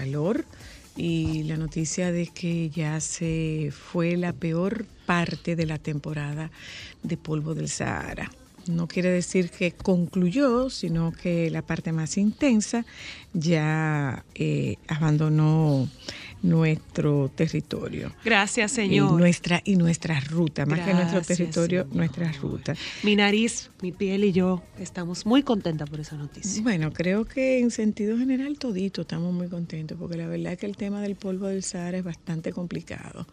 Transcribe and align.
Calor 0.00 0.46
y 0.96 1.42
la 1.42 1.56
noticia 1.58 2.10
de 2.10 2.26
que 2.26 2.70
ya 2.70 3.00
se 3.00 3.70
fue 3.70 4.16
la 4.16 4.32
peor 4.32 4.86
parte 5.04 5.56
de 5.56 5.66
la 5.66 5.76
temporada 5.76 6.50
de 7.02 7.16
polvo 7.18 7.54
del 7.54 7.68
Sahara. 7.68 8.30
No 8.66 8.86
quiere 8.86 9.10
decir 9.10 9.50
que 9.50 9.72
concluyó, 9.72 10.70
sino 10.70 11.12
que 11.12 11.50
la 11.50 11.60
parte 11.60 11.92
más 11.92 12.16
intensa 12.16 12.86
ya 13.34 14.24
eh, 14.34 14.76
abandonó 14.88 15.88
nuestro 16.42 17.30
territorio. 17.34 18.12
Gracias, 18.24 18.72
Señor. 18.72 19.12
Y 19.12 19.16
nuestra, 19.16 19.60
y 19.64 19.76
nuestra 19.76 20.20
ruta, 20.20 20.66
más 20.66 20.80
que 20.80 20.94
nuestro 20.94 21.22
territorio, 21.22 21.86
nuestra 21.92 22.32
ruta. 22.32 22.74
Mi 23.02 23.16
nariz, 23.16 23.70
mi 23.82 23.92
piel 23.92 24.24
y 24.24 24.32
yo 24.32 24.62
estamos 24.78 25.26
muy 25.26 25.42
contentas 25.42 25.88
por 25.88 26.00
esa 26.00 26.16
noticia. 26.16 26.62
Bueno, 26.62 26.92
creo 26.92 27.24
que 27.24 27.60
en 27.60 27.70
sentido 27.70 28.16
general 28.18 28.58
todito 28.58 29.02
estamos 29.02 29.32
muy 29.32 29.48
contentos, 29.48 29.98
porque 29.98 30.16
la 30.16 30.26
verdad 30.26 30.54
es 30.54 30.58
que 30.58 30.66
el 30.66 30.76
tema 30.76 31.00
del 31.02 31.16
polvo 31.16 31.46
del 31.46 31.62
Sahara 31.62 31.98
es 31.98 32.04
bastante 32.04 32.52
complicado. 32.52 33.26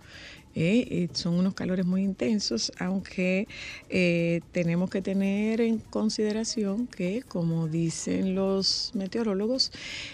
¿Eh? 0.58 1.08
son 1.14 1.36
unos 1.36 1.54
calores 1.54 1.86
muy 1.86 2.04
intensos, 2.04 2.72
aunque 2.80 3.48
eh, 3.90 4.42
tenemos 4.52 4.90
que 4.90 5.02
tener 5.02 5.62
en 5.62 5.78
consideración 5.78 6.88
que, 6.88 7.24
como 7.28 7.68
dicen 7.68 8.34
los 8.34 8.92
meteorólogos, 8.96 9.72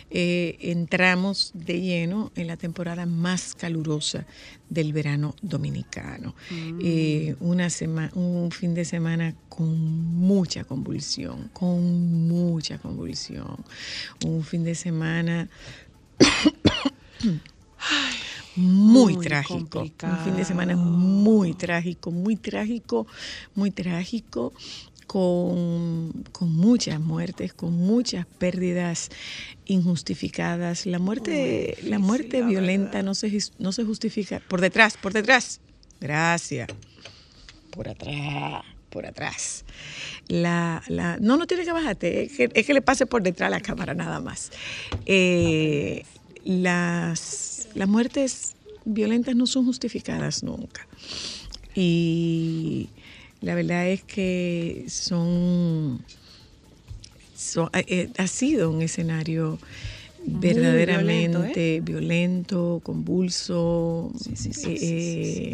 eh, 0.09 0.57
entramos 0.59 1.51
de 1.53 1.81
lleno 1.81 2.31
en 2.35 2.47
la 2.47 2.57
temporada 2.57 3.05
más 3.05 3.55
calurosa 3.55 4.25
del 4.69 4.91
verano 4.91 5.35
dominicano. 5.41 6.35
Mm. 6.49 7.35
una 7.39 7.67
un 8.15 8.51
fin 8.51 8.73
de 8.73 8.85
semana 8.85 9.35
con 9.49 9.77
mucha 9.77 10.63
convulsión, 10.63 11.49
con 11.53 12.27
mucha 12.27 12.77
convulsión. 12.79 13.63
Un 14.25 14.43
fin 14.43 14.63
de 14.63 14.75
semana 14.75 15.47
muy, 18.55 19.17
trágico. 19.17 19.81
Un 19.81 20.17
fin 20.23 20.35
de 20.35 20.45
semana 20.45 20.75
muy 20.75 21.53
trágico, 21.53 22.11
muy 22.11 22.35
trágico, 22.35 23.07
muy 23.55 23.71
trágico. 23.71 24.53
Con, 25.05 26.23
muchas 26.39 26.99
muertes, 26.99 27.53
con 27.53 27.73
muchas 27.73 28.25
pérdidas 28.25 29.09
injustificadas. 29.65 30.87
La 30.87 30.97
muerte, 30.97 31.77
la 31.83 31.99
muerte 31.99 32.41
violenta 32.41 33.03
no 33.03 33.13
se, 33.13 33.37
no 33.59 33.71
se 33.73 33.83
justifica. 33.83 34.41
Por 34.47 34.59
detrás, 34.59 34.97
por 34.97 35.13
detrás. 35.13 35.61
Gracias. 35.99 36.67
Por 37.69 37.89
atrás, 37.89 38.63
por 38.89 39.05
atrás. 39.05 39.65
La, 40.27 40.81
la, 40.87 41.17
no, 41.19 41.37
no 41.37 41.47
tiene 41.47 41.63
que 41.65 41.71
bajarte, 41.71 42.23
es 42.23 42.65
que, 42.65 42.73
le 42.73 42.81
pase 42.81 43.05
por 43.05 43.23
detrás 43.23 43.51
la 43.51 43.59
cámara 43.59 43.93
nada 43.93 44.19
más. 44.19 44.51
Eh, 45.05 46.05
las 46.45 47.53
las 47.75 47.87
muertes 47.87 48.55
violentas 48.85 49.35
no 49.35 49.47
son 49.47 49.65
justificadas 49.65 50.43
nunca. 50.43 50.87
Y 51.75 52.89
la 53.41 53.55
verdad 53.55 53.89
es 53.89 54.03
que 54.03 54.85
son, 54.87 56.03
eh, 57.73 57.85
eh, 57.87 58.09
ha 58.17 58.27
sido 58.27 58.69
un 58.69 58.81
escenario 58.81 59.59
verdaderamente 60.25 61.81
violento, 61.81 62.79
convulso, 62.83 64.11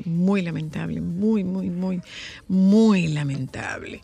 muy 0.06 0.42
lamentable, 0.42 1.02
muy, 1.02 1.44
muy, 1.44 1.70
muy, 1.70 2.02
muy 2.48 3.08
lamentable. 3.08 4.02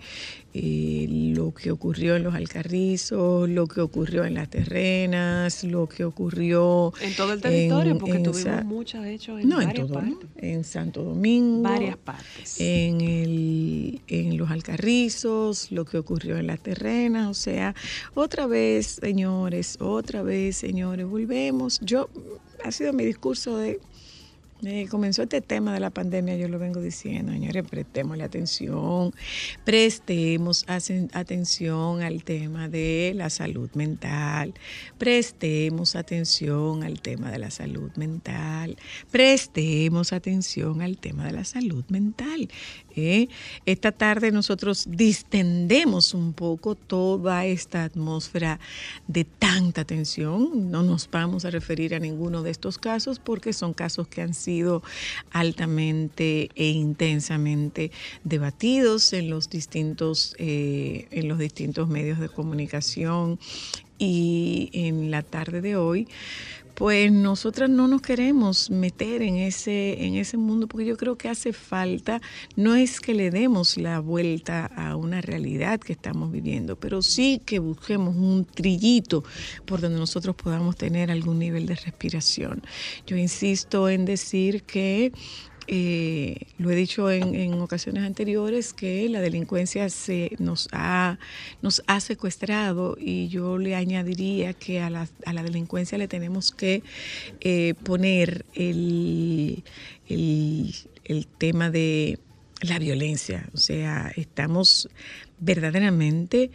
Eh, 0.57 1.07
lo 1.35 1.53
que 1.53 1.69
ocurrió 1.69 2.15
en 2.15 2.23
los 2.23 2.33
Alcarrizos, 2.33 3.49
lo 3.49 3.67
que 3.67 3.81
ocurrió 3.81 4.23
en 4.23 4.35
las 4.35 4.49
terrenas, 4.49 5.65
lo 5.65 5.89
que 5.89 6.05
ocurrió... 6.05 6.93
En 7.01 7.13
todo 7.13 7.33
el 7.33 7.41
territorio, 7.41 7.97
porque 7.97 8.19
tuvimos 8.19 8.63
muchas 8.63 9.05
hechos 9.05 9.41
en 9.41 9.49
no, 9.49 9.59
en 9.59 9.73
todo, 9.73 10.01
En 10.37 10.63
Santo 10.63 11.03
Domingo. 11.03 11.61
Varias 11.61 11.97
partes. 11.97 12.55
En, 12.57 13.01
el, 13.01 13.99
en 14.07 14.37
los 14.37 14.49
Alcarrizos, 14.49 15.73
lo 15.73 15.83
que 15.83 15.97
ocurrió 15.97 16.37
en 16.37 16.47
las 16.47 16.61
terrenas, 16.61 17.27
o 17.27 17.33
sea, 17.33 17.75
otra 18.13 18.47
vez, 18.47 18.99
señores, 19.01 19.75
otra 19.81 20.23
vez, 20.23 20.55
señores, 20.55 21.05
volvemos. 21.05 21.81
Yo, 21.81 22.07
ha 22.63 22.71
sido 22.71 22.93
mi 22.93 23.03
discurso 23.03 23.57
de 23.57 23.81
eh, 24.67 24.87
comenzó 24.89 25.23
este 25.23 25.41
tema 25.41 25.73
de 25.73 25.79
la 25.79 25.89
pandemia, 25.89 26.35
yo 26.35 26.47
lo 26.47 26.59
vengo 26.59 26.81
diciendo, 26.81 27.31
señores, 27.31 27.63
prestemos 27.69 28.19
atención, 28.19 29.13
prestemos 29.63 30.65
atención 30.67 32.01
al 32.01 32.23
tema 32.23 32.67
de 32.67 33.13
la 33.15 33.29
salud 33.29 33.69
mental, 33.73 34.53
prestemos 34.97 35.95
atención 35.95 36.83
al 36.83 37.01
tema 37.01 37.31
de 37.31 37.39
la 37.39 37.51
salud 37.51 37.91
mental, 37.95 38.77
prestemos 39.11 40.13
atención 40.13 40.81
al 40.81 40.97
tema 40.97 41.25
de 41.25 41.31
la 41.31 41.43
salud 41.43 41.85
mental. 41.89 42.49
¿Eh? 42.95 43.29
Esta 43.65 43.91
tarde 43.91 44.31
nosotros 44.31 44.85
distendemos 44.89 46.13
un 46.13 46.33
poco 46.33 46.75
toda 46.75 47.45
esta 47.45 47.83
atmósfera 47.83 48.59
de 49.07 49.25
tanta 49.25 49.85
tensión. 49.85 50.71
No 50.71 50.83
nos 50.83 51.09
vamos 51.09 51.45
a 51.45 51.49
referir 51.49 51.95
a 51.95 51.99
ninguno 51.99 52.43
de 52.43 52.51
estos 52.51 52.77
casos 52.77 53.19
porque 53.19 53.53
son 53.53 53.73
casos 53.73 54.07
que 54.07 54.21
han 54.21 54.33
sido 54.33 54.83
altamente 55.31 56.49
e 56.55 56.69
intensamente 56.69 57.91
debatidos 58.23 59.13
en 59.13 59.29
los 59.29 59.49
distintos, 59.49 60.35
eh, 60.39 61.07
en 61.11 61.27
los 61.27 61.39
distintos 61.39 61.87
medios 61.87 62.19
de 62.19 62.29
comunicación 62.29 63.39
y 63.97 64.69
en 64.73 65.11
la 65.11 65.23
tarde 65.23 65.61
de 65.61 65.77
hoy 65.77 66.07
pues 66.75 67.11
nosotras 67.11 67.69
no 67.69 67.87
nos 67.87 68.01
queremos 68.01 68.69
meter 68.69 69.21
en 69.21 69.37
ese, 69.37 70.05
en 70.05 70.15
ese 70.15 70.37
mundo 70.37 70.67
porque 70.67 70.85
yo 70.85 70.97
creo 70.97 71.17
que 71.17 71.29
hace 71.29 71.53
falta, 71.53 72.21
no 72.55 72.75
es 72.75 72.99
que 72.99 73.13
le 73.13 73.31
demos 73.31 73.77
la 73.77 73.99
vuelta 73.99 74.65
a 74.65 74.95
una 74.95 75.21
realidad 75.21 75.79
que 75.79 75.93
estamos 75.93 76.31
viviendo, 76.31 76.75
pero 76.75 77.01
sí 77.01 77.41
que 77.45 77.59
busquemos 77.59 78.15
un 78.15 78.45
trillito 78.45 79.23
por 79.65 79.79
donde 79.79 79.97
nosotros 79.97 80.35
podamos 80.35 80.75
tener 80.75 81.11
algún 81.11 81.39
nivel 81.39 81.65
de 81.65 81.75
respiración. 81.75 82.61
Yo 83.07 83.15
insisto 83.15 83.89
en 83.89 84.03
decir 84.03 84.63
que 84.63 85.13
eh, 85.67 86.47
lo 86.57 86.69
he 86.69 86.75
dicho 86.75 87.09
en, 87.09 87.53
ocasiones 87.55 88.03
anteriores 88.03 88.73
que 88.73 89.07
la 89.09 89.21
delincuencia 89.21 89.89
se 89.89 90.31
nos 90.39 90.67
ha, 90.71 91.17
nos 91.61 91.83
ha 91.87 91.99
secuestrado 91.99 92.97
y 92.99 93.27
yo 93.29 93.57
le 93.57 93.75
añadiría 93.75 94.53
que 94.53 94.81
a 94.81 94.89
la, 94.89 95.07
a 95.25 95.33
la 95.33 95.43
delincuencia 95.43 95.97
le 95.97 96.07
tenemos 96.07 96.51
que 96.51 96.83
eh, 97.41 97.73
poner 97.83 98.45
el, 98.53 99.63
el, 100.07 100.73
el 101.03 101.27
tema 101.27 101.71
de 101.71 102.19
la 102.61 102.79
violencia. 102.79 103.49
O 103.53 103.57
sea, 103.57 104.11
estamos 104.15 104.89
verdaderamente 105.39 106.51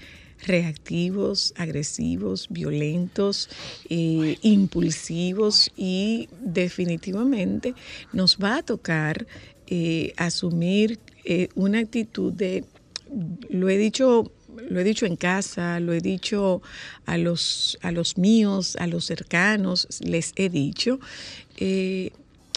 reactivos, 0.46 1.52
agresivos, 1.56 2.48
violentos, 2.50 3.48
eh, 3.88 4.38
impulsivos 4.42 5.70
y 5.76 6.28
definitivamente 6.40 7.74
nos 8.12 8.38
va 8.38 8.58
a 8.58 8.62
tocar 8.62 9.26
eh, 9.66 10.12
asumir 10.16 10.98
eh, 11.24 11.48
una 11.54 11.78
actitud 11.78 12.32
de, 12.32 12.64
lo 13.48 13.68
he 13.68 13.78
dicho 13.78 14.32
lo 14.68 14.78
he 14.78 14.84
dicho 14.84 15.06
en 15.06 15.16
casa, 15.16 15.80
lo 15.80 15.92
he 15.92 16.00
dicho 16.00 16.60
a 17.06 17.16
los, 17.16 17.78
a 17.82 17.92
los 17.92 18.18
míos, 18.18 18.76
a 18.76 18.86
los 18.86 19.06
cercanos, 19.06 19.86
les 20.00 20.32
he 20.36 20.48
dicho, 20.48 21.00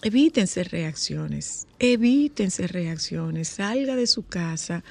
evítense 0.04 0.64
reacciones, 0.64 1.68
evítense 1.80 2.68
reacciones, 2.68 3.48
salga 3.48 3.96
de 3.96 4.06
su 4.06 4.24
casa 4.24 4.84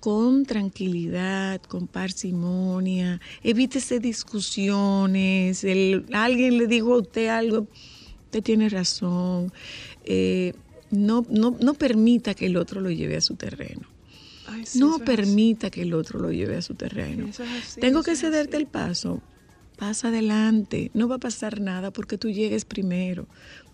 con 0.00 0.44
tranquilidad, 0.44 1.60
con 1.62 1.86
parsimonia, 1.86 3.20
evítese 3.42 3.98
discusiones, 3.98 5.64
alguien 6.12 6.58
le 6.58 6.66
dijo 6.66 6.94
a 6.94 6.98
usted 6.98 7.28
algo, 7.28 7.66
usted 8.24 8.42
tiene 8.42 8.68
razón, 8.68 9.52
eh, 10.04 10.54
no, 10.90 11.26
no, 11.28 11.56
no, 11.60 11.74
permita 11.74 12.34
que 12.34 12.46
el 12.46 12.56
otro 12.56 12.80
lo 12.80 12.90
lleve 12.90 13.16
a 13.16 13.20
su 13.20 13.34
terreno. 13.34 13.86
no 14.76 14.98
permita 15.00 15.70
que 15.70 15.82
el 15.82 15.92
otro 15.92 16.18
lo 16.18 16.30
lleve 16.32 16.56
a 16.56 16.62
su 16.62 16.74
terreno. 16.74 17.28
Tengo 17.80 18.02
que 18.02 18.16
cederte 18.16 18.56
el 18.56 18.66
paso. 18.66 19.20
Pasa 19.78 20.08
adelante, 20.08 20.90
no 20.92 21.06
va 21.06 21.16
a 21.16 21.18
pasar 21.18 21.60
nada 21.60 21.92
porque 21.92 22.18
tú 22.18 22.30
llegues 22.30 22.64
primero, 22.64 23.26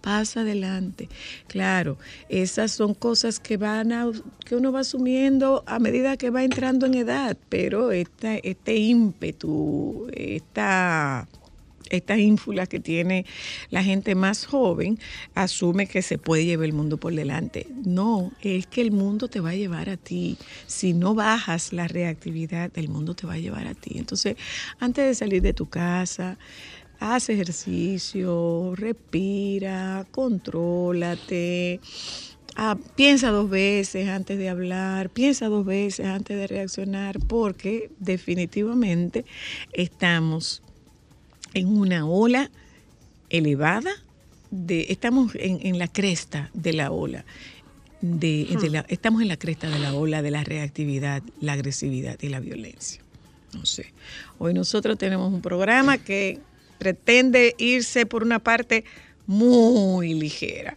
pasa 0.02 0.40
adelante. 0.40 1.08
Claro, 1.46 1.96
esas 2.28 2.72
son 2.72 2.92
cosas 2.92 3.40
que 3.40 3.56
van 3.56 3.90
a, 3.90 4.10
que 4.44 4.54
uno 4.54 4.70
va 4.70 4.80
asumiendo 4.80 5.64
a 5.66 5.78
medida 5.78 6.18
que 6.18 6.28
va 6.28 6.44
entrando 6.44 6.84
en 6.84 6.94
edad, 6.94 7.38
pero 7.48 7.90
este, 7.90 8.46
este 8.46 8.76
ímpetu, 8.76 10.08
esta 10.12 11.26
esta 11.96 12.18
ínfula 12.18 12.66
que 12.66 12.80
tiene 12.80 13.26
la 13.70 13.82
gente 13.82 14.14
más 14.14 14.46
joven, 14.46 14.98
asume 15.34 15.86
que 15.86 16.02
se 16.02 16.18
puede 16.18 16.44
llevar 16.44 16.66
el 16.66 16.72
mundo 16.72 16.96
por 16.96 17.14
delante. 17.14 17.66
No, 17.84 18.32
es 18.42 18.66
que 18.66 18.80
el 18.80 18.90
mundo 18.90 19.28
te 19.28 19.40
va 19.40 19.50
a 19.50 19.54
llevar 19.54 19.88
a 19.88 19.96
ti. 19.96 20.36
Si 20.66 20.92
no 20.92 21.14
bajas 21.14 21.72
la 21.72 21.88
reactividad, 21.88 22.70
el 22.76 22.88
mundo 22.88 23.14
te 23.14 23.26
va 23.26 23.34
a 23.34 23.38
llevar 23.38 23.66
a 23.66 23.74
ti. 23.74 23.98
Entonces, 23.98 24.36
antes 24.78 25.06
de 25.06 25.14
salir 25.14 25.42
de 25.42 25.52
tu 25.52 25.66
casa, 25.66 26.38
haz 27.00 27.28
ejercicio, 27.28 28.74
respira, 28.76 30.06
contrólate. 30.10 31.80
Ah, 32.56 32.78
piensa 32.94 33.30
dos 33.30 33.50
veces 33.50 34.08
antes 34.08 34.38
de 34.38 34.48
hablar, 34.48 35.10
piensa 35.10 35.48
dos 35.48 35.66
veces 35.66 36.06
antes 36.06 36.36
de 36.36 36.46
reaccionar, 36.46 37.18
porque 37.26 37.90
definitivamente 37.98 39.24
estamos 39.72 40.62
en 41.54 41.68
una 41.68 42.06
ola 42.06 42.50
elevada, 43.30 43.90
de, 44.50 44.86
estamos 44.90 45.32
en, 45.34 45.78
la 45.78 45.88
cresta 45.88 46.50
de 46.52 46.72
la 46.72 46.90
ola. 46.90 47.24
De, 48.00 48.46
hmm. 48.50 48.84
estamos 48.88 49.22
en 49.22 49.28
la 49.28 49.36
cresta 49.36 49.68
de 49.68 49.78
la 49.78 49.94
ola 49.94 50.22
de 50.22 50.30
la 50.30 50.44
reactividad, 50.44 51.22
la 51.40 51.54
agresividad 51.54 52.18
y 52.20 52.28
la 52.28 52.40
violencia. 52.40 53.00
No 53.54 53.66
sé. 53.66 53.92
Hoy 54.38 54.52
nosotros 54.52 54.98
tenemos 54.98 55.32
un 55.32 55.40
programa 55.40 55.98
que 55.98 56.40
pretende 56.78 57.54
irse 57.58 58.04
por 58.04 58.22
una 58.22 58.38
parte 58.38 58.84
muy 59.26 60.14
ligera. 60.14 60.76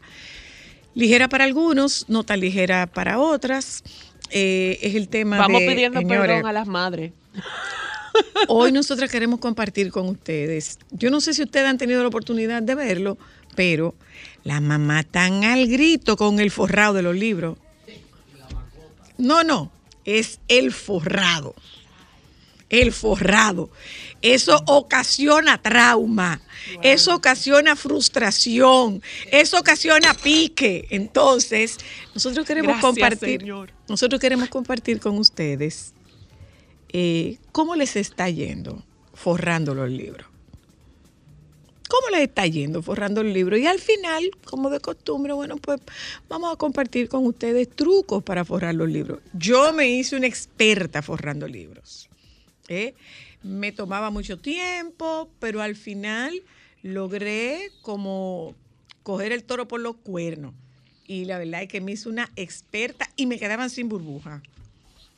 Ligera 0.95 1.27
para 1.27 1.43
algunos, 1.43 2.05
no 2.07 2.23
tan 2.23 2.39
ligera 2.39 2.87
para 2.87 3.19
otras. 3.19 3.83
Eh, 4.31 4.79
es 4.81 4.95
el 4.95 5.09
tema 5.09 5.37
Vamos 5.37 5.61
pidiendo 5.61 6.01
perdón 6.01 6.45
a 6.45 6.53
las 6.53 6.67
madres. 6.67 7.11
Hoy 8.47 8.71
nosotros 8.71 9.09
queremos 9.09 9.39
compartir 9.39 9.91
con 9.91 10.07
ustedes. 10.07 10.79
Yo 10.91 11.09
no 11.09 11.21
sé 11.21 11.33
si 11.33 11.43
ustedes 11.43 11.67
han 11.67 11.77
tenido 11.77 12.01
la 12.01 12.07
oportunidad 12.07 12.61
de 12.61 12.75
verlo, 12.75 13.17
pero 13.55 13.95
la 14.43 14.61
mamá 14.61 15.03
tan 15.03 15.43
al 15.43 15.67
grito 15.67 16.15
con 16.17 16.39
el 16.39 16.51
forrado 16.51 16.93
de 16.93 17.01
los 17.01 17.15
libros. 17.15 17.57
No, 19.17 19.43
no, 19.43 19.71
es 20.05 20.39
el 20.47 20.71
forrado. 20.71 21.55
El 22.69 22.91
forrado. 22.91 23.69
Eso 24.21 24.61
ocasiona 24.67 25.61
trauma, 25.61 26.41
eso 26.81 27.15
ocasiona 27.15 27.75
frustración, 27.75 29.01
eso 29.31 29.57
ocasiona 29.57 30.13
pique. 30.13 30.85
Entonces, 30.89 31.77
nosotros 32.13 32.45
queremos 32.45 32.81
compartir, 32.81 33.45
nosotros 33.87 34.19
queremos 34.19 34.49
compartir 34.49 34.99
con 34.99 35.17
ustedes 35.17 35.93
eh, 36.99 37.37
¿cómo 37.51 37.75
les 37.75 37.95
está 37.95 38.27
yendo 38.27 38.83
forrando 39.13 39.75
los 39.75 39.87
libros? 39.87 40.25
¿Cómo 41.87 42.09
les 42.09 42.21
está 42.21 42.47
yendo 42.47 42.81
forrando 42.81 43.21
el 43.21 43.33
libro? 43.33 43.55
Y 43.55 43.67
al 43.67 43.77
final, 43.77 44.31
como 44.45 44.71
de 44.71 44.79
costumbre, 44.79 45.33
bueno, 45.33 45.57
pues 45.57 45.79
vamos 46.27 46.51
a 46.51 46.55
compartir 46.57 47.07
con 47.07 47.23
ustedes 47.27 47.69
trucos 47.69 48.23
para 48.23 48.43
forrar 48.43 48.73
los 48.73 48.89
libros. 48.89 49.19
Yo 49.33 49.73
me 49.73 49.87
hice 49.87 50.15
una 50.15 50.25
experta 50.25 51.03
forrando 51.03 51.47
libros. 51.47 52.09
¿eh? 52.67 52.95
Me 53.43 53.71
tomaba 53.71 54.09
mucho 54.09 54.39
tiempo, 54.39 55.29
pero 55.37 55.61
al 55.61 55.75
final 55.75 56.41
logré 56.81 57.69
como 57.83 58.55
coger 59.03 59.33
el 59.33 59.43
toro 59.43 59.67
por 59.67 59.81
los 59.81 59.97
cuernos. 59.97 60.55
Y 61.05 61.25
la 61.25 61.37
verdad 61.37 61.61
es 61.61 61.67
que 61.69 61.79
me 61.79 61.91
hice 61.91 62.09
una 62.09 62.31
experta 62.35 63.07
y 63.15 63.27
me 63.27 63.37
quedaban 63.37 63.69
sin 63.69 63.87
burbuja 63.87 64.41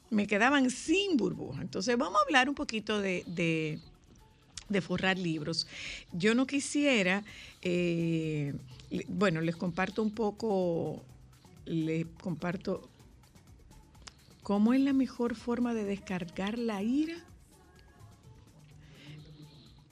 me 0.09 0.27
quedaban 0.27 0.69
sin 0.69 1.17
burbuja. 1.17 1.61
Entonces 1.61 1.97
vamos 1.97 2.19
a 2.19 2.23
hablar 2.25 2.49
un 2.49 2.55
poquito 2.55 3.01
de, 3.01 3.79
forrar 4.81 5.17
libros. 5.17 5.67
Yo 6.11 6.35
no 6.35 6.45
quisiera, 6.45 7.23
eh, 7.61 8.53
bueno, 9.07 9.41
les 9.41 9.55
comparto 9.55 10.01
un 10.01 10.11
poco, 10.11 11.03
les 11.65 12.05
comparto 12.21 12.89
cómo 14.43 14.73
es 14.73 14.81
la 14.81 14.93
mejor 14.93 15.35
forma 15.35 15.73
de 15.73 15.83
descargar 15.83 16.57
la 16.57 16.81
ira. 16.81 17.15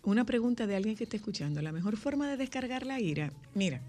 Una 0.04 0.26
pregunta 0.26 0.68
de 0.68 0.76
alguien 0.76 0.96
que 0.96 1.04
está 1.04 1.18
escuchando. 1.18 1.62
La 1.62 1.74
mejor 1.74 1.98
forma 1.98 2.30
de 2.30 2.38
descargar 2.38 2.86
la 2.86 3.00
ira, 3.00 3.34
mira, 3.54 3.82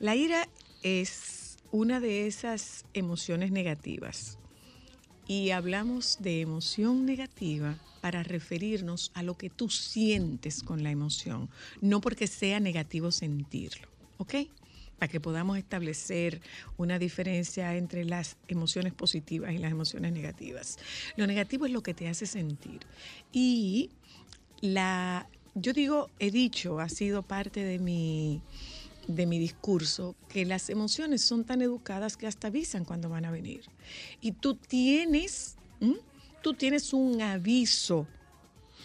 la 0.00 0.16
ira 0.16 0.48
es 0.82 1.56
una 1.72 1.98
de 1.98 2.26
esas 2.26 2.84
emociones 2.92 3.52
negativas 3.52 4.39
y 5.30 5.52
hablamos 5.52 6.18
de 6.18 6.40
emoción 6.40 7.06
negativa 7.06 7.78
para 8.00 8.24
referirnos 8.24 9.12
a 9.14 9.22
lo 9.22 9.38
que 9.38 9.48
tú 9.48 9.70
sientes 9.70 10.60
con 10.60 10.82
la 10.82 10.90
emoción, 10.90 11.48
no 11.80 12.00
porque 12.00 12.26
sea 12.26 12.58
negativo 12.58 13.12
sentirlo, 13.12 13.86
¿ok? 14.18 14.34
Para 14.98 15.08
que 15.08 15.20
podamos 15.20 15.56
establecer 15.56 16.40
una 16.78 16.98
diferencia 16.98 17.76
entre 17.76 18.04
las 18.04 18.38
emociones 18.48 18.92
positivas 18.92 19.52
y 19.52 19.58
las 19.58 19.70
emociones 19.70 20.12
negativas. 20.12 20.80
Lo 21.14 21.28
negativo 21.28 21.64
es 21.64 21.70
lo 21.70 21.84
que 21.84 21.94
te 21.94 22.08
hace 22.08 22.26
sentir. 22.26 22.80
Y 23.32 23.90
la, 24.62 25.28
yo 25.54 25.72
digo, 25.72 26.10
he 26.18 26.32
dicho, 26.32 26.80
ha 26.80 26.88
sido 26.88 27.22
parte 27.22 27.62
de 27.62 27.78
mi 27.78 28.42
de 29.06 29.26
mi 29.26 29.38
discurso 29.38 30.14
que 30.28 30.44
las 30.44 30.70
emociones 30.70 31.22
son 31.22 31.44
tan 31.44 31.62
educadas 31.62 32.16
que 32.16 32.26
hasta 32.26 32.48
avisan 32.48 32.84
cuando 32.84 33.08
van 33.08 33.24
a 33.24 33.30
venir. 33.30 33.62
Y 34.20 34.32
tú 34.32 34.54
tienes, 34.54 35.56
tú 36.42 36.54
tienes 36.54 36.92
un 36.92 37.20
aviso 37.20 38.06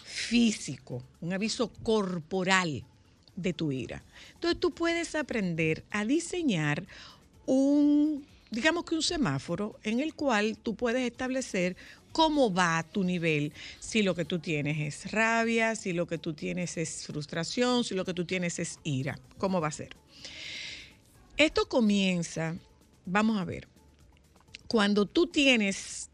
físico, 0.04 1.02
un 1.20 1.32
aviso 1.32 1.68
corporal 1.82 2.84
de 3.36 3.52
tu 3.52 3.70
ira. 3.70 4.02
Entonces 4.34 4.58
tú 4.58 4.72
puedes 4.72 5.14
aprender 5.14 5.84
a 5.90 6.04
diseñar 6.04 6.84
un, 7.44 8.24
digamos 8.50 8.84
que 8.84 8.94
un 8.94 9.02
semáforo 9.02 9.78
en 9.82 10.00
el 10.00 10.14
cual 10.14 10.56
tú 10.56 10.74
puedes 10.74 11.02
establecer 11.02 11.76
cómo 12.16 12.50
va 12.50 12.82
tu 12.82 13.04
nivel. 13.04 13.52
Si 13.78 14.02
lo 14.02 14.14
que 14.14 14.24
tú 14.24 14.38
tienes 14.38 14.78
es 14.80 15.12
rabia, 15.12 15.76
si 15.76 15.92
lo 15.92 16.06
que 16.06 16.16
tú 16.16 16.32
tienes 16.32 16.78
es 16.78 17.04
frustración, 17.06 17.84
si 17.84 17.94
lo 17.94 18.06
que 18.06 18.14
tú 18.14 18.24
tienes 18.24 18.58
es 18.58 18.78
ira. 18.84 19.18
¿Cómo 19.36 19.60
va 19.60 19.68
a 19.68 19.70
ser? 19.70 19.90
Esto 21.36 21.68
comienza, 21.68 22.56
vamos 23.04 23.38
a 23.38 23.44
ver, 23.44 23.68
cuando 24.66 25.04
tú 25.04 25.26
tienes, 25.26 26.08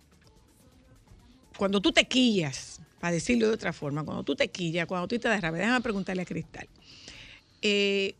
cuando 1.56 1.80
tú 1.80 1.92
te 1.92 2.04
quillas, 2.08 2.80
para 2.98 3.12
decirlo 3.12 3.46
de 3.46 3.54
otra 3.54 3.72
forma, 3.72 4.04
cuando 4.04 4.24
tú 4.24 4.34
te 4.34 4.48
quillas, 4.48 4.88
cuando 4.88 5.06
tú 5.06 5.16
te 5.20 5.28
das 5.28 5.40
rabia, 5.40 5.60
déjame 5.60 5.82
preguntarle 5.82 6.22
a 6.22 6.26
Cristal, 6.26 6.68
eh, 7.62 8.16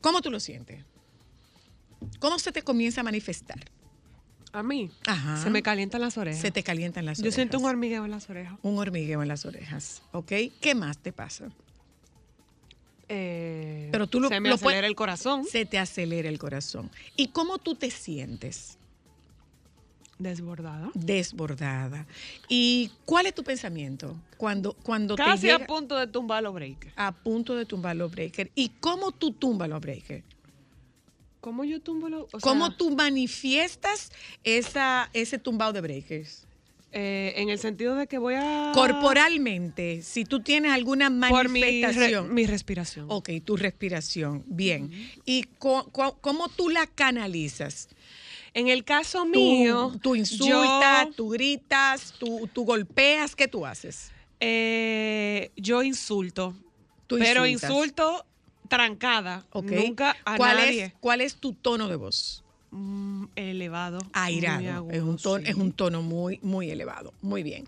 ¿cómo 0.00 0.20
tú 0.20 0.32
lo 0.32 0.40
sientes? 0.40 0.84
¿Cómo 2.18 2.40
se 2.40 2.50
te 2.50 2.62
comienza 2.62 3.02
a 3.02 3.04
manifestar? 3.04 3.77
A 4.52 4.62
mí 4.62 4.90
Ajá. 5.06 5.42
se 5.42 5.50
me 5.50 5.62
calientan 5.62 6.00
las 6.00 6.16
orejas. 6.16 6.40
Se 6.40 6.50
te 6.50 6.62
calientan 6.62 7.04
las 7.04 7.18
Yo 7.18 7.22
orejas. 7.22 7.34
siento 7.34 7.58
un 7.58 7.66
hormigueo 7.66 8.04
en 8.04 8.10
las 8.10 8.28
orejas. 8.30 8.58
Un 8.62 8.78
hormigueo 8.78 9.22
en 9.22 9.28
las 9.28 9.44
orejas, 9.44 10.02
¿ok? 10.12 10.32
¿Qué 10.60 10.74
más 10.74 10.98
te 10.98 11.12
pasa? 11.12 11.50
Eh, 13.10 13.88
Pero 13.90 14.06
tú 14.06 14.20
lo- 14.20 14.28
se 14.28 14.40
me 14.40 14.48
lo 14.48 14.56
acelera 14.56 14.86
el 14.86 14.94
corazón. 14.94 15.44
Se 15.46 15.64
te 15.64 15.78
acelera 15.78 16.28
el 16.28 16.38
corazón. 16.38 16.90
¿Y 17.16 17.28
cómo 17.28 17.58
tú 17.58 17.74
te 17.74 17.90
sientes? 17.90 18.76
Desbordada. 20.18 20.90
Desbordada. 20.94 22.06
¿Y 22.48 22.90
cuál 23.04 23.26
es 23.26 23.34
tu 23.34 23.44
pensamiento 23.44 24.16
cuando, 24.36 24.72
cuando 24.74 25.14
Casi 25.14 25.42
te 25.42 25.46
llega 25.52 25.64
a 25.64 25.66
punto 25.66 25.96
de 25.96 26.06
tumbar 26.08 26.42
los 26.42 26.52
breakers. 26.52 26.92
a 26.96 27.12
punto 27.12 27.54
de 27.54 27.64
tumbar 27.64 27.94
los 27.96 28.10
breakers? 28.10 28.50
¿Y 28.54 28.70
cómo 28.80 29.12
tú 29.12 29.32
tumbas 29.32 29.68
los 29.68 29.80
breakers? 29.80 30.24
¿Cómo 31.48 31.64
yo 31.64 31.80
tumbo 31.80 32.10
los 32.10 32.26
o 32.30 32.40
¿Cómo 32.40 32.66
sea, 32.66 32.76
tú 32.76 32.90
manifiestas 32.94 34.12
esa, 34.44 35.08
ese 35.14 35.38
tumbado 35.38 35.72
de 35.72 35.80
breakers? 35.80 36.46
eh, 36.92 37.32
en 37.36 37.48
el 37.48 37.58
sentido 37.58 37.94
de 37.94 38.06
que 38.06 38.18
voy 38.18 38.34
a... 38.36 38.70
Corporalmente, 38.74 40.02
si 40.02 40.26
tú 40.26 40.40
tienes 40.40 40.72
alguna 40.72 41.08
Por 41.08 41.48
mi, 41.48 41.62
re- 41.62 41.70
manifestación. 41.70 42.34
mi 42.34 42.44
respiración. 42.46 43.06
Ok, 43.08 43.30
tu 43.46 43.56
respiración, 43.56 44.44
bien. 44.46 44.90
¿Y 45.24 45.44
cómo 45.58 46.48
tú 46.54 46.68
la 46.68 46.86
canalizas? 46.86 47.88
En 48.52 48.68
el 48.68 48.84
caso 48.84 49.24
Tú, 49.24 49.30
mío, 49.30 49.92
tú 50.02 50.16
insultas, 50.16 51.06
yo, 51.06 51.14
tú 51.14 51.28
gritas, 51.30 52.12
tú, 52.18 52.46
tú 52.52 52.66
golpeas, 52.66 53.34
¿qué 53.34 53.48
tú 53.48 53.64
haces? 53.64 54.12
eh, 54.40 55.50
yo 55.56 55.82
insulto, 55.82 56.54
Tú 57.06 57.16
pero 57.18 57.46
insultas. 57.46 57.70
insulto 57.70 58.26
trancada, 58.68 59.44
nunca 59.54 60.16
a 60.24 60.36
¿Cuál 60.36 60.56
nadie. 60.58 60.84
Es, 60.84 60.92
¿Cuál 61.00 61.20
es 61.20 61.36
tu 61.36 61.52
tono 61.54 61.88
de 61.88 61.96
voz? 61.96 62.44
Mm, 62.70 63.24
elevado. 63.34 63.98
Airado. 64.12 64.70
agudo, 64.70 64.92
es, 64.92 65.02
un 65.02 65.16
tono, 65.16 65.44
sí. 65.44 65.50
es 65.50 65.56
un 65.56 65.72
tono 65.72 66.02
muy, 66.02 66.38
muy 66.42 66.70
elevado. 66.70 67.14
Muy 67.22 67.42
bien. 67.42 67.64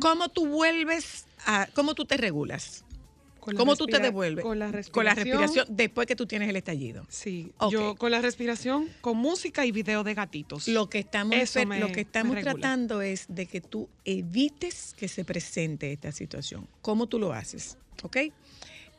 ¿Cómo 0.00 0.28
tú 0.28 0.46
vuelves 0.46 1.26
a, 1.44 1.68
cómo 1.74 1.94
tú 1.94 2.04
te 2.04 2.16
regulas? 2.16 2.84
¿Cómo 3.56 3.76
tú 3.76 3.86
te 3.86 3.98
devuelves? 3.98 4.42
Con 4.42 4.58
la 4.58 4.72
respiración. 4.72 4.92
Con 4.94 5.04
la 5.04 5.14
respiración 5.14 5.66
después 5.76 6.06
que 6.06 6.16
tú 6.16 6.24
tienes 6.24 6.48
el 6.48 6.56
estallido. 6.56 7.04
Sí, 7.10 7.52
yo 7.70 7.94
con 7.96 8.10
la 8.10 8.22
respiración, 8.22 8.88
con 9.02 9.18
música 9.18 9.66
y 9.66 9.72
video 9.72 10.02
de 10.02 10.14
gatitos. 10.14 10.66
Lo 10.66 10.88
que 10.88 11.00
estamos, 11.00 11.36
Eso 11.36 11.60
esper- 11.60 11.66
me- 11.66 11.80
lo 11.80 11.92
que 11.92 12.00
estamos 12.00 12.40
tratando 12.40 13.02
es 13.02 13.26
de 13.28 13.44
que 13.44 13.60
tú 13.60 13.88
evites 14.06 14.94
que 14.96 15.08
se 15.08 15.24
presente 15.26 15.92
esta 15.92 16.10
situación. 16.12 16.66
¿Cómo 16.80 17.06
tú 17.06 17.18
lo 17.18 17.34
haces? 17.34 17.76
¿Ok? 18.02 18.16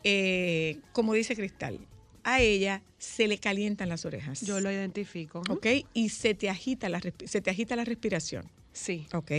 Eh, 0.07 0.77
como 0.93 1.13
dice 1.15 1.35
Cristal, 1.35 1.79
a 2.23 2.39
ella 2.39 2.81
se 2.99 3.27
le 3.27 3.39
calientan 3.39 3.89
las 3.89 4.05
orejas. 4.05 4.41
Yo 4.41 4.61
lo 4.61 4.71
identifico. 4.71 5.41
¿Ok? 5.49 5.67
Y 5.93 6.09
se 6.09 6.35
te 6.35 6.49
agita 6.49 6.89
la, 6.89 7.01
se 7.25 7.41
te 7.41 7.49
agita 7.49 7.75
la 7.75 7.85
respiración. 7.85 8.49
Sí. 8.71 9.07
¿Ok? 9.13 9.31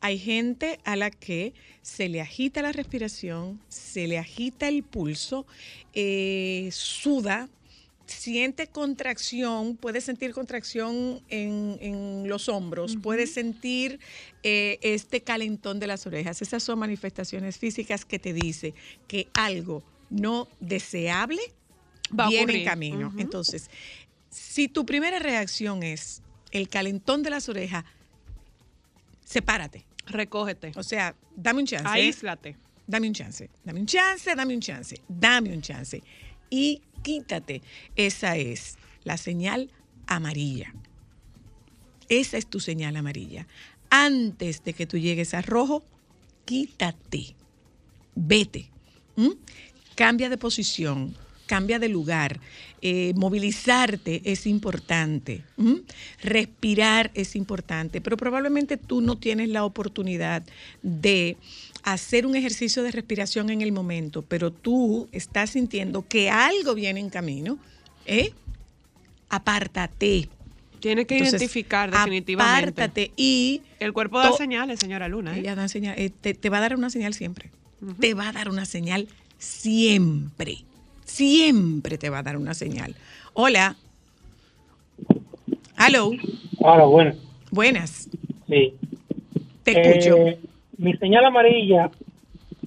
Hay 0.00 0.18
gente 0.18 0.78
a 0.84 0.96
la 0.96 1.10
que 1.10 1.52
se 1.82 2.08
le 2.08 2.20
agita 2.22 2.62
la 2.62 2.72
respiración, 2.72 3.60
se 3.68 4.06
le 4.06 4.18
agita 4.18 4.68
el 4.68 4.82
pulso, 4.82 5.46
eh, 5.92 6.70
suda, 6.72 7.48
siente 8.06 8.68
contracción, 8.68 9.76
puede 9.76 10.00
sentir 10.00 10.32
contracción 10.32 11.20
en, 11.28 11.76
en 11.80 12.28
los 12.28 12.48
hombros, 12.48 12.96
puede 13.02 13.26
sentir 13.26 14.00
eh, 14.42 14.78
este 14.80 15.20
calentón 15.22 15.80
de 15.80 15.86
las 15.86 16.06
orejas. 16.06 16.40
Esas 16.40 16.62
son 16.62 16.78
manifestaciones 16.78 17.58
físicas 17.58 18.04
que 18.04 18.18
te 18.18 18.32
dice 18.32 18.74
que 19.06 19.28
algo 19.34 19.82
no 20.10 20.48
deseable 20.60 21.40
Va 22.18 22.28
viene 22.28 22.60
en 22.60 22.64
camino. 22.64 23.12
Entonces, 23.18 23.70
si 24.30 24.68
tu 24.68 24.86
primera 24.86 25.18
reacción 25.18 25.82
es 25.82 26.22
el 26.50 26.68
calentón 26.68 27.22
de 27.22 27.30
las 27.30 27.48
orejas, 27.48 27.84
sepárate. 29.24 29.84
Recógete. 30.06 30.72
O 30.76 30.82
sea, 30.82 31.14
dame 31.36 31.60
un 31.60 31.66
chance. 31.66 31.86
Aíslate. 31.86 32.56
Dame 32.86 33.08
un 33.08 33.14
chance. 33.14 33.50
Dame 33.64 33.80
un 33.80 33.86
chance, 33.86 34.34
dame 34.34 34.54
un 34.54 34.60
chance. 34.60 35.00
Dame 35.08 35.52
un 35.52 35.60
chance. 35.60 36.02
Y 36.48 36.80
quítate. 37.02 37.62
Esa 37.96 38.36
es 38.36 38.78
la 39.04 39.18
señal 39.18 39.70
amarilla. 40.06 40.74
Esa 42.08 42.38
es 42.38 42.46
tu 42.46 42.60
señal 42.60 42.96
amarilla. 42.96 43.46
Antes 43.90 44.64
de 44.64 44.72
que 44.72 44.86
tú 44.86 44.96
llegues 44.96 45.34
a 45.34 45.42
rojo, 45.42 45.84
quítate. 46.46 47.36
Vete. 48.14 48.70
¿Mm? 49.16 49.32
Cambia 49.98 50.28
de 50.28 50.38
posición, 50.38 51.16
cambia 51.46 51.80
de 51.80 51.88
lugar. 51.88 52.38
Eh, 52.82 53.14
movilizarte 53.16 54.22
es 54.24 54.46
importante. 54.46 55.42
¿Mm? 55.56 55.78
Respirar 56.22 57.10
es 57.14 57.34
importante. 57.34 58.00
Pero 58.00 58.16
probablemente 58.16 58.76
tú 58.76 59.00
no 59.00 59.18
tienes 59.18 59.48
la 59.48 59.64
oportunidad 59.64 60.44
de 60.82 61.36
hacer 61.82 62.26
un 62.26 62.36
ejercicio 62.36 62.84
de 62.84 62.92
respiración 62.92 63.50
en 63.50 63.60
el 63.60 63.72
momento, 63.72 64.22
pero 64.22 64.52
tú 64.52 65.08
estás 65.10 65.50
sintiendo 65.50 66.06
que 66.06 66.30
algo 66.30 66.76
viene 66.76 67.00
en 67.00 67.10
camino. 67.10 67.58
¿eh? 68.06 68.32
Apártate. 69.28 70.28
Tiene 70.78 71.06
que 71.06 71.16
Entonces, 71.16 71.40
identificar 71.40 71.90
definitivamente. 71.90 72.70
Apártate 72.70 73.10
y 73.16 73.62
El 73.80 73.92
cuerpo 73.92 74.20
da 74.20 74.30
señales, 74.30 74.78
señora 74.78 75.08
Luna. 75.08 75.36
¿eh? 75.36 75.40
ella 75.40 75.56
da 75.56 75.66
señal, 75.66 75.98
eh, 75.98 76.10
te, 76.10 76.34
te 76.34 76.50
va 76.50 76.58
a 76.58 76.60
dar 76.60 76.76
una 76.76 76.88
señal 76.88 77.14
siempre. 77.14 77.50
Te 77.98 78.14
va 78.14 78.28
a 78.28 78.32
dar 78.32 78.48
una 78.48 78.64
señal 78.64 79.08
siempre. 79.38 80.58
Siempre 81.04 81.96
te 81.98 82.10
va 82.10 82.18
a 82.18 82.22
dar 82.22 82.36
una 82.36 82.54
señal. 82.54 82.94
Hola. 83.34 83.76
Hello. 85.78 86.10
Ahora, 86.62 86.84
bueno, 86.84 87.14
Buenas. 87.50 88.08
sí. 88.48 88.74
Te 89.62 89.80
escucho. 89.80 90.16
Eh, 90.16 90.38
mi 90.78 90.92
señal 90.96 91.24
amarilla 91.24 91.90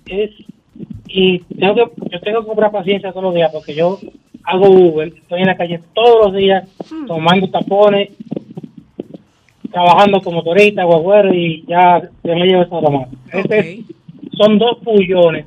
es, 0.05 0.31
y 1.07 1.39
tengo 1.39 1.75
que, 1.75 1.91
yo 2.11 2.19
tengo 2.21 2.41
que 2.41 2.47
comprar 2.47 2.71
paciencia 2.71 3.11
todos 3.11 3.23
los 3.25 3.35
días 3.35 3.51
porque 3.51 3.73
yo 3.75 3.99
hago 4.43 4.69
Uber, 4.69 5.07
estoy 5.15 5.41
en 5.41 5.47
la 5.47 5.57
calle 5.57 5.81
todos 5.93 6.27
los 6.27 6.35
días 6.35 6.67
tomando 7.07 7.49
tapones, 7.49 8.09
trabajando 9.71 10.21
como 10.21 10.37
motorista, 10.37 10.83
guagüero 10.83 11.33
y 11.33 11.63
ya 11.67 12.01
se 12.21 12.35
me 12.35 12.45
lleva 12.45 12.63
esa 12.63 12.81
mano. 12.81 13.09
Este 13.31 13.59
es- 13.59 13.79
Ok. 13.79 13.85
son 14.37 14.57
dos 14.57 14.77
pullones 14.83 15.45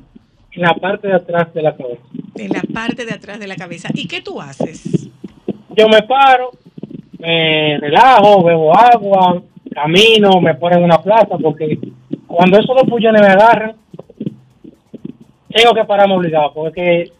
en 0.55 0.61
la 0.61 0.73
parte 0.73 1.07
de 1.07 1.15
atrás 1.15 1.53
de 1.53 1.61
la 1.61 1.75
cabeza. 1.75 2.01
En 2.35 2.51
la 2.51 2.61
parte 2.61 3.05
de 3.05 3.13
atrás 3.13 3.39
de 3.39 3.47
la 3.47 3.55
cabeza. 3.55 3.89
¿Y 3.93 4.07
qué 4.07 4.21
tú 4.21 4.41
haces? 4.41 5.09
Yo 5.75 5.89
me 5.89 6.01
paro, 6.03 6.51
me 7.19 7.77
relajo, 7.79 8.43
bebo 8.43 8.75
agua, 8.75 9.43
camino, 9.73 10.39
me 10.41 10.55
ponen 10.55 10.79
en 10.79 10.85
una 10.85 11.01
plaza, 11.01 11.37
porque 11.37 11.77
cuando 12.27 12.57
esos 12.57 12.75
dos 12.75 12.89
pullones 12.89 13.21
me 13.21 13.27
agarran, 13.27 13.75
tengo 15.49 15.73
que 15.73 15.83
pararme 15.83 16.15
obligado, 16.15 16.53
porque 16.53 17.11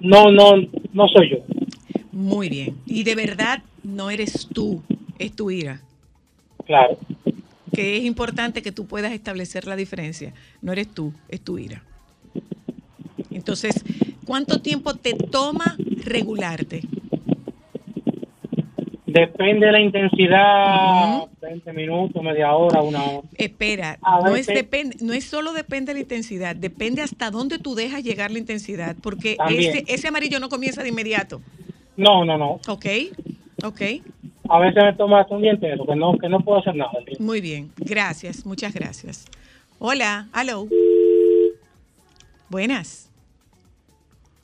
no, 0.00 0.30
no, 0.30 0.52
no 0.92 1.08
soy 1.08 1.30
yo. 1.30 1.36
Muy 2.12 2.48
bien. 2.48 2.76
Y 2.86 3.04
de 3.04 3.14
verdad 3.14 3.62
no 3.82 4.10
eres 4.10 4.48
tú, 4.52 4.82
es 5.18 5.36
tu 5.36 5.50
ira. 5.50 5.80
Claro. 6.64 6.96
Que 7.72 7.96
es 7.96 8.04
importante 8.04 8.62
que 8.62 8.72
tú 8.72 8.86
puedas 8.86 9.12
establecer 9.12 9.66
la 9.66 9.76
diferencia. 9.76 10.32
No 10.62 10.72
eres 10.72 10.88
tú, 10.88 11.12
es 11.28 11.40
tu 11.40 11.58
ira. 11.58 11.82
Entonces, 13.30 13.84
¿cuánto 14.24 14.60
tiempo 14.60 14.94
te 14.94 15.14
toma 15.14 15.76
regularte? 16.04 16.82
Depende 19.06 19.66
de 19.66 19.72
la 19.72 19.80
intensidad, 19.80 21.16
Ujú. 21.16 21.30
20 21.40 21.72
minutos, 21.72 22.22
media 22.22 22.54
hora, 22.54 22.80
una 22.80 23.02
hora. 23.02 23.28
Espera, 23.36 23.98
A 24.02 24.20
no 24.20 24.36
es, 24.36 24.46
depende, 24.46 24.96
no 25.00 25.12
es 25.12 25.24
solo 25.24 25.52
depende 25.52 25.90
de 25.92 25.94
la 25.94 26.00
intensidad, 26.02 26.54
depende 26.54 27.02
hasta 27.02 27.30
dónde 27.30 27.58
tú 27.58 27.74
dejas 27.74 28.04
llegar 28.04 28.30
la 28.30 28.38
intensidad, 28.38 28.94
porque 29.02 29.36
ese, 29.48 29.84
ese 29.88 30.08
amarillo 30.08 30.38
no 30.38 30.48
comienza 30.48 30.84
de 30.84 30.90
inmediato. 30.90 31.40
No, 31.96 32.24
no, 32.24 32.38
no. 32.38 32.60
¿Ok? 32.68 32.86
¿Ok? 33.64 33.80
A 34.52 34.58
veces 34.58 34.82
me 34.82 34.92
toma 34.94 35.20
hasta 35.20 35.36
un 35.36 35.42
día 35.42 35.52
entero, 35.52 35.86
que 35.86 35.94
no, 35.94 36.18
que 36.18 36.28
no 36.28 36.40
puedo 36.40 36.58
hacer 36.58 36.74
nada. 36.74 36.90
Muy 37.20 37.40
bien. 37.40 37.70
Gracias, 37.76 38.44
muchas 38.44 38.74
gracias. 38.74 39.26
Hola, 39.78 40.26
hello. 40.34 40.66
Buenas. 42.48 43.08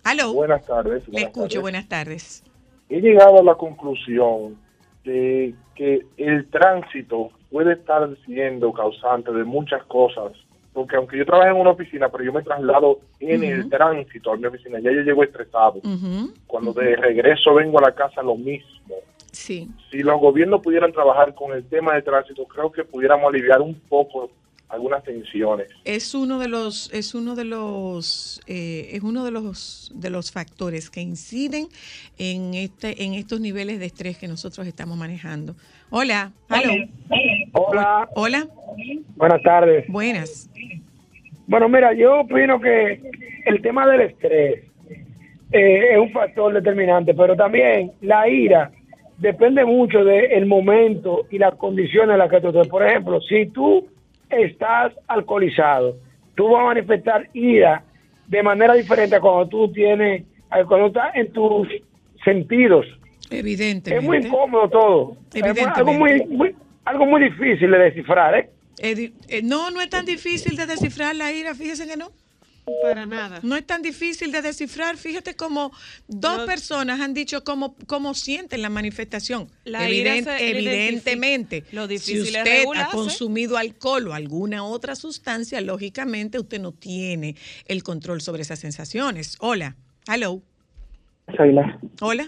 Hello. 0.04 0.32
Buenas 0.32 0.64
tardes. 0.64 1.02
Le 1.08 1.10
buenas 1.12 1.22
escucho, 1.30 1.48
tardes. 1.48 1.60
buenas 1.60 1.88
tardes. 1.88 2.44
He 2.88 3.00
llegado 3.00 3.40
a 3.40 3.42
la 3.42 3.56
conclusión 3.56 4.56
de 5.02 5.52
que 5.75 6.06
el 6.18 6.46
tránsito 6.50 7.30
puede 7.50 7.72
estar 7.72 8.08
siendo 8.25 8.72
causante 8.72 9.32
de 9.32 9.42
muchas 9.42 9.82
cosas. 9.86 10.32
Porque 10.72 10.94
aunque 10.94 11.18
yo 11.18 11.26
trabajo 11.26 11.50
en 11.50 11.60
una 11.60 11.70
oficina, 11.70 12.10
pero 12.10 12.22
yo 12.22 12.32
me 12.32 12.42
traslado 12.42 13.00
en 13.18 13.42
el 13.42 13.68
tránsito 13.68 14.30
a 14.30 14.36
mi 14.36 14.46
oficina, 14.46 14.78
ya 14.78 14.92
yo 14.92 15.00
llego 15.00 15.25
estresado. 15.25 15.80
Cuando 16.46 16.72
de 16.75 16.94
regreso 16.94 17.54
vengo 17.54 17.80
a 17.80 17.88
la 17.88 17.92
casa, 17.92 18.22
lo 18.22 18.36
mismo. 18.36 18.94
Sí. 19.46 19.68
Si 19.92 19.98
los 19.98 20.18
gobiernos 20.20 20.60
pudieran 20.60 20.90
trabajar 20.90 21.32
con 21.32 21.52
el 21.52 21.64
tema 21.68 21.94
de 21.94 22.02
tránsito, 22.02 22.44
creo 22.46 22.72
que 22.72 22.82
pudiéramos 22.82 23.32
aliviar 23.32 23.60
un 23.60 23.76
poco 23.76 24.28
algunas 24.68 25.04
tensiones. 25.04 25.68
Es 25.84 26.16
uno 26.16 26.40
de 26.40 26.48
los, 26.48 26.92
es 26.92 27.14
uno 27.14 27.36
de 27.36 27.44
los, 27.44 28.40
eh, 28.48 28.88
es 28.90 29.04
uno 29.04 29.24
de 29.24 29.30
los 29.30 29.92
de 29.94 30.10
los 30.10 30.32
factores 30.32 30.90
que 30.90 31.00
inciden 31.00 31.68
en 32.18 32.54
este, 32.54 33.04
en 33.04 33.14
estos 33.14 33.38
niveles 33.40 33.78
de 33.78 33.86
estrés 33.86 34.18
que 34.18 34.26
nosotros 34.26 34.66
estamos 34.66 34.98
manejando. 34.98 35.54
Hola, 35.90 36.32
hello. 36.50 36.84
Hola, 37.52 38.08
Hola, 38.16 38.48
buenas 39.14 39.42
tardes. 39.42 39.86
buenas. 39.86 40.50
Bueno, 41.46 41.68
mira, 41.68 41.92
yo 41.94 42.22
opino 42.22 42.60
que 42.60 43.00
el 43.44 43.62
tema 43.62 43.86
del 43.86 44.00
estrés 44.00 44.64
eh, 45.52 45.92
es 45.92 45.98
un 46.00 46.10
factor 46.10 46.52
determinante, 46.52 47.14
pero 47.14 47.36
también 47.36 47.92
la 48.00 48.28
ira 48.28 48.72
depende 49.18 49.64
mucho 49.64 50.04
del 50.04 50.46
momento 50.46 51.26
y 51.30 51.38
las 51.38 51.54
condiciones 51.56 52.12
en 52.14 52.18
las 52.18 52.30
que 52.30 52.40
tú 52.40 52.49
estés. 52.49 52.68
Por 52.68 52.87
ejemplo, 52.87 53.20
si 53.20 53.46
tú 53.46 53.87
estás 54.28 54.92
alcoholizado, 55.06 55.96
tú 56.35 56.49
vas 56.50 56.62
a 56.62 56.66
manifestar 56.66 57.28
ira 57.32 57.82
de 58.26 58.42
manera 58.42 58.75
diferente 58.75 59.16
a 59.16 59.20
cuando 59.20 59.49
tú 59.49 59.73
tienes, 59.73 60.25
cuando 60.68 60.87
estás 60.88 61.14
en 61.14 61.32
tus 61.32 61.68
sentidos. 62.25 62.87
Evidentemente. 63.30 63.96
Es 63.96 64.02
muy 64.04 64.18
incómodo 64.18 64.68
todo. 64.68 65.16
Muy- 65.35 65.50
algo 65.76 65.92
muy, 65.99 66.25
muy- 66.26 66.54
algo 66.85 67.06
muy 67.06 67.23
difícil 67.25 67.70
de 67.70 67.78
descifrar, 67.78 68.35
¿eh? 68.38 68.50
Eh, 68.78 69.11
no, 69.42 69.70
no 69.70 69.80
es 69.80 69.88
tan 69.88 70.04
difícil 70.04 70.56
de 70.56 70.66
descifrar 70.66 71.16
la 71.16 71.32
ira, 71.32 71.54
fíjese 71.54 71.87
que 71.88 71.96
no. 71.96 72.08
Para 72.82 73.06
nada. 73.06 73.38
No 73.42 73.54
es 73.56 73.64
tan 73.64 73.80
difícil 73.82 74.32
de 74.32 74.42
descifrar. 74.42 74.96
Fíjate 74.96 75.35
como 75.37 75.70
dos 76.08 76.38
No- 76.38 76.46
personas 76.46 77.00
han 77.00 77.14
dicho 77.14 77.44
cómo, 77.44 77.76
cómo 77.87 78.12
sienten 78.14 78.61
la 78.62 78.70
manifestación. 78.70 79.49
La 79.64 79.88
ira 79.88 80.16
Eviden- 80.16 80.25
se 80.25 80.50
evidentemente. 80.50 81.64
Lo 81.73 81.82
si 81.87 81.94
difícil 81.94 82.35
es 82.37 82.42
usted 82.42 82.64
ha 82.76 82.88
consumido 82.88 83.56
alcohol 83.56 84.08
o 84.08 84.14
alguna 84.14 84.64
otra 84.64 84.96
sustancia, 84.96 85.61
lógicamente 85.61 86.38
usted 86.40 86.61
no 86.61 86.73
tiene 86.73 87.37
el 87.66 87.82
control 87.85 88.20
sobre 88.20 88.42
esas 88.42 88.58
sensaciones. 88.58 89.37
Hola. 89.40 89.76
Hello. 90.08 90.42
Soy 91.37 91.52
la, 91.52 91.78
Hola. 92.00 92.26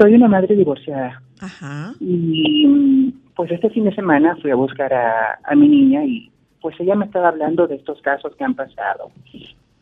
soy 0.00 0.14
una 0.14 0.28
madre 0.28 0.56
divorciada 0.56 1.22
Ajá. 1.40 1.94
y 2.00 3.12
pues 3.36 3.50
este 3.50 3.68
fin 3.70 3.84
de 3.84 3.94
semana 3.94 4.34
fui 4.40 4.50
a 4.50 4.54
buscar 4.54 4.92
a, 4.94 5.38
a 5.44 5.54
mi 5.54 5.68
niña 5.68 6.04
y 6.06 6.30
pues 6.60 6.78
ella 6.80 6.94
me 6.94 7.06
estaba 7.06 7.28
hablando 7.28 7.66
de 7.66 7.76
estos 7.76 8.00
casos 8.02 8.34
que 8.36 8.44
han 8.44 8.54
pasado. 8.54 9.10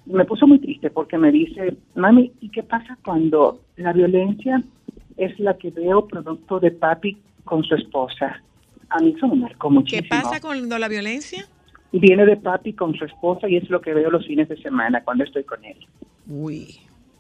Me 0.07 0.25
puso 0.25 0.47
muy 0.47 0.59
triste 0.59 0.91
porque 0.91 1.19
me 1.19 1.33
dice, 1.33 1.77
mami, 1.95 2.33
¿y 2.41 2.49
qué 2.51 2.63
pasa 2.63 2.97
cuando 3.05 3.61
la 3.77 3.93
violencia 3.93 4.63
es 5.17 5.39
la 5.41 5.57
que 5.57 5.71
veo 5.71 6.07
producto 6.07 6.61
de 6.61 6.71
papi 6.71 7.17
con 7.45 7.65
su 7.65 7.75
esposa? 7.75 8.41
A 8.91 9.01
mí 9.01 9.15
eso 9.17 9.27
me 9.29 9.37
marcó 9.37 9.69
¿Qué 9.69 9.75
muchísimo. 9.75 10.09
pasa 10.11 10.41
con 10.41 10.69
la 10.69 10.89
violencia? 10.89 11.47
Viene 11.93 12.25
de 12.27 12.37
papi 12.37 12.75
con 12.75 12.95
su 12.95 13.05
esposa 13.05 13.49
y 13.49 13.57
es 13.57 13.69
lo 13.71 13.81
que 13.81 13.95
veo 13.95 14.11
los 14.11 14.27
fines 14.27 14.49
de 14.49 14.57
semana 14.59 15.03
cuando 15.03 15.25
estoy 15.25 15.45
con 15.45 15.65
él. 15.65 15.77
Uy. 16.29 16.77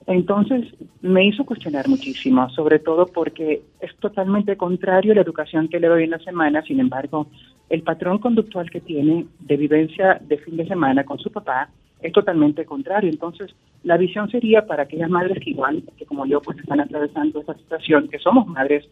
Entonces 0.06 0.64
me 1.00 1.26
hizo 1.26 1.44
cuestionar 1.44 1.88
muchísimo, 1.88 2.48
sobre 2.50 2.78
todo 2.78 3.06
porque 3.06 3.62
es 3.80 3.96
totalmente 3.96 4.56
contrario 4.56 5.12
a 5.12 5.14
la 5.16 5.22
educación 5.22 5.68
que 5.68 5.80
le 5.80 5.88
doy 5.88 6.04
en 6.04 6.10
la 6.10 6.20
semana, 6.20 6.62
sin 6.62 6.78
embargo, 6.78 7.26
el 7.68 7.82
patrón 7.82 8.18
conductual 8.18 8.70
que 8.70 8.80
tiene 8.80 9.26
de 9.40 9.56
vivencia 9.56 10.20
de 10.20 10.38
fin 10.38 10.56
de 10.56 10.66
semana 10.66 11.04
con 11.04 11.18
su 11.18 11.30
papá 11.30 11.68
es 12.00 12.12
totalmente 12.12 12.64
contrario. 12.64 13.10
Entonces, 13.10 13.54
la 13.82 13.96
visión 13.96 14.30
sería 14.30 14.66
para 14.66 14.84
aquellas 14.84 15.10
madres 15.10 15.38
que 15.42 15.50
igual, 15.50 15.82
que 15.96 16.06
como 16.06 16.26
yo, 16.26 16.40
pues 16.40 16.58
están 16.58 16.80
atravesando 16.80 17.40
esa 17.40 17.54
situación, 17.54 18.08
que 18.08 18.18
somos 18.18 18.46
madres 18.46 18.86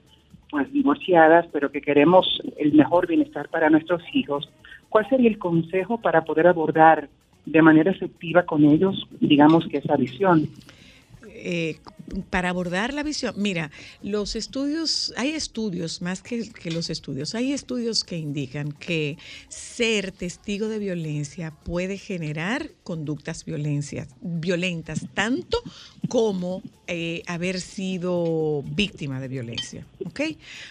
pues 0.51 0.73
divorciadas, 0.73 1.47
pero 1.53 1.71
que 1.71 1.81
queremos 1.81 2.41
el 2.59 2.73
mejor 2.75 3.07
bienestar 3.07 3.49
para 3.49 3.71
nuestros 3.71 4.03
hijos, 4.13 4.49
¿cuál 4.89 5.09
sería 5.09 5.29
el 5.29 5.39
consejo 5.39 5.99
para 6.01 6.25
poder 6.25 6.47
abordar 6.47 7.09
de 7.45 7.63
manera 7.63 7.91
efectiva 7.91 8.45
con 8.45 8.65
ellos, 8.65 9.07
digamos 9.21 9.67
que 9.67 9.79
esa 9.79 9.97
visión? 9.97 10.49
eh, 11.45 11.77
para 12.31 12.51
abordar 12.51 12.93
la 12.93 13.03
visión, 13.03 13.35
mira, 13.37 13.71
los 14.03 14.37
estudios, 14.37 15.13
hay 15.17 15.31
estudios, 15.31 16.03
más 16.03 16.23
que, 16.23 16.51
los 16.71 16.91
estudios, 16.91 17.35
hay 17.35 17.53
estudios 17.53 18.05
que 18.05 18.19
indican 18.19 18.73
que 18.73 19.19
ser 19.49 20.13
testigo 20.13 20.69
de 20.69 20.79
violencia 20.79 21.53
puede 21.65 21.99
generar 21.99 22.71
conductas 22.83 23.45
violencias, 23.45 24.09
violentas, 24.21 25.07
tanto 25.15 25.63
como 26.09 26.63
eh, 26.87 27.23
haber 27.27 27.61
sido 27.61 28.63
víctima 28.67 29.21
de 29.21 29.29
violencia. 29.29 29.87
¿ok? 30.05 30.21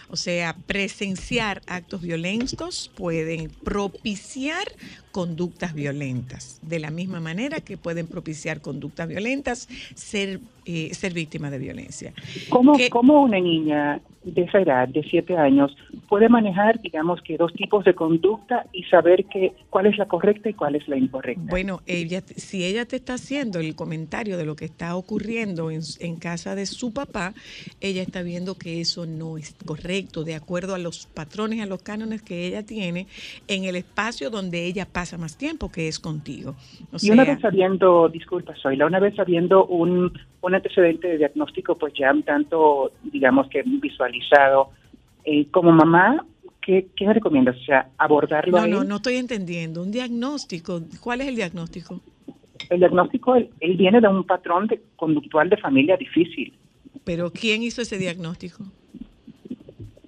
O 0.08 0.16
sea, 0.16 0.56
presenciar 0.66 1.62
actos 1.66 2.02
violentos 2.02 2.90
pueden 2.94 3.50
propiciar 3.50 4.64
conductas 5.12 5.74
violentas, 5.74 6.58
de 6.62 6.78
la 6.78 6.90
misma 6.90 7.20
manera 7.20 7.60
que 7.60 7.76
pueden 7.76 8.06
propiciar 8.06 8.60
conductas 8.60 9.06
violentas 9.06 9.68
ser, 9.94 10.40
eh, 10.64 10.92
ser 10.94 11.12
víctima 11.12 11.23
de 11.50 11.58
violencia. 11.58 12.12
¿Cómo, 12.48 12.76
¿Qué- 12.76 12.90
¿Cómo 12.90 13.22
una 13.22 13.40
niña 13.40 14.00
de 14.24 14.42
esa 14.42 14.60
edad, 14.60 14.88
de 14.88 15.02
siete 15.02 15.36
años, 15.36 15.76
puede 16.08 16.30
manejar, 16.30 16.80
digamos 16.80 17.20
que 17.20 17.36
dos 17.36 17.52
tipos 17.52 17.84
de 17.84 17.94
conducta 17.94 18.64
y 18.72 18.82
saber 18.84 19.26
que, 19.26 19.52
cuál 19.68 19.84
es 19.84 19.98
la 19.98 20.06
correcta 20.06 20.48
y 20.48 20.54
cuál 20.54 20.76
es 20.76 20.88
la 20.88 20.96
incorrecta? 20.96 21.42
Bueno, 21.50 21.80
ella, 21.86 22.22
si 22.34 22.64
ella 22.64 22.86
te 22.86 22.96
está 22.96 23.14
haciendo 23.14 23.58
el 23.60 23.74
comentario 23.74 24.38
de 24.38 24.46
lo 24.46 24.56
que 24.56 24.64
está 24.64 24.96
ocurriendo 24.96 25.70
en, 25.70 25.82
en 26.00 26.16
casa 26.16 26.54
de 26.54 26.64
su 26.64 26.94
papá, 26.94 27.34
ella 27.82 28.00
está 28.00 28.22
viendo 28.22 28.54
que 28.54 28.80
eso 28.80 29.04
no 29.04 29.36
es 29.36 29.54
correcto, 29.66 30.24
de 30.24 30.34
acuerdo 30.34 30.74
a 30.74 30.78
los 30.78 31.06
patrones, 31.06 31.60
a 31.60 31.66
los 31.66 31.82
cánones 31.82 32.22
que 32.22 32.46
ella 32.46 32.62
tiene 32.64 33.06
en 33.46 33.64
el 33.64 33.76
espacio 33.76 34.30
donde 34.30 34.64
ella 34.64 34.86
pasa 34.90 35.18
más 35.18 35.36
tiempo, 35.36 35.70
que 35.70 35.86
es 35.86 35.98
contigo. 36.00 36.54
O 36.92 36.96
y 37.02 37.10
una 37.10 37.24
vez 37.24 37.40
sabiendo, 37.40 38.08
disculpa, 38.08 38.54
Zoila, 38.62 38.86
una 38.86 39.00
vez 39.00 39.14
sabiendo 39.16 39.66
un, 39.66 40.12
un 40.46 40.54
antecedente 40.54 41.08
de 41.08 41.18
diagnóstico, 41.18 41.76
pues 41.76 41.94
ya 41.94 42.12
un 42.12 42.22
tanto, 42.22 42.92
digamos 43.02 43.48
que 43.48 43.62
visualizado, 43.64 44.70
eh, 45.24 45.46
como 45.50 45.72
mamá, 45.72 46.24
¿qué, 46.60 46.86
¿qué 46.96 47.06
me 47.06 47.14
recomiendas? 47.14 47.56
O 47.56 47.64
sea, 47.64 47.88
abordarlo 47.98 48.60
no, 48.60 48.66
no, 48.66 48.84
no 48.84 48.96
estoy 48.96 49.16
entendiendo. 49.16 49.82
Un 49.82 49.90
diagnóstico, 49.90 50.82
¿cuál 51.00 51.22
es 51.22 51.28
el 51.28 51.36
diagnóstico? 51.36 52.00
El 52.70 52.78
diagnóstico, 52.78 53.36
él, 53.36 53.50
él 53.60 53.76
viene 53.76 54.00
de 54.00 54.08
un 54.08 54.24
patrón 54.24 54.66
de, 54.66 54.80
conductual 54.96 55.48
de 55.50 55.56
familia 55.56 55.96
difícil. 55.96 56.52
Pero 57.04 57.30
¿quién 57.30 57.62
hizo 57.62 57.82
ese 57.82 57.98
diagnóstico? 57.98 58.64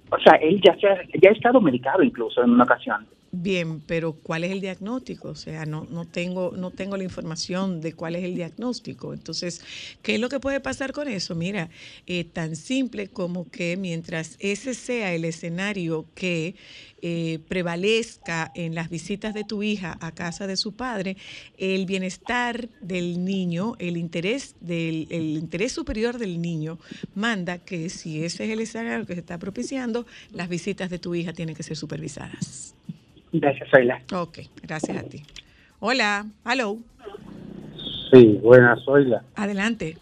O 0.09 0.19
sea, 0.19 0.33
él 0.35 0.61
ya, 0.63 0.75
se 0.77 0.87
ha, 0.87 0.95
ya 1.21 1.29
ha 1.29 1.33
estado 1.33 1.59
medicado 1.59 2.01
incluso 2.01 2.43
en 2.43 2.51
una 2.51 2.63
ocasión. 2.63 3.05
Bien, 3.39 3.81
pero 3.81 4.13
¿cuál 4.13 4.45
es 4.45 4.51
el 4.51 4.61
diagnóstico? 4.61 5.29
O 5.29 5.35
sea, 5.35 5.67
no, 5.67 5.85
tengo, 6.07 6.53
no 6.57 6.71
tengo 6.71 6.97
la 6.97 7.03
información 7.03 7.81
de 7.81 7.93
cuál 7.93 8.15
es 8.15 8.23
el 8.23 8.33
diagnóstico. 8.33 9.13
Entonces, 9.13 9.61
¿qué 10.01 10.15
es 10.15 10.19
lo 10.19 10.27
que 10.27 10.39
puede 10.39 10.59
pasar 10.59 10.91
con 10.91 11.07
eso? 11.07 11.35
Mira, 11.35 11.69
eh, 12.07 12.23
tan 12.23 12.55
simple 12.55 13.09
como 13.09 13.47
que 13.47 13.77
mientras 13.77 14.37
ese 14.39 14.73
sea 14.73 15.13
el 15.13 15.23
escenario 15.23 16.07
que 16.15 16.55
eh, 17.03 17.37
prevalezca 17.47 18.51
en 18.55 18.73
las 18.73 18.89
visitas 18.89 19.35
de 19.35 19.43
tu 19.43 19.61
hija 19.61 19.99
a 20.01 20.11
casa 20.13 20.47
de 20.47 20.57
su 20.57 20.71
padre, 20.71 21.15
el 21.59 21.85
bienestar 21.85 22.69
del 22.81 23.23
niño, 23.23 23.75
el 23.77 23.97
interés, 23.97 24.55
del, 24.61 25.05
el 25.11 25.37
interés 25.37 25.73
superior 25.73 26.17
del 26.17 26.41
niño, 26.41 26.79
manda 27.13 27.59
que 27.59 27.91
si 27.91 28.23
ese 28.23 28.45
es 28.45 28.49
el 28.49 28.61
escenario 28.61 29.05
que 29.05 29.13
se 29.13 29.19
está 29.19 29.37
propiciando, 29.37 30.07
las 30.31 30.49
visitas 30.49 30.89
de 30.89 30.97
tu 30.97 31.13
hija 31.13 31.33
tienen 31.33 31.55
que 31.55 31.61
ser 31.61 31.77
supervisadas. 31.77 32.73
Gracias, 33.31 33.69
Zoila. 33.69 34.01
Ok, 34.13 34.39
gracias 34.63 34.97
a 34.97 35.03
ti. 35.09 35.23
Hola, 35.79 36.25
hello, 36.45 36.77
Sí, 38.11 38.39
buenas, 38.41 38.83
Zoila. 38.85 39.23
adelante. 39.35 39.97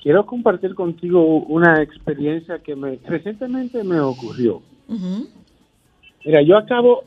Quiero 0.00 0.24
compartir 0.24 0.74
contigo 0.74 1.22
una 1.42 1.82
experiencia 1.82 2.58
que 2.60 2.74
me 2.74 2.96
recientemente 3.06 3.82
me 3.84 4.00
ocurrió. 4.00 4.62
Mira, 6.24 6.42
yo 6.42 6.56
acabo 6.56 7.04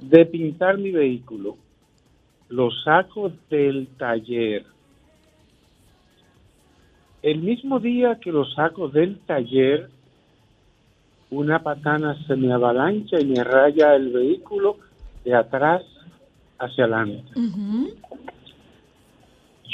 de 0.00 0.24
pintar 0.26 0.78
mi 0.78 0.90
vehículo, 0.90 1.56
lo 2.48 2.70
saco 2.70 3.32
del 3.50 3.88
taller. 3.98 4.64
El 7.22 7.40
mismo 7.42 7.78
día 7.80 8.18
que 8.20 8.32
lo 8.32 8.46
saco 8.46 8.88
del 8.88 9.18
taller, 9.26 9.90
una 11.30 11.62
patana 11.62 12.16
se 12.26 12.36
me 12.36 12.52
avalancha 12.52 13.20
y 13.20 13.26
me 13.26 13.44
raya 13.44 13.94
el 13.94 14.08
vehículo 14.10 14.78
de 15.24 15.34
atrás 15.34 15.82
hacia 16.58 16.84
adelante. 16.84 17.30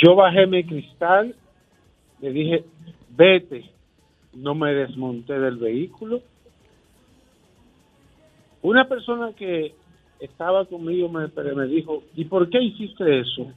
Yo 0.02 0.14
bajé 0.14 0.46
mi 0.46 0.64
cristal, 0.64 1.34
le 2.20 2.30
dije, 2.30 2.64
vete. 3.10 3.70
No 4.34 4.54
me 4.54 4.74
desmonté 4.74 5.38
del 5.38 5.56
vehículo. 5.56 6.20
Una 8.60 8.86
persona 8.86 9.32
que 9.32 9.74
estaba 10.20 10.66
conmigo 10.66 11.08
me, 11.08 11.26
me 11.54 11.66
dijo, 11.66 12.02
¿y 12.14 12.24
por 12.26 12.50
qué 12.50 12.62
hiciste 12.62 13.20
eso? 13.20 13.50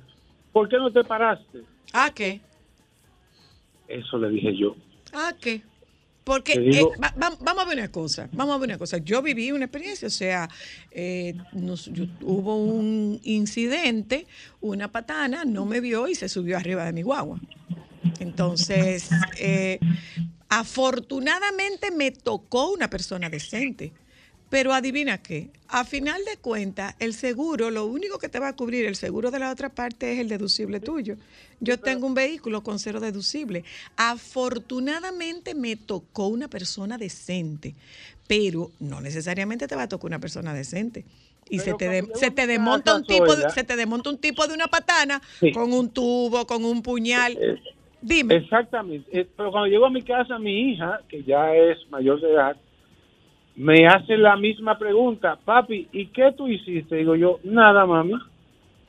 ¿Por 0.53 0.69
qué 0.69 0.77
no 0.77 0.91
te 0.91 1.03
paraste? 1.03 1.63
¿A 1.93 2.11
qué? 2.13 2.39
Eso 3.87 4.17
le 4.17 4.29
dije 4.29 4.55
yo. 4.55 4.75
¿A 5.13 5.33
qué? 5.39 5.61
Porque 6.29 6.59
digo- 6.59 6.93
eh, 6.93 6.99
va- 7.01 7.15
va- 7.19 7.37
vamos 7.41 7.63
a 7.63 7.67
ver 7.67 7.77
una 7.79 7.91
cosa, 7.91 8.29
vamos 8.33 8.53
a 8.55 8.59
ver 8.59 8.69
una 8.69 8.77
cosa. 8.77 8.99
Yo 8.99 9.23
viví 9.23 9.51
una 9.51 9.65
experiencia, 9.65 10.07
o 10.07 10.11
sea, 10.11 10.47
eh, 10.91 11.33
nos- 11.53 11.85
yo- 11.91 12.05
hubo 12.21 12.55
un 12.55 13.19
incidente, 13.23 14.27
una 14.61 14.91
patana 14.91 15.43
no 15.43 15.65
me 15.65 15.79
vio 15.81 16.07
y 16.07 16.13
se 16.13 16.29
subió 16.29 16.57
arriba 16.57 16.85
de 16.85 16.93
mi 16.93 17.01
guagua. 17.01 17.39
Entonces, 18.19 19.09
eh, 19.39 19.79
afortunadamente 20.49 21.89
me 21.91 22.11
tocó 22.11 22.71
una 22.71 22.89
persona 22.91 23.27
decente. 23.29 23.91
Pero 24.49 24.73
adivina 24.73 25.19
qué, 25.21 25.51
a 25.67 25.83
final 25.85 26.19
de 26.25 26.37
cuentas, 26.37 26.95
el 26.99 27.13
seguro, 27.13 27.69
lo 27.69 27.85
único 27.85 28.17
que 28.17 28.29
te 28.29 28.39
va 28.39 28.47
a 28.47 28.55
cubrir 28.55 28.85
el 28.85 28.95
seguro 28.95 29.29
de 29.29 29.37
la 29.39 29.51
otra 29.51 29.69
parte 29.69 30.11
es 30.13 30.19
el 30.19 30.27
deducible 30.27 30.79
tuyo. 30.79 31.17
Yo 31.59 31.77
tengo 31.79 32.07
un 32.07 32.15
vehículo 32.15 32.63
con 32.63 32.79
cero 32.79 32.99
deducible. 32.99 33.63
Afortunadamente 34.39 35.53
me 35.53 35.75
tocó 35.75 36.27
una 36.27 36.47
persona 36.47 36.97
decente, 36.97 37.75
pero 38.27 38.71
no 38.79 39.01
necesariamente 39.01 39.67
te 39.67 39.75
va 39.75 39.83
a 39.83 39.89
tocar 39.89 40.07
una 40.07 40.19
persona 40.19 40.53
decente. 40.53 41.05
Y 41.51 41.59
se 41.59 41.73
te, 41.73 41.87
de- 41.89 42.07
se 42.15 42.31
te 42.31 42.47
desmonta 42.47 42.95
un 42.95 43.03
tipo, 43.05 43.31
se 43.33 43.63
te 43.63 43.75
desmonta 43.75 44.09
un 44.09 44.17
tipo 44.19 44.47
de 44.47 44.53
una 44.53 44.67
patana 44.67 45.21
Sí. 45.39 45.51
con 45.51 45.73
un 45.73 45.89
tubo, 45.89 46.45
con 46.47 46.63
un 46.63 46.81
puñal. 46.81 47.37
Dime. 48.01 48.35
Exactamente. 48.37 49.09
Eh, 49.19 49.27
Pero 49.35 49.51
cuando 49.51 49.67
llego 49.67 49.85
a 49.85 49.89
mi 49.89 50.01
casa, 50.03 50.39
mi 50.39 50.71
hija, 50.71 51.01
que 51.09 51.23
ya 51.23 51.53
es 51.55 51.77
mayor 51.89 52.21
de 52.21 52.31
edad, 52.31 52.55
me 53.59 53.85
hace 53.87 54.15
la 54.17 54.37
misma 54.37 54.77
pregunta, 54.77 55.37
papi, 55.43 55.89
¿y 55.91 56.05
qué 56.07 56.31
tú 56.35 56.47
hiciste? 56.47 56.95
Digo 56.95 57.15
yo, 57.15 57.39
nada, 57.43 57.85
mami. 57.85 58.13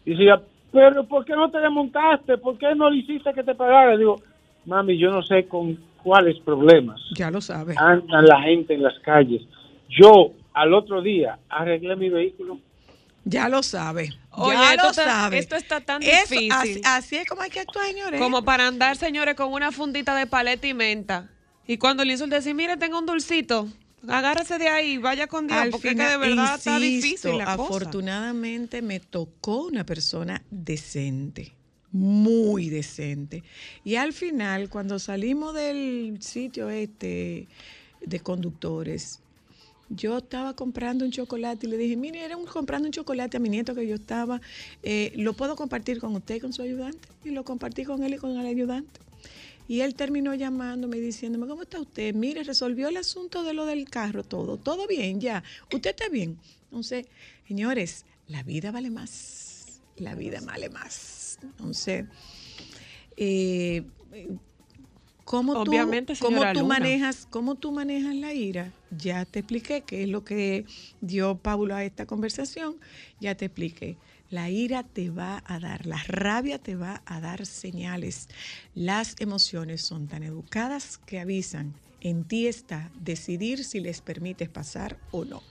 Y 0.04 0.12
decía, 0.12 0.40
pero 0.72 1.02
¿por 1.08 1.24
qué 1.24 1.34
no 1.34 1.50
te 1.50 1.58
desmontaste? 1.58 2.38
¿Por 2.38 2.56
qué 2.56 2.72
no 2.76 2.88
le 2.88 2.98
hiciste 2.98 3.34
que 3.34 3.42
te 3.42 3.54
pagara? 3.56 3.96
Digo, 3.96 4.22
mami, 4.66 4.96
yo 4.96 5.10
no 5.10 5.22
sé 5.24 5.46
con 5.48 5.76
cuáles 6.04 6.38
problemas 6.40 7.00
Ya 7.16 7.32
lo 7.32 7.40
sabes. 7.40 7.76
anda 7.78 8.22
la 8.22 8.40
gente 8.42 8.74
en 8.74 8.84
las 8.84 8.96
calles. 9.00 9.42
Yo, 9.88 10.30
al 10.54 10.72
otro 10.72 11.02
día, 11.02 11.36
arreglé 11.48 11.96
mi 11.96 12.08
vehículo. 12.08 12.58
Ya 13.24 13.48
lo 13.48 13.64
sabe. 13.64 14.10
Oye, 14.30 14.54
ya 14.56 14.70
esto 14.70 14.84
lo 14.84 14.90
está- 14.90 15.04
sabe. 15.04 15.38
esto 15.38 15.56
está 15.56 15.80
tan 15.80 16.00
Eso, 16.02 16.12
difícil. 16.30 16.52
Así, 16.52 16.80
así 16.84 17.16
es 17.16 17.28
como 17.28 17.42
hay 17.42 17.50
que 17.50 17.58
actuar, 17.60 17.86
señores. 17.86 18.20
Como 18.20 18.44
para 18.44 18.68
andar, 18.68 18.94
señores, 18.96 19.34
con 19.34 19.52
una 19.52 19.72
fundita 19.72 20.14
de 20.14 20.26
paleta 20.28 20.66
y 20.68 20.74
menta. 20.74 21.28
Y 21.66 21.76
cuando 21.76 22.04
le 22.04 22.12
insulta 22.12 22.36
decir, 22.36 22.54
mire, 22.54 22.76
tengo 22.76 22.98
un 22.98 23.06
dulcito, 23.06 23.66
agárrese 24.08 24.58
de 24.58 24.68
ahí, 24.68 24.98
vaya 24.98 25.26
con 25.26 25.46
Dios, 25.46 25.58
Al 25.58 25.70
porque 25.70 25.90
es 25.90 25.96
que 25.96 26.02
de 26.02 26.16
verdad 26.16 26.56
está 26.56 26.78
difícil 26.78 27.38
la 27.38 27.56
cosa. 27.56 27.64
Afortunadamente 27.64 28.82
me 28.82 29.00
tocó 29.00 29.66
una 29.66 29.84
persona 29.84 30.42
decente, 30.50 31.52
muy 31.92 32.68
decente. 32.68 33.42
Y 33.84 33.96
al 33.96 34.12
final, 34.12 34.68
cuando 34.68 34.98
salimos 34.98 35.54
del 35.54 36.18
sitio 36.20 36.70
este 36.70 37.48
de 38.00 38.20
conductores, 38.20 39.20
yo 39.90 40.18
estaba 40.18 40.54
comprando 40.54 41.04
un 41.04 41.10
chocolate 41.10 41.66
y 41.66 41.70
le 41.70 41.76
dije, 41.76 41.96
mire, 41.96 42.24
era 42.24 42.36
un, 42.36 42.46
comprando 42.46 42.86
un 42.86 42.92
chocolate 42.92 43.36
a 43.36 43.40
mi 43.40 43.48
nieto 43.48 43.74
que 43.74 43.86
yo 43.86 43.96
estaba, 43.96 44.40
eh, 44.82 45.12
¿lo 45.16 45.32
puedo 45.32 45.56
compartir 45.56 45.98
con 45.98 46.14
usted 46.14 46.36
y 46.36 46.40
con 46.40 46.52
su 46.52 46.62
ayudante? 46.62 47.08
Y 47.24 47.30
lo 47.30 47.44
compartí 47.44 47.84
con 47.84 48.02
él 48.04 48.14
y 48.14 48.16
con 48.16 48.38
el 48.38 48.46
ayudante. 48.46 49.00
Y 49.70 49.82
él 49.82 49.94
terminó 49.94 50.34
llamándome 50.34 50.96
y 50.96 51.00
diciéndome, 51.00 51.46
¿cómo 51.46 51.62
está 51.62 51.80
usted? 51.80 52.12
Mire, 52.12 52.42
resolvió 52.42 52.88
el 52.88 52.96
asunto 52.96 53.44
de 53.44 53.54
lo 53.54 53.66
del 53.66 53.88
carro, 53.88 54.24
todo, 54.24 54.56
todo 54.56 54.88
bien, 54.88 55.20
ya. 55.20 55.44
¿Usted 55.72 55.90
está 55.90 56.08
bien? 56.08 56.40
Entonces, 56.64 57.06
señores, 57.46 58.04
la 58.26 58.42
vida 58.42 58.72
vale 58.72 58.90
más. 58.90 59.80
La 59.94 60.16
vida 60.16 60.40
vale 60.44 60.70
más. 60.70 61.38
Entonces, 61.44 62.06
eh, 63.16 63.84
¿cómo 65.24 65.62
tú, 65.62 65.70
cómo 66.18 66.52
tú 66.52 66.66
manejas, 66.66 67.28
cómo 67.30 67.54
tú 67.54 67.70
manejas 67.70 68.16
la 68.16 68.34
ira? 68.34 68.72
Ya 68.90 69.24
te 69.24 69.38
expliqué 69.38 69.82
qué 69.82 70.02
es 70.02 70.08
lo 70.08 70.24
que 70.24 70.66
dio 71.00 71.36
Paulo 71.36 71.76
a 71.76 71.84
esta 71.84 72.06
conversación. 72.06 72.74
Ya 73.20 73.36
te 73.36 73.44
expliqué. 73.44 73.96
La 74.30 74.48
ira 74.48 74.84
te 74.84 75.10
va 75.10 75.42
a 75.44 75.58
dar, 75.58 75.86
la 75.86 76.00
rabia 76.06 76.58
te 76.58 76.76
va 76.76 77.02
a 77.04 77.20
dar 77.20 77.46
señales. 77.46 78.28
Las 78.74 79.16
emociones 79.18 79.82
son 79.82 80.06
tan 80.06 80.22
educadas 80.22 80.98
que 80.98 81.18
avisan. 81.18 81.74
En 82.00 82.24
ti 82.24 82.46
está 82.46 82.90
decidir 83.00 83.64
si 83.64 83.80
les 83.80 84.00
permites 84.00 84.48
pasar 84.48 84.98
o 85.10 85.24
no. 85.24 85.42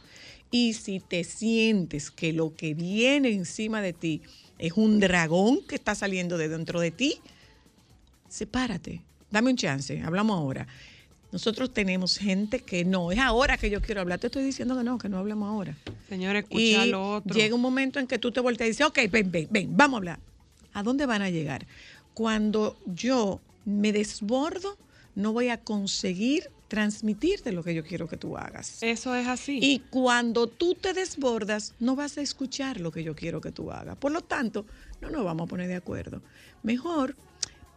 Y 0.49 0.73
si 0.73 1.01
te 1.01 1.25
sientes 1.25 2.09
que 2.09 2.31
lo 2.31 2.55
que 2.55 2.73
viene 2.73 3.29
encima 3.31 3.81
de 3.81 3.93
ti 3.93 4.21
es 4.57 4.73
un 4.73 4.99
dragón 4.99 5.59
que 5.67 5.75
está 5.75 5.93
saliendo 5.93 6.37
de 6.37 6.47
dentro 6.47 6.79
de 6.79 6.91
ti, 6.91 7.19
sepárate, 8.29 9.01
dame 9.29 9.51
un 9.51 9.57
chance, 9.57 10.01
hablamos 10.01 10.37
ahora. 10.37 10.67
Nosotros 11.31 11.71
tenemos 11.71 12.17
gente 12.17 12.59
que 12.59 12.83
no, 12.85 13.11
es 13.11 13.19
ahora 13.19 13.57
que 13.57 13.69
yo 13.69 13.81
quiero 13.81 14.01
hablar, 14.01 14.19
te 14.19 14.27
estoy 14.27 14.43
diciendo 14.43 14.75
que 14.75 14.83
no, 14.83 14.97
que 14.97 15.09
no 15.09 15.19
hablamos 15.19 15.49
ahora. 15.49 15.77
Señores, 16.07 16.43
escucha 16.43 16.85
Y 16.85 16.89
lo 16.89 17.17
otro. 17.17 17.35
llega 17.35 17.53
un 17.53 17.61
momento 17.61 17.99
en 17.99 18.07
que 18.07 18.17
tú 18.17 18.31
te 18.31 18.39
volteas 18.39 18.67
y 18.67 18.71
dices, 18.71 18.87
ok, 18.87 18.99
ven, 19.11 19.31
ven, 19.31 19.47
ven, 19.51 19.77
vamos 19.77 19.95
a 19.95 19.97
hablar. 19.97 20.19
¿A 20.73 20.81
dónde 20.81 21.05
van 21.05 21.21
a 21.21 21.29
llegar? 21.29 21.67
Cuando 22.15 22.77
yo 22.85 23.39
me 23.65 23.91
desbordo, 23.91 24.77
no 25.15 25.31
voy 25.31 25.49
a 25.49 25.57
conseguir 25.57 26.49
transmitirte 26.67 27.51
lo 27.51 27.63
que 27.63 27.73
yo 27.75 27.83
quiero 27.83 28.07
que 28.07 28.17
tú 28.17 28.37
hagas. 28.37 28.81
Eso 28.81 29.15
es 29.15 29.27
así. 29.27 29.59
Y 29.61 29.79
cuando 29.89 30.47
tú 30.47 30.75
te 30.75 30.93
desbordas, 30.93 31.73
no 31.79 31.95
vas 31.95 32.17
a 32.17 32.21
escuchar 32.21 32.79
lo 32.79 32.91
que 32.91 33.03
yo 33.03 33.15
quiero 33.15 33.41
que 33.41 33.51
tú 33.51 33.71
hagas. 33.71 33.97
Por 33.97 34.11
lo 34.11 34.21
tanto, 34.21 34.65
no 35.01 35.09
nos 35.09 35.25
vamos 35.25 35.45
a 35.45 35.49
poner 35.49 35.67
de 35.67 35.75
acuerdo. 35.75 36.21
Mejor, 36.63 37.15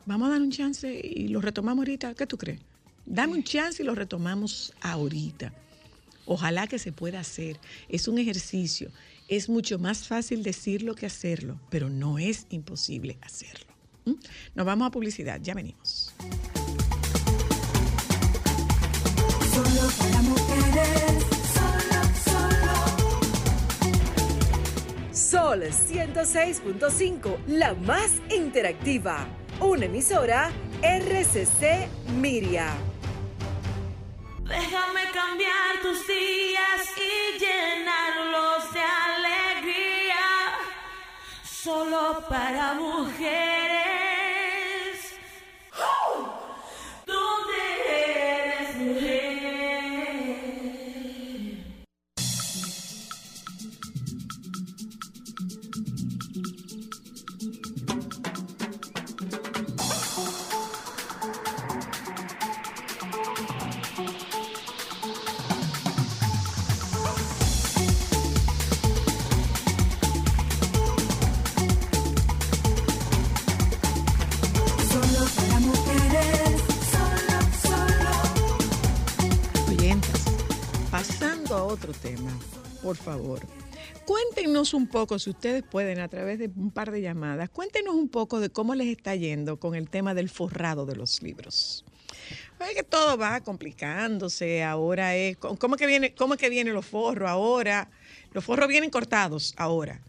vamos 0.06 0.28
a 0.28 0.32
dar 0.32 0.42
un 0.42 0.50
chance 0.50 1.00
y 1.02 1.28
lo 1.28 1.40
retomamos 1.40 1.82
ahorita. 1.82 2.14
¿Qué 2.14 2.26
tú 2.26 2.36
crees? 2.36 2.60
Dame 3.06 3.34
un 3.34 3.42
chance 3.42 3.82
y 3.82 3.86
lo 3.86 3.94
retomamos 3.94 4.72
ahorita. 4.80 5.52
Ojalá 6.24 6.66
que 6.66 6.78
se 6.78 6.92
pueda 6.92 7.20
hacer. 7.20 7.58
Es 7.88 8.08
un 8.08 8.18
ejercicio. 8.18 8.90
Es 9.28 9.48
mucho 9.48 9.78
más 9.78 10.06
fácil 10.06 10.42
decirlo 10.42 10.94
que 10.94 11.06
hacerlo, 11.06 11.60
pero 11.70 11.88
no 11.88 12.18
es 12.18 12.46
imposible 12.50 13.18
hacerlo. 13.22 13.72
¿Mm? 14.04 14.12
Nos 14.54 14.66
vamos 14.66 14.86
a 14.88 14.90
publicidad. 14.90 15.40
Ya 15.42 15.54
venimos. 15.54 16.14
Solo 19.52 19.90
para 19.98 20.22
mujeres, 20.22 21.24
solo, 21.54 22.02
solo. 22.24 22.72
Sol 25.12 25.62
106.5, 25.62 27.46
la 27.46 27.74
más 27.74 28.12
interactiva. 28.34 29.26
Una 29.60 29.84
emisora 29.86 30.50
RCC 30.82 31.88
Miria. 32.20 32.91
Déjame 34.44 35.10
cambiar 35.12 35.80
tus 35.82 36.06
días 36.06 36.80
y 36.96 37.38
llenarlos 37.38 38.72
de 38.72 38.80
alegría. 38.80 40.24
Solo 41.44 42.24
para 42.28 42.74
mujeres. 42.74 43.91
Tema, 81.94 82.30
por 82.82 82.96
favor. 82.96 83.40
Cuéntenos 84.04 84.74
un 84.74 84.86
poco, 84.88 85.18
si 85.18 85.30
ustedes 85.30 85.62
pueden, 85.62 86.00
a 86.00 86.08
través 86.08 86.38
de 86.38 86.50
un 86.56 86.70
par 86.70 86.90
de 86.90 87.00
llamadas, 87.00 87.48
cuéntenos 87.50 87.94
un 87.94 88.08
poco 88.08 88.40
de 88.40 88.50
cómo 88.50 88.74
les 88.74 88.88
está 88.88 89.14
yendo 89.14 89.58
con 89.58 89.74
el 89.74 89.88
tema 89.88 90.14
del 90.14 90.28
forrado 90.28 90.86
de 90.86 90.96
los 90.96 91.22
libros. 91.22 91.84
Es 92.68 92.76
que 92.76 92.82
todo 92.82 93.16
va 93.16 93.40
complicándose, 93.40 94.62
ahora 94.62 95.16
es, 95.16 95.36
¿cómo 95.36 95.76
que 95.76 95.86
viene, 95.86 96.14
cómo 96.14 96.36
que 96.36 96.48
vienen 96.48 96.74
los 96.74 96.86
forros 96.86 97.28
ahora? 97.28 97.90
Los 98.32 98.44
forros 98.44 98.68
vienen 98.68 98.90
cortados 98.90 99.54
ahora. 99.56 100.00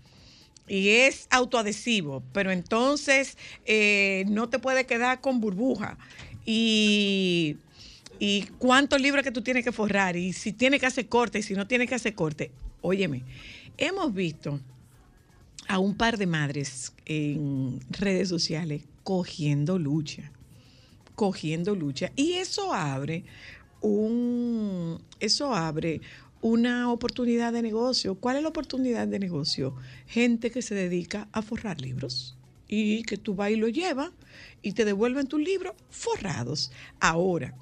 Y 0.68 0.90
es 0.90 1.28
autoadhesivo, 1.30 2.24
pero 2.32 2.52
entonces 2.52 3.38
eh, 3.66 4.24
no 4.28 4.50
te 4.50 4.60
puede 4.60 4.86
quedar 4.86 5.20
con 5.20 5.42
burbuja. 5.42 5.98
Y, 6.46 7.58
y 8.26 8.44
cuántos 8.58 9.02
libros 9.02 9.22
que 9.22 9.34
tú 9.34 9.42
tienes 9.42 9.66
que 9.66 9.74
forrar, 9.74 10.16
y 10.16 10.32
si 10.32 10.54
tienes 10.54 10.80
que 10.80 10.86
hacer 10.86 11.10
corte, 11.10 11.40
y 11.40 11.44
si 11.44 11.56
no 11.56 11.68
tienes 11.68 11.90
que 11.90 11.96
hacer 11.96 12.16
corte. 12.16 12.52
Óyeme, 12.80 13.22
hemos 13.78 14.14
visto 14.14 14.62
a 15.68 15.78
un 15.78 15.98
par 15.98 16.18
de 16.18 16.26
madres 16.26 16.94
en 17.04 17.82
redes 17.90 18.30
sociales 18.30 18.84
cogiendo 19.04 19.78
lucha, 19.78 20.32
cogiendo 21.16 21.76
lucha. 21.76 22.14
Y 22.16 22.36
eso 22.36 22.74
abre 22.74 23.26
un, 23.82 25.04
eso 25.20 25.54
abre 25.54 26.00
una 26.40 26.94
oportunidad 26.94 27.52
de 27.52 27.62
negocio. 27.62 28.16
¿Cuál 28.16 28.38
es 28.38 28.44
la 28.44 28.50
oportunidad 28.50 29.06
de 29.06 29.20
negocio? 29.20 29.76
Gente 30.08 30.50
que 30.50 30.62
se 30.62 30.76
dedica 30.76 31.28
a 31.34 31.42
forrar 31.42 31.82
libros 31.82 32.38
y 32.70 33.04
que 33.04 33.18
tú 33.18 33.36
vas 33.36 33.52
y 33.52 33.58
lo 33.58 33.68
llevas 33.68 34.12
y 34.62 34.72
te 34.72 34.86
devuelven 34.86 35.28
tus 35.28 35.42
libros 35.42 35.74
forrados. 35.90 36.72
Ahora, 37.02 37.54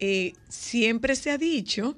eh, 0.00 0.34
siempre 0.48 1.16
se 1.16 1.30
ha 1.30 1.38
dicho, 1.38 1.96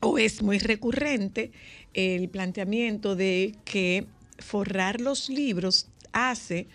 o 0.00 0.18
es 0.18 0.42
muy 0.42 0.58
recurrente, 0.58 1.52
el 1.94 2.28
planteamiento 2.28 3.16
de 3.16 3.54
que 3.64 4.06
forrar 4.38 5.00
los 5.00 5.28
libros 5.28 5.88
hace 6.12 6.66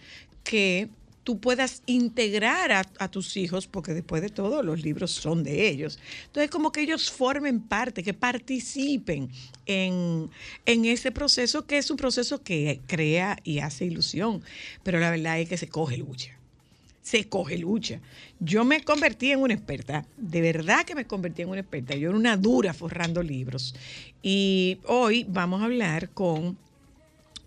que 0.44 0.90
tú 1.24 1.40
puedas 1.40 1.84
integrar 1.86 2.72
a, 2.74 2.86
a 3.00 3.10
tus 3.10 3.38
hijos, 3.38 3.68
porque 3.68 3.94
después 3.94 4.22
de 4.22 4.30
todo 4.30 4.62
los 4.62 4.84
libros 4.84 5.12
son 5.12 5.44
de 5.44 5.70
ellos. 5.70 6.00
Entonces, 6.26 6.50
como 6.50 6.72
que 6.72 6.82
ellos 6.82 7.10
formen 7.10 7.62
parte, 7.62 8.04
que 8.04 8.14
participen 8.14 9.30
en, 9.66 10.30
en 10.66 10.86
ese 10.86 11.12
proceso, 11.12 11.66
que 11.66 11.78
es 11.78 11.90
un 11.90 11.98
proceso 11.98 12.44
que 12.44 12.82
crea 12.88 13.38
y 13.44 13.60
hace 13.60 13.86
ilusión, 13.86 14.44
pero 14.84 15.00
la 15.00 15.12
verdad 15.12 15.40
es 15.40 15.48
que 15.48 15.58
se 15.58 15.70
coge 15.70 15.98
lucha 15.98 16.38
se 17.04 17.28
coge 17.30 17.58
lucha. 17.60 18.00
Yo 18.40 18.64
me 18.64 18.84
convertí 18.84 19.32
en 19.32 19.42
una 19.42 19.54
experta, 19.54 20.06
de 20.18 20.42
verdad 20.42 20.84
que 20.86 20.96
me 20.96 21.06
convertí 21.06 21.44
en 21.44 21.50
una 21.50 21.60
experta. 21.62 21.94
Yo 21.96 22.10
era 22.10 22.18
una 22.18 22.36
dura 22.38 22.74
forrando 22.74 23.22
libros. 23.22 23.76
Y 24.24 24.80
hoy 24.88 25.26
vamos 25.30 25.62
a 25.62 25.66
hablar 25.66 26.10
con 26.10 26.58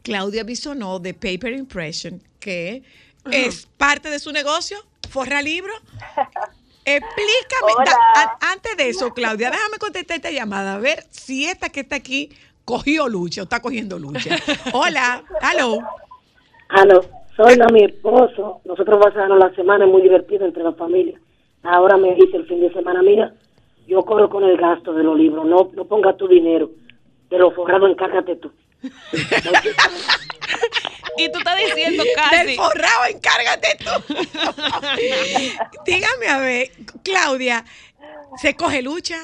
Claudia 0.02 0.44
Bisonó 0.44 0.98
de 1.00 1.14
Paper 1.14 1.54
Impression, 1.54 2.22
que 2.38 2.82
es 3.32 3.66
parte 3.76 4.08
de 4.10 4.18
su 4.20 4.30
negocio, 4.30 4.78
forra 5.10 5.42
libros. 5.42 5.76
Explícame, 6.84 7.72
Hola. 7.76 7.84
da- 7.84 8.22
a- 8.40 8.52
antes 8.52 8.76
de 8.76 8.88
eso, 8.90 9.12
Claudia, 9.12 9.50
déjame 9.50 9.78
contestar 9.78 10.18
esta 10.18 10.30
llamada, 10.30 10.74
a 10.74 10.78
ver 10.78 11.04
si 11.10 11.44
esta 11.46 11.68
que 11.68 11.80
está 11.80 11.96
aquí 11.96 12.30
cogió 12.64 13.08
lucha 13.08 13.40
o 13.40 13.44
está 13.44 13.60
cogiendo 13.60 13.98
lucha. 13.98 14.36
Hola, 14.72 15.24
hello. 15.42 15.80
Aló, 16.68 17.08
soy 17.36 17.56
la 17.56 17.66
mi 17.68 17.84
esposo. 17.84 18.60
Nosotros 18.64 18.98
pasamos 19.02 19.38
la 19.38 19.54
semana 19.54 19.86
muy 19.86 20.02
divertido 20.02 20.44
entre 20.46 20.62
la 20.62 20.72
familia. 20.72 21.18
Ahora 21.62 21.96
me 21.96 22.14
dice 22.14 22.36
el 22.36 22.46
fin 22.46 22.60
de 22.60 22.72
semana, 22.72 23.02
mira, 23.02 23.32
yo 23.86 24.04
corro 24.04 24.28
con 24.28 24.44
el 24.44 24.56
gasto 24.56 24.92
de 24.92 25.02
los 25.04 25.16
libros. 25.16 25.44
No, 25.46 25.70
no 25.74 25.84
pongas 25.84 26.16
tu 26.16 26.28
dinero. 26.28 26.70
De 27.30 27.38
lo 27.38 27.50
forrado, 27.50 27.86
encárgate 27.86 28.36
tú. 28.36 28.52
Y 31.18 31.30
tú 31.30 31.38
estás 31.38 31.56
diciendo 31.56 32.04
Del 32.04 32.12
casi. 32.14 32.56
forrado, 32.56 33.04
encárgate 33.08 33.68
tú. 33.78 34.14
Dígame 35.86 36.28
a 36.28 36.38
ver, 36.38 36.68
Claudia, 37.02 37.64
¿se 38.36 38.54
coge 38.54 38.82
lucha? 38.82 39.16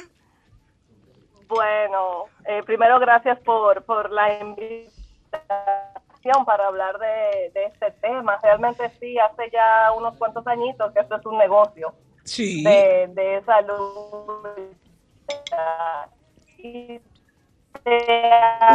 Bueno, 1.49 2.25
eh, 2.47 2.63
primero 2.65 2.99
gracias 2.99 3.39
por, 3.41 3.83
por 3.85 4.11
la 4.11 4.41
invitación 4.41 5.92
para 6.47 6.67
hablar 6.67 6.99
de, 6.99 7.51
de 7.53 7.65
este 7.67 7.91
tema. 8.01 8.39
Realmente 8.43 8.91
sí, 9.01 9.19
hace 9.19 9.51
ya 9.53 9.93
unos 9.97 10.17
cuantos 10.17 10.47
añitos 10.47 10.93
que 10.93 11.01
esto 11.01 11.17
es 11.17 11.27
un 11.27 11.39
negocio 11.39 11.95
Sí. 12.25 12.63
de, 12.63 13.09
de 13.13 13.43
salud. 13.45 14.47
Y 16.59 17.01
de- 17.85 18.29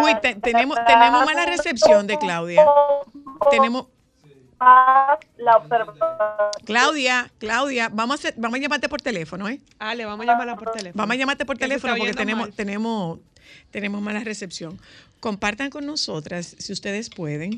Uy, 0.03 0.15
te- 0.21 0.35
tenemos, 0.35 0.77
tenemos 0.85 1.25
mala 1.25 1.45
recepción 1.45 2.05
de 2.07 2.17
Claudia. 2.17 2.65
Tenemos. 3.49 3.87
más 4.59 5.19
la 5.37 5.57
observación. 5.57 6.07
Claudia, 6.65 7.29
Claudia, 7.37 7.89
vamos 7.91 8.15
a, 8.15 8.19
hacer- 8.27 8.33
vamos 8.37 8.57
a 8.57 8.61
llamarte 8.61 8.89
por 8.89 9.01
teléfono, 9.01 9.47
¿eh? 9.47 9.59
Ale, 9.79 10.03
vamos 10.05 10.25
a 10.25 10.31
llamarla 10.31 10.55
por 10.55 10.71
teléfono. 10.71 10.93
Vamos 10.99 11.13
a 11.13 11.17
llamarte 11.17 11.45
por 11.45 11.57
teléfono 11.57 11.93
porque 11.95 12.13
tenemos, 12.13 12.47
mal. 12.47 12.53
tenemos, 12.55 13.19
tenemos 13.71 14.01
mala 14.01 14.19
recepción. 14.21 14.79
Compartan 15.19 15.69
con 15.69 15.85
nosotras, 15.85 16.55
si 16.59 16.71
ustedes 16.73 17.09
pueden, 17.09 17.57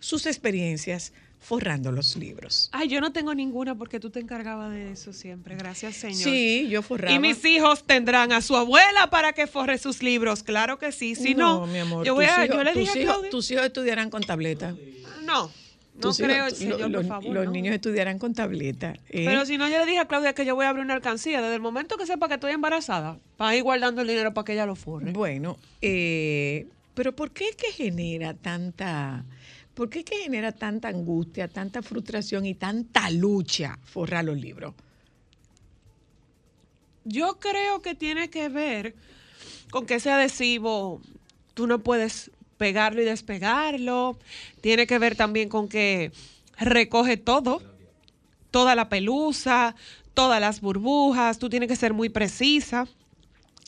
sus 0.00 0.26
experiencias 0.26 1.12
forrando 1.40 1.90
los 1.90 2.16
libros. 2.16 2.68
Ay, 2.72 2.88
yo 2.88 3.00
no 3.00 3.12
tengo 3.12 3.34
ninguna 3.34 3.74
porque 3.76 3.98
tú 3.98 4.10
te 4.10 4.20
encargabas 4.20 4.70
de 4.72 4.92
eso 4.92 5.12
siempre. 5.12 5.56
Gracias, 5.56 5.96
señor. 5.96 6.22
Sí, 6.22 6.68
yo 6.68 6.82
forraba. 6.82 7.14
Y 7.14 7.18
mis 7.18 7.44
hijos 7.44 7.84
tendrán 7.84 8.32
a 8.32 8.40
su 8.42 8.56
abuela 8.56 9.10
para 9.10 9.32
que 9.32 9.46
forre 9.48 9.78
sus 9.78 10.02
libros. 10.02 10.42
Claro 10.42 10.78
que 10.78 10.92
sí. 10.92 11.14
Si 11.16 11.34
no, 11.34 11.66
mi 11.66 11.78
amor, 11.78 12.04
yo, 12.06 12.14
voy 12.14 12.26
tus 12.26 12.34
a, 12.34 12.46
yo 12.46 12.62
le 12.62 12.72
tus 12.72 12.80
dije 12.80 12.98
a 13.00 13.02
hijos- 13.02 13.30
tus 13.30 13.50
hijos 13.50 13.64
estudiarán 13.66 14.08
con 14.10 14.22
tableta. 14.22 14.76
No, 15.24 15.50
no 15.94 16.00
hijos- 16.08 16.18
creo, 16.18 16.48
tu- 16.48 16.54
señor, 16.56 16.78
lo- 16.78 16.84
por 16.86 16.90
los- 16.92 17.06
favor. 17.06 17.34
Los 17.34 17.44
no. 17.46 17.50
niños 17.52 17.74
estudiarán 17.74 18.18
con 18.18 18.32
tableta. 18.34 18.94
¿eh? 19.10 19.24
Pero 19.26 19.44
si 19.46 19.58
no, 19.58 19.68
yo 19.68 19.78
le 19.78 19.86
dije 19.86 19.98
a 19.98 20.06
Claudia 20.06 20.32
que 20.34 20.44
yo 20.44 20.54
voy 20.54 20.64
a 20.66 20.70
abrir 20.70 20.84
una 20.84 20.94
alcancía 20.94 21.40
desde 21.42 21.54
el 21.56 21.60
momento 21.60 21.96
que 21.96 22.06
sepa 22.06 22.28
que 22.28 22.34
estoy 22.34 22.52
embarazada, 22.52 23.18
para 23.36 23.54
ir 23.56 23.62
guardando 23.62 24.00
el 24.02 24.08
dinero 24.08 24.32
para 24.34 24.44
que 24.44 24.52
ella 24.54 24.66
lo 24.66 24.74
forre. 24.76 25.12
Bueno, 25.12 25.58
eh, 25.80 26.66
pero 26.94 27.14
¿por 27.14 27.30
qué 27.30 27.48
es 27.50 27.56
que 27.56 27.72
genera 27.72 28.34
tanta, 28.34 29.24
por 29.74 29.90
qué 29.90 30.00
es 30.00 30.04
que 30.04 30.16
genera 30.16 30.52
tanta 30.52 30.88
angustia, 30.88 31.48
tanta 31.48 31.82
frustración 31.82 32.46
y 32.46 32.54
tanta 32.54 33.10
lucha 33.10 33.78
forrar 33.84 34.24
los 34.24 34.38
libros? 34.40 34.74
Yo 37.04 37.38
creo 37.40 37.82
que 37.82 37.94
tiene 37.94 38.30
que 38.30 38.48
ver 38.48 38.94
con 39.70 39.86
que 39.86 39.96
ese 39.96 40.10
adhesivo 40.10 41.00
tú 41.54 41.66
no 41.66 41.80
puedes 41.80 42.30
pegarlo 42.62 43.02
y 43.02 43.04
despegarlo. 43.04 44.16
Tiene 44.60 44.86
que 44.86 44.96
ver 45.00 45.16
también 45.16 45.48
con 45.48 45.68
que 45.68 46.12
recoge 46.56 47.16
todo, 47.16 47.60
toda 48.52 48.76
la 48.76 48.88
pelusa, 48.88 49.74
todas 50.14 50.40
las 50.40 50.60
burbujas. 50.60 51.40
Tú 51.40 51.48
tienes 51.48 51.68
que 51.68 51.74
ser 51.74 51.92
muy 51.92 52.08
precisa. 52.08 52.86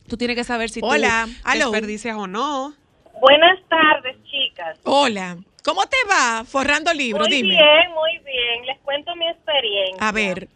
Tú 0.08 0.16
tienes 0.16 0.36
que 0.36 0.44
saber 0.44 0.70
si 0.70 0.78
Hola, 0.80 1.26
tú 1.26 1.32
aló. 1.42 1.70
desperdicias 1.72 2.16
o 2.16 2.28
no. 2.28 2.72
Buenas 3.20 3.58
tardes, 3.68 4.16
chicas. 4.30 4.78
Hola, 4.84 5.38
¿cómo 5.64 5.82
te 5.86 5.96
va 6.08 6.44
forrando 6.44 6.92
libros? 6.94 7.26
Muy 7.26 7.36
Dime. 7.38 7.48
bien, 7.56 7.90
muy 7.94 8.12
bien. 8.24 8.66
Les 8.66 8.78
cuento 8.80 9.16
mi 9.16 9.26
experiencia. 9.28 10.08
A 10.08 10.12
ver, 10.12 10.48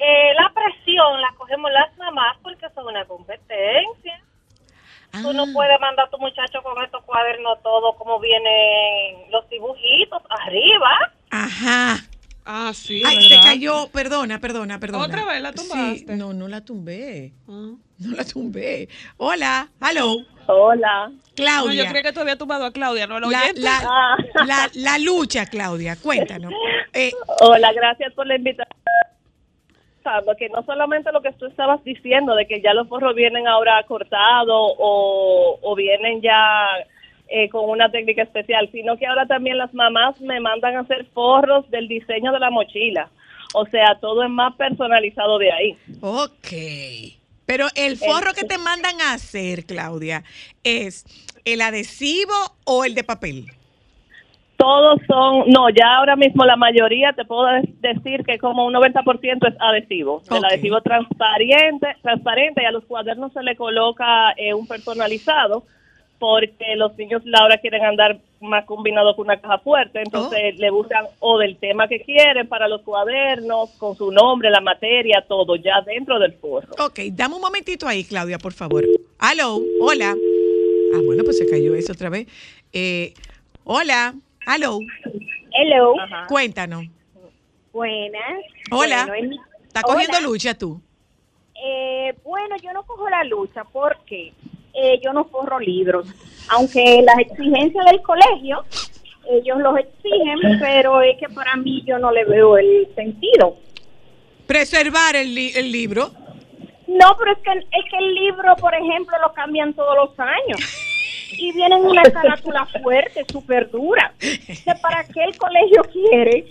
Eh, 0.00 0.32
la 0.40 0.52
presión 0.54 1.20
la 1.20 1.28
cogemos 1.36 1.70
las 1.72 1.96
mamás 1.98 2.36
porque 2.42 2.66
son 2.74 2.86
una 2.86 3.04
competencia. 3.04 4.20
Tú 5.12 5.30
Ah. 5.30 5.32
no 5.32 5.46
puedes 5.52 5.80
mandar 5.80 6.06
a 6.06 6.10
tu 6.10 6.18
muchacho 6.18 6.62
con 6.62 6.82
estos 6.84 7.02
cuadernos 7.04 7.62
todo 7.62 7.94
como 7.96 8.20
vienen 8.20 9.30
los 9.30 9.48
dibujitos 9.48 10.22
arriba. 10.30 11.12
ajá. 11.30 11.98
Ah, 12.50 12.72
sí. 12.72 13.02
Ay, 13.04 13.28
se 13.28 13.38
cayó, 13.42 13.90
perdona, 13.92 14.38
perdona, 14.40 14.80
perdona. 14.80 15.04
¿Otra 15.04 15.26
vez 15.26 15.42
la 15.42 15.52
tumbaste? 15.52 15.98
Sí, 15.98 16.06
no, 16.16 16.32
no 16.32 16.48
la 16.48 16.62
tumbé. 16.64 17.34
Ah. 17.46 17.72
No 17.98 18.16
la 18.16 18.24
tumbé. 18.24 18.88
Hola, 19.18 19.68
hello. 19.86 20.16
Hola. 20.46 21.08
No, 21.10 21.20
Claudia. 21.36 21.82
yo 21.84 21.90
creía 21.90 22.02
que 22.04 22.12
tú 22.14 22.20
habías 22.20 22.38
tumbado 22.38 22.64
a 22.64 22.72
Claudia, 22.72 23.06
no 23.06 23.20
lo 23.20 23.28
la, 23.30 23.42
la, 23.54 24.16
la- 24.46 24.70
la 24.72 24.98
lucha, 24.98 25.44
Claudia, 25.44 25.96
cuéntanos. 25.96 26.52
Eh, 26.94 27.12
Hola, 27.40 27.70
gracias 27.74 28.14
por 28.14 28.26
la 28.26 28.36
invitación. 28.36 28.80
Que 30.38 30.48
no 30.48 30.62
solamente 30.64 31.12
lo 31.12 31.22
que 31.22 31.32
tú 31.32 31.46
estabas 31.46 31.82
diciendo, 31.84 32.34
de 32.34 32.46
que 32.46 32.60
ya 32.60 32.74
los 32.74 32.88
forros 32.88 33.14
vienen 33.14 33.46
ahora 33.46 33.82
cortados 33.84 34.74
o, 34.78 35.58
o 35.60 35.74
vienen 35.74 36.20
ya 36.20 36.68
eh, 37.28 37.48
con 37.50 37.68
una 37.68 37.90
técnica 37.90 38.22
especial, 38.22 38.70
sino 38.72 38.96
que 38.96 39.06
ahora 39.06 39.26
también 39.26 39.58
las 39.58 39.74
mamás 39.74 40.18
me 40.20 40.40
mandan 40.40 40.76
a 40.76 40.80
hacer 40.80 41.04
forros 41.12 41.70
del 41.70 41.86
diseño 41.86 42.32
de 42.32 42.38
la 42.38 42.50
mochila. 42.50 43.10
O 43.54 43.66
sea, 43.66 43.98
todo 44.00 44.24
es 44.24 44.30
más 44.30 44.54
personalizado 44.56 45.38
de 45.38 45.52
ahí. 45.52 45.76
ok. 46.00 47.18
Pero 47.44 47.66
el 47.76 47.96
forro 47.96 48.34
que 48.34 48.44
te 48.44 48.58
mandan 48.58 49.00
a 49.00 49.14
hacer, 49.14 49.64
Claudia, 49.64 50.22
¿es 50.64 51.06
el 51.46 51.62
adhesivo 51.62 52.34
o 52.64 52.84
el 52.84 52.94
de 52.94 53.04
papel? 53.04 53.46
Todos 54.58 54.98
son, 55.06 55.48
no, 55.50 55.70
ya 55.70 55.96
ahora 55.98 56.16
mismo 56.16 56.44
la 56.44 56.56
mayoría 56.56 57.12
te 57.12 57.24
puedo 57.24 57.46
de- 57.46 57.68
decir 57.80 58.24
que 58.24 58.38
como 58.38 58.66
un 58.66 58.74
90% 58.74 59.46
es 59.48 59.54
adhesivo. 59.60 60.20
El 60.30 60.44
adhesivo 60.44 60.80
transparente, 60.80 61.86
transparente 62.02 62.62
y 62.62 62.66
a 62.66 62.72
los 62.72 62.84
cuadernos 62.84 63.32
se 63.32 63.42
le 63.44 63.54
coloca 63.54 64.32
eh, 64.36 64.52
un 64.54 64.66
personalizado 64.66 65.62
porque 66.18 66.74
los 66.74 66.98
niños 66.98 67.22
ahora 67.40 67.58
quieren 67.58 67.84
andar 67.84 68.18
más 68.40 68.64
combinados 68.64 69.14
con 69.14 69.26
una 69.26 69.40
caja 69.40 69.58
fuerte, 69.58 70.00
entonces 70.04 70.40
Oh. 70.56 70.60
le 70.60 70.70
buscan 70.70 71.04
o 71.20 71.38
del 71.38 71.56
tema 71.58 71.86
que 71.86 72.00
quieren 72.00 72.48
para 72.48 72.66
los 72.66 72.82
cuadernos, 72.82 73.70
con 73.78 73.94
su 73.94 74.10
nombre, 74.10 74.50
la 74.50 74.60
materia, 74.60 75.24
todo 75.28 75.54
ya 75.54 75.80
dentro 75.86 76.18
del 76.18 76.32
forro. 76.32 76.66
Ok, 76.84 76.98
dame 77.12 77.36
un 77.36 77.40
momentito 77.40 77.86
ahí, 77.86 78.02
Claudia, 78.02 78.38
por 78.38 78.52
favor. 78.52 78.84
Aló, 79.20 79.60
hola. 79.80 80.16
Ah, 80.94 81.00
bueno, 81.06 81.22
pues 81.22 81.38
se 81.38 81.46
cayó 81.48 81.76
eso 81.76 81.92
otra 81.92 82.08
vez. 82.10 82.26
Eh, 82.72 83.14
hola, 83.62 84.14
aló. 84.48 84.80
Hello. 85.52 85.94
Cuéntanos. 86.28 86.84
Buenas. 87.72 88.40
Hola. 88.70 89.06
Bueno, 89.06 89.14
en- 89.34 89.40
¿Está 89.66 89.82
cogiendo 89.82 90.16
Hola. 90.18 90.26
lucha 90.26 90.54
tú? 90.54 90.80
Eh, 91.62 92.14
bueno, 92.24 92.56
yo 92.62 92.72
no 92.72 92.82
cojo 92.84 93.08
la 93.08 93.22
lucha 93.24 93.64
porque 93.64 94.32
eh, 94.74 95.00
yo 95.04 95.12
no 95.12 95.24
forro 95.26 95.58
libros. 95.60 96.08
Aunque 96.50 97.02
las 97.02 97.18
exigencias 97.18 97.84
del 97.86 98.00
colegio, 98.02 98.64
ellos 99.30 99.58
los 99.58 99.76
exigen, 99.78 100.38
pero 100.60 101.02
es 101.02 101.18
que 101.18 101.28
para 101.28 101.56
mí 101.56 101.82
yo 101.86 101.98
no 101.98 102.10
le 102.10 102.24
veo 102.24 102.56
el 102.56 102.88
sentido. 102.94 103.56
Preservar 104.46 105.14
el, 105.16 105.34
li- 105.34 105.52
el 105.54 105.70
libro. 105.70 106.10
No, 106.86 107.14
pero 107.18 107.32
es 107.32 107.38
que, 107.38 107.50
es 107.58 107.84
que 107.90 107.98
el 107.98 108.14
libro, 108.14 108.56
por 108.56 108.74
ejemplo, 108.74 109.14
lo 109.20 109.32
cambian 109.34 109.74
todos 109.74 109.94
los 109.96 110.18
años. 110.18 110.84
Y 111.40 111.52
vienen 111.52 111.84
una 111.84 112.02
carátula 112.12 112.66
fuerte, 112.82 113.24
súper 113.30 113.70
dura. 113.70 114.12
¿Para 114.82 115.04
qué 115.04 115.22
el 115.24 115.36
colegio 115.38 115.82
quiere 115.92 116.44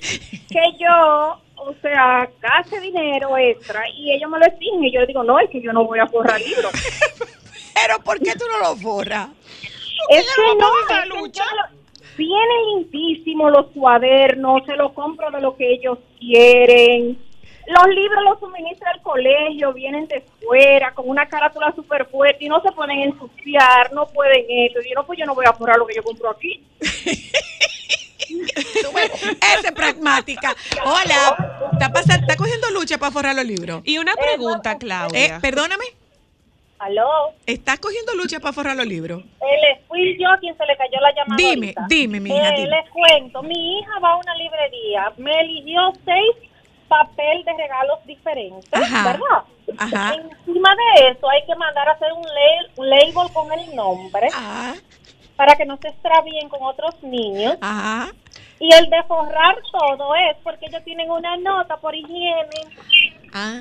que 0.49 0.61
yo, 0.79 1.39
o 1.57 1.73
sea, 1.81 2.29
gaste 2.41 2.79
dinero 2.79 3.37
extra 3.37 3.83
y 3.97 4.13
ellos 4.13 4.29
me 4.31 4.39
lo 4.39 4.45
exigen? 4.45 4.83
Y 4.83 4.91
yo 4.93 5.01
le 5.01 5.07
digo, 5.07 5.23
no, 5.23 5.39
es 5.39 5.49
que 5.49 5.61
yo 5.61 5.73
no 5.73 5.83
voy 5.85 5.99
a 5.99 6.07
forrar 6.07 6.39
libros. 6.39 6.71
Pero 7.73 7.99
¿por 8.03 8.19
qué 8.19 8.33
tú 8.33 8.45
no 8.51 8.59
lo 8.69 8.75
forras? 8.77 9.29
Es 10.09 10.25
que 10.35 10.41
no, 10.57 10.67
es 10.79 10.87
que 10.87 11.37
yo 11.39 11.43
lo- 11.43 11.77
vienen 12.17 12.65
limpísimos 12.75 13.51
los 13.51 13.67
cuadernos, 13.67 14.63
se 14.65 14.75
los 14.75 14.93
compro 14.93 15.29
de 15.31 15.41
lo 15.41 15.55
que 15.55 15.73
ellos 15.73 15.99
quieren. 16.19 17.17
Los 17.67 17.87
libros 17.93 18.23
los 18.23 18.39
suministra 18.39 18.91
el 18.91 19.01
colegio, 19.01 19.73
vienen 19.73 20.07
de 20.07 20.21
fuera, 20.41 20.93
con 20.93 21.09
una 21.09 21.27
carátula 21.27 21.73
súper 21.75 22.05
fuerte 22.05 22.45
y 22.45 22.47
no 22.47 22.61
se 22.61 22.71
pueden 22.71 22.99
ensuciar, 22.99 23.91
no 23.91 24.07
pueden 24.07 24.45
esto. 24.47 24.79
Y 24.81 24.89
yo 24.89 24.95
no, 24.95 25.05
pues 25.05 25.19
yo 25.19 25.25
no 25.25 25.35
voy 25.35 25.45
a 25.45 25.51
forrar 25.51 25.77
lo 25.77 25.85
que 25.85 25.95
yo 25.95 26.01
compro 26.03 26.29
aquí. 26.29 26.63
Esa 28.29 29.67
es 29.67 29.71
pragmática. 29.73 30.55
Hola. 30.83 31.69
¿Está, 31.73 31.91
pasando, 31.91 32.21
¿Está 32.21 32.37
cogiendo 32.37 32.69
lucha 32.71 32.97
para 32.97 33.11
forrar 33.11 33.35
los 33.35 33.45
libros? 33.45 33.81
Y 33.83 33.97
una 33.97 34.15
pregunta, 34.15 34.77
Claudia. 34.77 35.25
Eh, 35.25 35.39
perdóname. 35.41 35.85
¿Aló? 36.79 37.33
¿Estás 37.45 37.79
cogiendo 37.79 38.13
lucha 38.13 38.39
para 38.39 38.53
forrar 38.53 38.77
los 38.77 38.85
libros? 38.85 39.23
Él 39.41 39.83
fui 39.87 40.15
yo 40.19 40.29
quien 40.39 40.55
se 40.55 40.65
le 40.65 40.77
cayó 40.77 40.99
la 41.01 41.11
llamada. 41.11 41.35
Dime, 41.35 41.73
ahorita. 41.75 41.85
dime, 41.89 42.19
mi 42.19 42.29
hija, 42.29 42.49
Eh, 42.49 42.53
dime. 42.57 42.69
Les 42.69 42.89
cuento, 42.91 43.43
mi 43.43 43.79
hija 43.79 43.99
va 43.99 44.11
a 44.11 44.15
una 44.17 44.35
librería, 44.35 45.11
me 45.17 45.31
eligió 45.41 45.91
seis 46.05 46.49
papel 46.87 47.43
de 47.43 47.53
regalos 47.53 48.05
diferentes, 48.05 48.73
Ajá. 48.73 49.11
¿verdad? 49.11 49.43
Ajá. 49.77 50.15
Encima 50.15 50.75
de 50.75 51.09
eso 51.09 51.29
hay 51.29 51.45
que 51.45 51.55
mandar 51.55 51.89
a 51.89 51.91
hacer 51.93 52.11
un, 52.13 52.25
un 52.77 52.89
label 52.89 53.33
con 53.33 53.51
el 53.51 53.75
nombre 53.75 54.27
para 55.35 55.55
que 55.55 55.65
no 55.65 55.77
se 55.77 55.89
extravíen 55.89 56.49
con 56.49 56.63
otros 56.63 56.95
niños. 57.03 57.57
Ajá. 57.61 58.11
Y 58.59 58.73
el 58.73 58.89
de 58.89 59.03
forrar 59.03 59.55
todo 59.71 60.15
es 60.15 60.37
porque 60.43 60.65
ellos 60.65 60.83
tienen 60.83 61.11
una 61.11 61.37
nota 61.37 61.77
por 61.77 61.93
higiene. 61.95 62.61
Ah. 63.33 63.59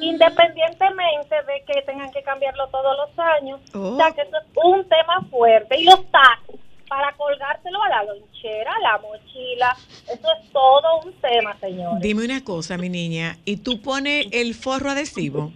Independientemente 0.00 1.34
de 1.46 1.64
que 1.66 1.82
tengan 1.82 2.12
que 2.12 2.22
cambiarlo 2.22 2.68
todos 2.68 2.96
los 2.96 3.18
años. 3.18 3.60
Oh. 3.74 3.94
O 3.94 3.96
sea 3.96 4.12
que 4.12 4.22
eso 4.22 4.36
es 4.36 4.44
un 4.62 4.88
tema 4.88 5.20
fuerte. 5.30 5.80
Y 5.80 5.84
los 5.84 6.00
tacos, 6.12 6.60
para 6.90 7.12
colgárselo 7.12 7.80
a 7.84 7.88
la 7.88 8.02
lonchera, 8.02 8.72
a 8.72 8.80
la 8.80 8.98
mochila, 8.98 9.76
eso 10.12 10.28
es 10.40 10.50
todo 10.52 11.00
un 11.04 11.12
tema, 11.20 11.56
señor. 11.60 12.00
Dime 12.00 12.24
una 12.24 12.42
cosa, 12.42 12.76
mi 12.76 12.88
niña. 12.88 13.38
¿Y 13.44 13.58
tú 13.58 13.80
pones 13.80 14.26
el 14.32 14.54
forro 14.56 14.90
adhesivo? 14.90 15.52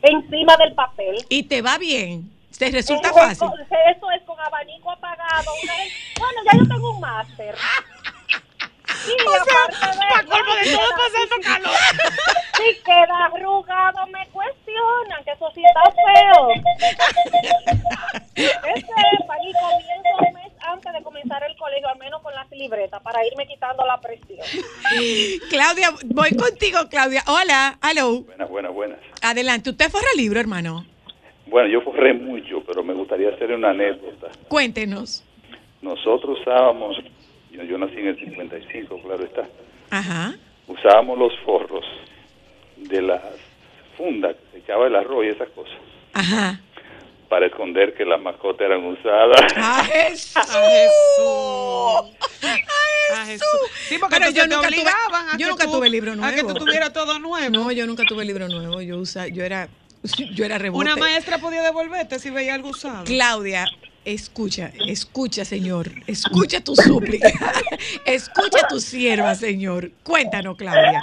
Encima 0.00 0.56
del 0.58 0.72
papel. 0.74 1.16
¿Y 1.28 1.42
te 1.42 1.60
va 1.60 1.76
bien? 1.76 2.30
¿Te 2.56 2.70
resulta 2.70 3.08
Eso 3.08 3.18
es 3.18 3.24
fácil? 3.38 3.48
con- 3.48 3.60
Eso 3.60 4.10
es 4.12 4.22
con 4.22 4.38
abanico 4.38 4.92
apagado. 4.92 5.50
una 5.64 5.74
vez- 5.76 5.92
Bueno, 6.20 6.40
ya 6.44 6.58
yo 6.58 6.68
tengo 6.68 6.90
un 6.94 7.00
máster. 7.00 7.54
Sí, 9.04 9.12
aparte 9.26 9.98
de 9.98 10.06
pa' 10.08 10.22
colmo 10.30 10.54
de 10.54 10.70
todo 10.72 10.90
pasando 10.90 11.36
si- 11.36 11.42
calor. 11.42 11.78
Si 12.58 12.82
queda 12.84 13.24
arrugado, 13.26 14.06
me 14.06 14.24
cuestionan 14.28 15.24
que 15.24 15.32
eso 15.32 15.50
sí 15.52 15.62
está 15.64 15.82
feo. 15.90 16.48
Ese 18.34 18.86
para 19.26 19.42
y 19.42 19.52
comienzo 19.52 20.12
antes 20.62 20.92
de 20.92 21.02
comenzar 21.02 21.42
el 21.44 21.56
colegio, 21.56 21.88
al 21.88 21.98
menos 21.98 22.22
con 22.22 22.34
las 22.34 22.50
libretas, 22.50 23.02
para 23.02 23.26
irme 23.26 23.46
quitando 23.46 23.84
la 23.86 24.00
presión. 24.00 24.38
Claudia, 25.50 25.90
voy 26.06 26.30
contigo, 26.30 26.78
Claudia. 26.90 27.22
Hola, 27.26 27.78
hello. 27.82 28.22
Buenas, 28.22 28.48
buenas, 28.48 28.72
buenas. 28.72 28.98
Adelante. 29.22 29.70
¿Usted 29.70 29.90
forra 29.90 30.06
libro, 30.16 30.40
hermano? 30.40 30.84
Bueno, 31.46 31.68
yo 31.68 31.80
forré 31.82 32.14
mucho, 32.14 32.62
pero 32.66 32.82
me 32.84 32.94
gustaría 32.94 33.30
hacer 33.30 33.52
una 33.52 33.70
anécdota. 33.70 34.28
Cuéntenos. 34.48 35.24
Nosotros 35.82 36.38
usábamos, 36.40 36.96
yo, 37.50 37.62
yo 37.64 37.78
nací 37.78 37.96
en 37.96 38.08
el 38.08 38.18
55, 38.18 39.00
claro 39.02 39.24
está, 39.24 39.48
Ajá. 39.90 40.34
usábamos 40.66 41.18
los 41.18 41.32
forros 41.40 41.84
de 42.76 43.02
las 43.02 43.22
fundas 43.96 44.36
que 44.36 44.42
se 44.52 44.58
echaba 44.58 44.86
el 44.86 44.94
arroz 44.96 45.24
y 45.24 45.28
esas 45.28 45.48
cosas 45.50 45.74
Ajá. 46.12 46.60
Para 47.30 47.46
esconder 47.46 47.94
que 47.94 48.04
las 48.04 48.20
mascotas 48.20 48.66
eran 48.66 48.84
usadas. 48.84 49.52
¡A 49.56 49.84
Jesús! 49.84 50.44
A 53.16 53.24
Jesús. 53.26 53.46
Sí, 53.88 53.96
porque 53.98 54.16
Pero 54.18 54.30
yo 54.30 54.46
nunca 54.46 54.68
tuve- 54.68 55.38
yo 55.38 55.48
nunca 55.48 55.64
tú- 55.64 55.72
tuve 55.72 55.88
libro 55.88 56.12
A 56.12 56.14
que 56.32 56.42
nuevo. 56.42 56.54
tú 56.54 56.64
tuvieras 56.64 56.92
todo 56.92 57.18
nuevo. 57.18 57.50
No, 57.50 57.70
yo 57.72 57.86
nunca 57.86 58.02
tuve 58.06 58.24
libro 58.24 58.48
nuevo. 58.48 58.80
Yo 58.82 58.98
usa, 58.98 59.28
yo 59.28 59.44
era, 59.44 59.68
yo 60.34 60.44
era 60.44 60.58
rebote. 60.58 60.80
Una 60.84 60.96
maestra 60.96 61.38
podía 61.38 61.62
devolverte 61.62 62.18
si 62.18 62.30
veía 62.30 62.54
algo 62.54 62.68
usado. 62.70 63.04
Claudia, 63.04 63.64
escucha, 64.04 64.72
escucha, 64.88 65.44
señor. 65.44 65.88
Escucha 66.08 66.60
tu 66.62 66.74
súplica. 66.76 67.30
escucha 68.06 68.66
tu 68.68 68.80
sierva, 68.80 69.34
señor. 69.36 69.90
Cuéntanos, 70.02 70.56
Claudia. 70.56 71.02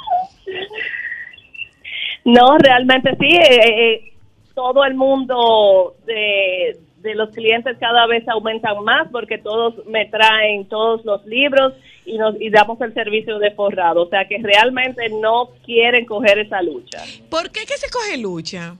No, 2.25 2.57
realmente 2.57 3.11
sí. 3.19 3.35
eh, 3.35 3.93
eh, 3.93 4.13
todo 4.57 4.83
el 4.85 4.95
mundo 4.95 5.93
de, 6.07 6.79
de 7.01 7.13
los 7.13 7.29
clientes 7.29 7.77
cada 7.79 8.07
vez 8.07 8.27
aumentan 8.27 8.83
más 8.83 9.07
porque 9.11 9.37
todos 9.37 9.85
me 9.85 10.07
traen 10.07 10.65
todos 10.65 11.05
los 11.05 11.23
libros 11.27 11.73
y 12.07 12.17
nos 12.17 12.41
y 12.41 12.49
damos 12.49 12.81
el 12.81 12.91
servicio 12.95 13.37
de 13.37 13.51
forrado. 13.51 14.01
O 14.01 14.09
sea 14.09 14.27
que 14.27 14.39
realmente 14.39 15.09
no 15.09 15.49
quieren 15.63 16.05
coger 16.05 16.39
esa 16.39 16.63
lucha. 16.63 17.03
¿Por 17.29 17.51
qué 17.51 17.67
que 17.67 17.77
se 17.77 17.87
coge 17.91 18.17
lucha? 18.17 18.75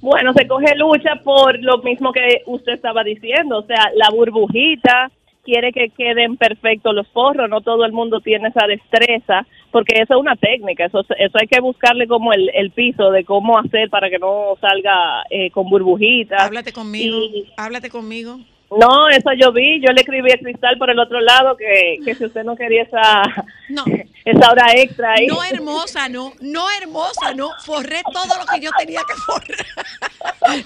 Bueno, 0.00 0.32
se 0.34 0.46
coge 0.46 0.76
lucha 0.76 1.16
por 1.24 1.58
lo 1.60 1.78
mismo 1.78 2.12
que 2.12 2.42
usted 2.46 2.74
estaba 2.74 3.02
diciendo, 3.02 3.58
o 3.58 3.62
sea, 3.62 3.90
la 3.96 4.10
burbujita 4.10 5.10
quiere 5.42 5.72
que 5.72 5.88
queden 5.88 6.36
perfectos 6.36 6.94
los 6.94 7.08
forros, 7.08 7.50
no 7.50 7.60
todo 7.60 7.84
el 7.84 7.92
mundo 7.92 8.20
tiene 8.20 8.48
esa 8.48 8.68
destreza, 8.68 9.46
porque 9.74 9.94
eso 10.00 10.14
es 10.14 10.20
una 10.20 10.36
técnica, 10.36 10.84
eso, 10.86 11.00
eso 11.00 11.38
hay 11.40 11.48
que 11.48 11.60
buscarle 11.60 12.06
como 12.06 12.32
el, 12.32 12.48
el 12.54 12.70
piso 12.70 13.10
de 13.10 13.24
cómo 13.24 13.58
hacer 13.58 13.90
para 13.90 14.08
que 14.08 14.18
no 14.20 14.56
salga 14.60 15.24
eh, 15.30 15.50
con 15.50 15.68
burbujitas. 15.68 16.40
Háblate 16.40 16.72
conmigo. 16.72 17.18
Y- 17.18 17.52
Háblate 17.56 17.90
conmigo. 17.90 18.38
no, 18.70 19.08
eso 19.08 19.30
yo 19.38 19.52
vi, 19.52 19.80
yo 19.80 19.92
le 19.92 20.00
escribí 20.02 20.30
a 20.32 20.38
Cristal 20.38 20.78
por 20.78 20.90
el 20.90 20.98
otro 21.00 21.20
lado 21.20 21.56
que, 21.56 21.98
que 22.04 22.14
si 22.14 22.24
usted 22.24 22.44
no 22.44 22.54
quería 22.56 22.82
esa, 22.84 23.22
No. 23.68 23.84
esa 24.24 24.50
hora 24.52 24.66
extra 24.76 25.14
ahí. 25.14 25.26
No 25.26 25.42
hermosa, 25.42 26.08
no. 26.08 26.32
No 26.40 26.66
hermosa, 26.80 27.34
no. 27.34 27.50
Forré 27.66 28.00
todo 28.12 28.32
lo 28.38 28.46
que 28.46 28.60
yo 28.60 28.70
tenía 28.78 29.00
que 29.08 29.14
forrar. 29.26 29.66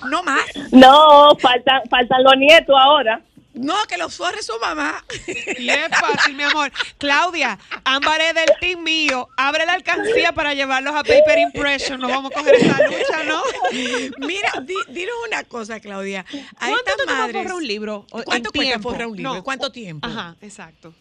No 0.10 0.22
más. 0.22 0.44
No, 0.72 1.34
faltan, 1.40 1.80
faltan 1.88 2.22
los 2.24 2.36
nietos 2.36 2.76
ahora. 2.78 3.20
No, 3.54 3.74
que 3.88 3.96
los 3.96 4.14
forre 4.14 4.42
su 4.42 4.52
mamá. 4.60 5.04
Y 5.58 5.68
es 5.68 5.88
fácil, 5.98 6.34
mi 6.34 6.42
amor. 6.44 6.70
Claudia, 6.98 7.58
Ámbar 7.84 8.20
es 8.20 8.34
del 8.34 8.50
team 8.60 8.82
mío. 8.82 9.28
Abre 9.36 9.66
la 9.66 9.72
alcancía 9.72 10.32
para 10.32 10.54
llevarlos 10.54 10.94
a 10.94 11.02
Paper 11.02 11.38
Impression. 11.38 12.00
No 12.00 12.08
vamos 12.08 12.30
a 12.30 12.34
coger 12.38 12.54
esa 12.56 12.78
lucha, 12.86 13.24
¿no? 13.24 13.42
Mira, 14.18 14.52
di, 14.62 14.74
dinos 14.88 15.14
una 15.26 15.42
cosa, 15.44 15.80
Claudia. 15.80 16.24
A 16.58 16.68
¿Cuánto 16.68 16.92
te 16.96 17.06
madres, 17.06 17.50
un 17.52 17.66
libro? 17.66 18.06
O- 18.10 18.22
¿Cuánto 18.22 18.50
cuesta 18.50 18.70
tiempo? 18.72 18.90
forrar 18.90 19.06
un 19.08 19.16
libro? 19.16 19.34
No. 19.34 19.42
¿Cuánto 19.42 19.72
tiempo? 19.72 20.06
Ajá, 20.06 20.36
exacto. 20.40 20.94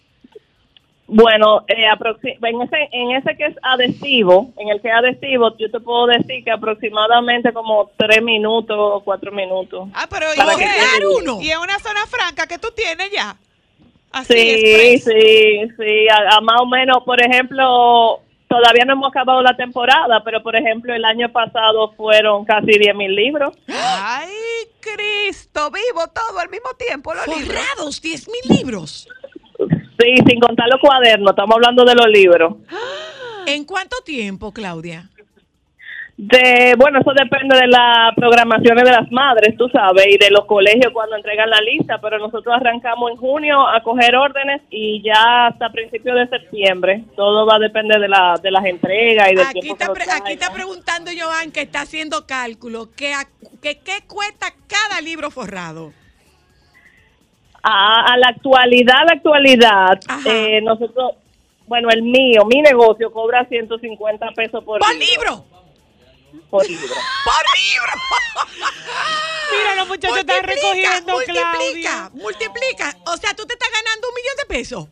Bueno, 1.08 1.64
eh, 1.70 1.86
en 1.86 2.62
ese 2.62 2.90
en 2.92 3.12
ese 3.12 3.38
que 3.38 3.46
es 3.46 3.56
adhesivo, 3.62 4.52
en 4.58 4.68
el 4.70 4.82
que 4.82 4.90
es 4.90 4.94
adhesivo, 4.94 5.56
yo 5.58 5.72
te 5.72 5.80
puedo 5.80 6.08
decir 6.08 6.44
que 6.44 6.52
aproximadamente 6.52 7.54
como 7.54 7.90
tres 7.96 8.22
minutos 8.22 8.78
o 8.78 9.02
cuatro 9.04 9.32
minutos. 9.32 9.88
Ah, 9.94 10.08
pero 10.10 10.26
¿y 10.34 10.38
quede 10.38 10.56
bien. 10.58 11.42
Y 11.42 11.50
es 11.50 11.58
una 11.58 11.80
zona 11.80 12.06
franca 12.08 12.46
que 12.46 12.58
tú 12.60 12.68
tienes 12.76 13.10
ya. 13.12 13.38
Así 14.12 14.34
Sí, 14.34 14.50
express. 14.50 15.04
sí, 15.06 15.62
sí, 15.78 16.08
a, 16.10 16.38
a 16.38 16.42
más 16.42 16.62
o 16.62 16.66
menos, 16.66 16.98
por 17.06 17.22
ejemplo, 17.22 18.22
todavía 18.48 18.86
no 18.86 18.94
hemos 18.94 19.10
acabado 19.10 19.42
la 19.42 19.56
temporada, 19.56 20.22
pero 20.24 20.42
por 20.42 20.56
ejemplo 20.56 20.94
el 20.94 21.06
año 21.06 21.32
pasado 21.32 21.94
fueron 21.96 22.44
casi 22.46 22.78
10 22.78 22.96
mil 22.96 23.16
libros. 23.16 23.56
Ay, 23.68 24.30
Cristo, 24.80 25.70
vivo 25.72 26.08
todo 26.14 26.40
al 26.40 26.50
mismo 26.50 26.70
tiempo 26.78 27.14
los 27.14 27.28
libros. 27.28 27.48
Forrados, 27.48 28.02
10 28.02 28.28
mil 28.30 28.58
libros. 28.58 29.08
Sí, 30.00 30.16
sin 30.28 30.40
contar 30.40 30.68
los 30.70 30.80
cuadernos, 30.80 31.32
estamos 31.32 31.56
hablando 31.56 31.84
de 31.84 31.96
los 31.96 32.08
libros. 32.08 32.56
¿En 33.48 33.66
cuánto 33.66 33.98
tiempo, 34.06 34.52
Claudia? 34.52 35.10
De, 36.18 36.74
bueno, 36.78 37.00
eso 37.00 37.12
depende 37.14 37.56
de 37.56 37.68
las 37.68 38.16
programaciones 38.16 38.84
de 38.84 38.92
las 38.92 39.12
madres, 39.12 39.56
tú 39.56 39.70
sabes, 39.70 40.08
y 40.08 40.18
de 40.18 40.32
los 40.32 40.46
colegios 40.46 40.92
cuando 40.92 41.16
entregan 41.16 41.48
la 41.48 41.62
lista, 41.62 42.00
pero 42.02 42.18
nosotros 42.18 42.56
arrancamos 42.56 43.12
en 43.12 43.18
junio 43.18 43.68
a 43.68 43.84
coger 43.84 44.16
órdenes 44.16 44.64
y 44.72 45.04
ya 45.04 45.48
hasta 45.48 45.70
principios 45.70 46.16
de 46.16 46.28
septiembre. 46.28 47.04
Todo 47.16 47.46
va 47.46 47.58
a 47.58 47.60
depender 47.60 48.02
de, 48.02 48.08
la, 48.08 48.34
de 48.42 48.50
las 48.50 48.66
entregas 48.66 49.32
y 49.32 49.36
del 49.36 49.46
Aquí 49.46 49.60
tiempo 49.60 49.94
está, 49.94 50.18
aquí 50.18 50.34
está 50.34 50.52
preguntando 50.52 51.12
Joan, 51.16 51.52
que 51.52 51.62
está 51.62 51.82
haciendo 51.82 52.26
cálculo, 52.26 52.90
que, 52.96 53.14
que 53.62 53.80
qué 53.80 54.04
cuesta 54.08 54.48
cada 54.68 55.02
libro 55.02 55.30
forrado. 55.30 55.94
A, 57.70 58.14
a 58.14 58.18
la 58.18 58.30
actualidad, 58.30 59.06
la 59.06 59.14
actualidad, 59.14 60.00
eh, 60.26 60.62
nosotros, 60.62 61.16
bueno, 61.66 61.90
el 61.90 62.02
mío, 62.02 62.46
mi 62.46 62.62
negocio 62.62 63.12
cobra 63.12 63.46
150 63.46 64.26
pesos 64.32 64.64
por, 64.64 64.80
¿Por 64.80 64.96
libro. 64.96 65.44
Por 66.50 66.66
libro. 66.66 66.96
¡Por 67.26 67.44
libro! 67.60 67.92
Mira, 69.52 69.76
los 69.76 69.88
muchachos 69.88 70.18
están 70.20 70.44
recogiendo, 70.44 71.14
multiplica, 71.14 71.52
Claudia. 71.52 72.10
multiplica. 72.14 72.98
O 73.06 73.18
sea, 73.18 73.34
tú 73.34 73.46
te 73.46 73.54
estás 73.54 73.70
ganando 73.70 74.08
un 74.08 74.16
millón 74.16 74.38
de 74.38 74.46
pesos. 74.46 74.88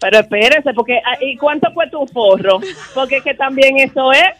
Pero 0.00 0.18
espérese, 0.18 0.72
porque 0.72 0.98
ah, 1.04 1.18
¿y 1.20 1.36
cuánto 1.36 1.70
fue 1.72 1.90
tu 1.90 2.06
forro? 2.06 2.60
Porque 2.94 3.18
es 3.18 3.22
que 3.22 3.34
también 3.34 3.78
eso 3.78 4.12
es. 4.12 4.30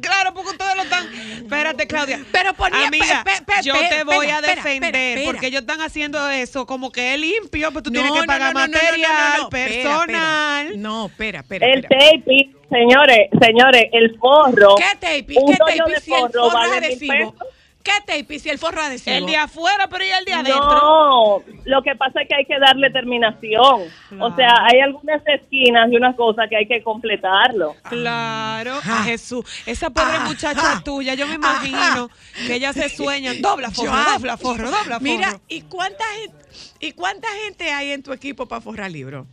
Claro, 0.00 0.32
porque 0.32 0.50
ustedes 0.50 0.76
lo 0.76 0.82
están. 0.82 1.06
Espérate, 1.42 1.86
Claudia. 1.86 2.20
Pero 2.30 2.54
ponía. 2.54 2.86
Amiga, 2.86 3.22
pe- 3.24 3.32
pe- 3.44 3.44
pe- 3.56 3.62
yo 3.62 3.74
pe- 3.74 3.88
te 3.88 4.04
voy 4.04 4.28
a 4.28 4.40
defender 4.40 4.94
espera, 4.94 5.08
espera. 5.08 5.26
porque 5.26 5.46
ellos 5.48 5.60
están 5.62 5.80
haciendo 5.80 6.28
eso 6.30 6.66
como 6.66 6.90
que 6.92 7.14
es 7.14 7.20
limpio, 7.20 7.72
pues 7.72 7.82
tú 7.82 7.90
No, 7.90 8.00
tienes 8.00 8.20
que 8.20 8.26
pagar 8.26 8.54
no, 8.54 8.60
no, 8.60 8.66
no, 8.66 8.72
no, 8.72 8.78
material, 8.78 9.12
no, 9.12 9.36
no, 9.38 9.42
espera, 9.44 9.72
personal. 9.72 10.80
No, 10.82 11.06
espera, 11.06 11.40
espera. 11.40 11.66
El 11.66 11.82
tape, 11.82 12.50
señores, 12.70 13.28
señores, 13.40 13.84
el 13.92 14.16
forro. 14.18 14.76
¿Qué 14.76 14.84
tape? 15.00 15.34
Un 15.40 15.52
¿Qué 15.54 15.92
de 15.92 16.00
si 16.00 16.12
el 16.14 16.20
forro 16.20 16.50
vale 16.50 16.76
adhesivo? 16.76 17.32
pesos. 17.32 17.51
¿Qué 17.82 17.92
tape 18.06 18.38
si 18.38 18.48
el 18.48 18.58
forro 18.58 18.80
es 18.80 18.86
adhesivo? 18.86 19.16
El 19.16 19.26
de 19.26 19.36
afuera, 19.36 19.88
pero 19.88 20.04
y 20.04 20.08
el 20.08 20.24
de 20.24 20.32
adentro. 20.32 20.70
No, 20.70 21.42
lo 21.64 21.82
que 21.82 21.94
pasa 21.96 22.22
es 22.22 22.28
que 22.28 22.34
hay 22.36 22.44
que 22.44 22.58
darle 22.58 22.90
terminación. 22.90 23.82
O 24.20 24.34
sea, 24.36 24.54
hay 24.70 24.80
algunas 24.80 25.22
esquinas 25.26 25.90
y 25.90 25.96
unas 25.96 26.14
cosas 26.16 26.48
que 26.48 26.56
hay 26.56 26.66
que 26.66 26.82
completarlo. 26.82 27.74
Claro, 27.88 28.76
a 28.76 29.02
Jesús. 29.04 29.44
Esa 29.66 29.90
pobre 29.90 30.20
muchacha 30.20 30.80
tuya, 30.84 31.14
yo 31.14 31.26
me 31.26 31.34
imagino 31.34 32.08
que 32.46 32.54
ella 32.54 32.72
se 32.72 32.88
sueña. 32.96 33.32
Dobla 33.40 33.70
forro, 33.70 33.90
Joan, 33.90 34.04
dobla 34.14 34.36
forro, 34.36 34.64
dobla 34.70 34.82
forro. 34.84 35.00
Mira, 35.00 35.40
¿y 35.48 35.62
cuánta 35.62 36.04
gente, 36.20 36.36
¿y 36.80 36.92
cuánta 36.92 37.28
gente 37.44 37.70
hay 37.70 37.92
en 37.92 38.02
tu 38.02 38.12
equipo 38.12 38.46
para 38.46 38.60
forrar 38.60 38.90
libros? 38.90 39.26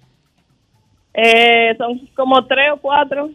Eh, 1.13 1.75
son 1.77 2.07
como 2.15 2.45
tres 2.45 2.71
o 2.73 2.77
cuatro. 2.77 3.29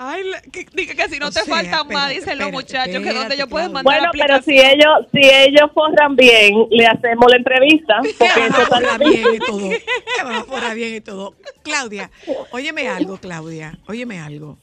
Ay, 0.00 0.22
que, 0.52 0.64
diga 0.72 0.94
que 0.94 1.08
si 1.08 1.18
no 1.18 1.26
O 1.26 1.30
te 1.30 1.40
sea, 1.40 1.56
faltan 1.56 1.88
más, 1.88 2.12
espérate, 2.12 2.14
dicen 2.14 2.38
los 2.38 2.46
espérate, 2.46 2.52
muchachos, 2.52 2.86
que 2.86 2.92
donde 2.92 3.08
espérate, 3.08 3.34
ellos 3.34 3.48
pueden 3.48 3.72
Claudia. 3.72 3.82
mandar 3.82 4.10
Bueno, 4.12 4.26
pero 4.26 4.42
si 4.42 4.56
ellos, 4.56 5.06
si 5.12 5.20
ellos 5.28 5.70
forran 5.74 6.14
bien, 6.14 6.54
le 6.70 6.86
hacemos 6.86 7.26
la 7.28 7.36
entrevista. 7.36 7.96
Porque 8.18 8.46
eso 8.46 8.66
forra 8.66 8.98
bien 8.98 9.34
y 9.34 9.38
todo. 9.40 9.58
Que 10.16 10.24
va 10.24 10.36
a 10.38 10.44
forrar 10.44 10.76
bien 10.76 10.94
y 10.94 11.00
todo. 11.00 11.34
Claudia, 11.64 12.12
óyeme 12.52 12.86
algo, 12.86 13.18
Claudia. 13.18 13.76
Óyeme 13.88 14.20
algo. 14.20 14.56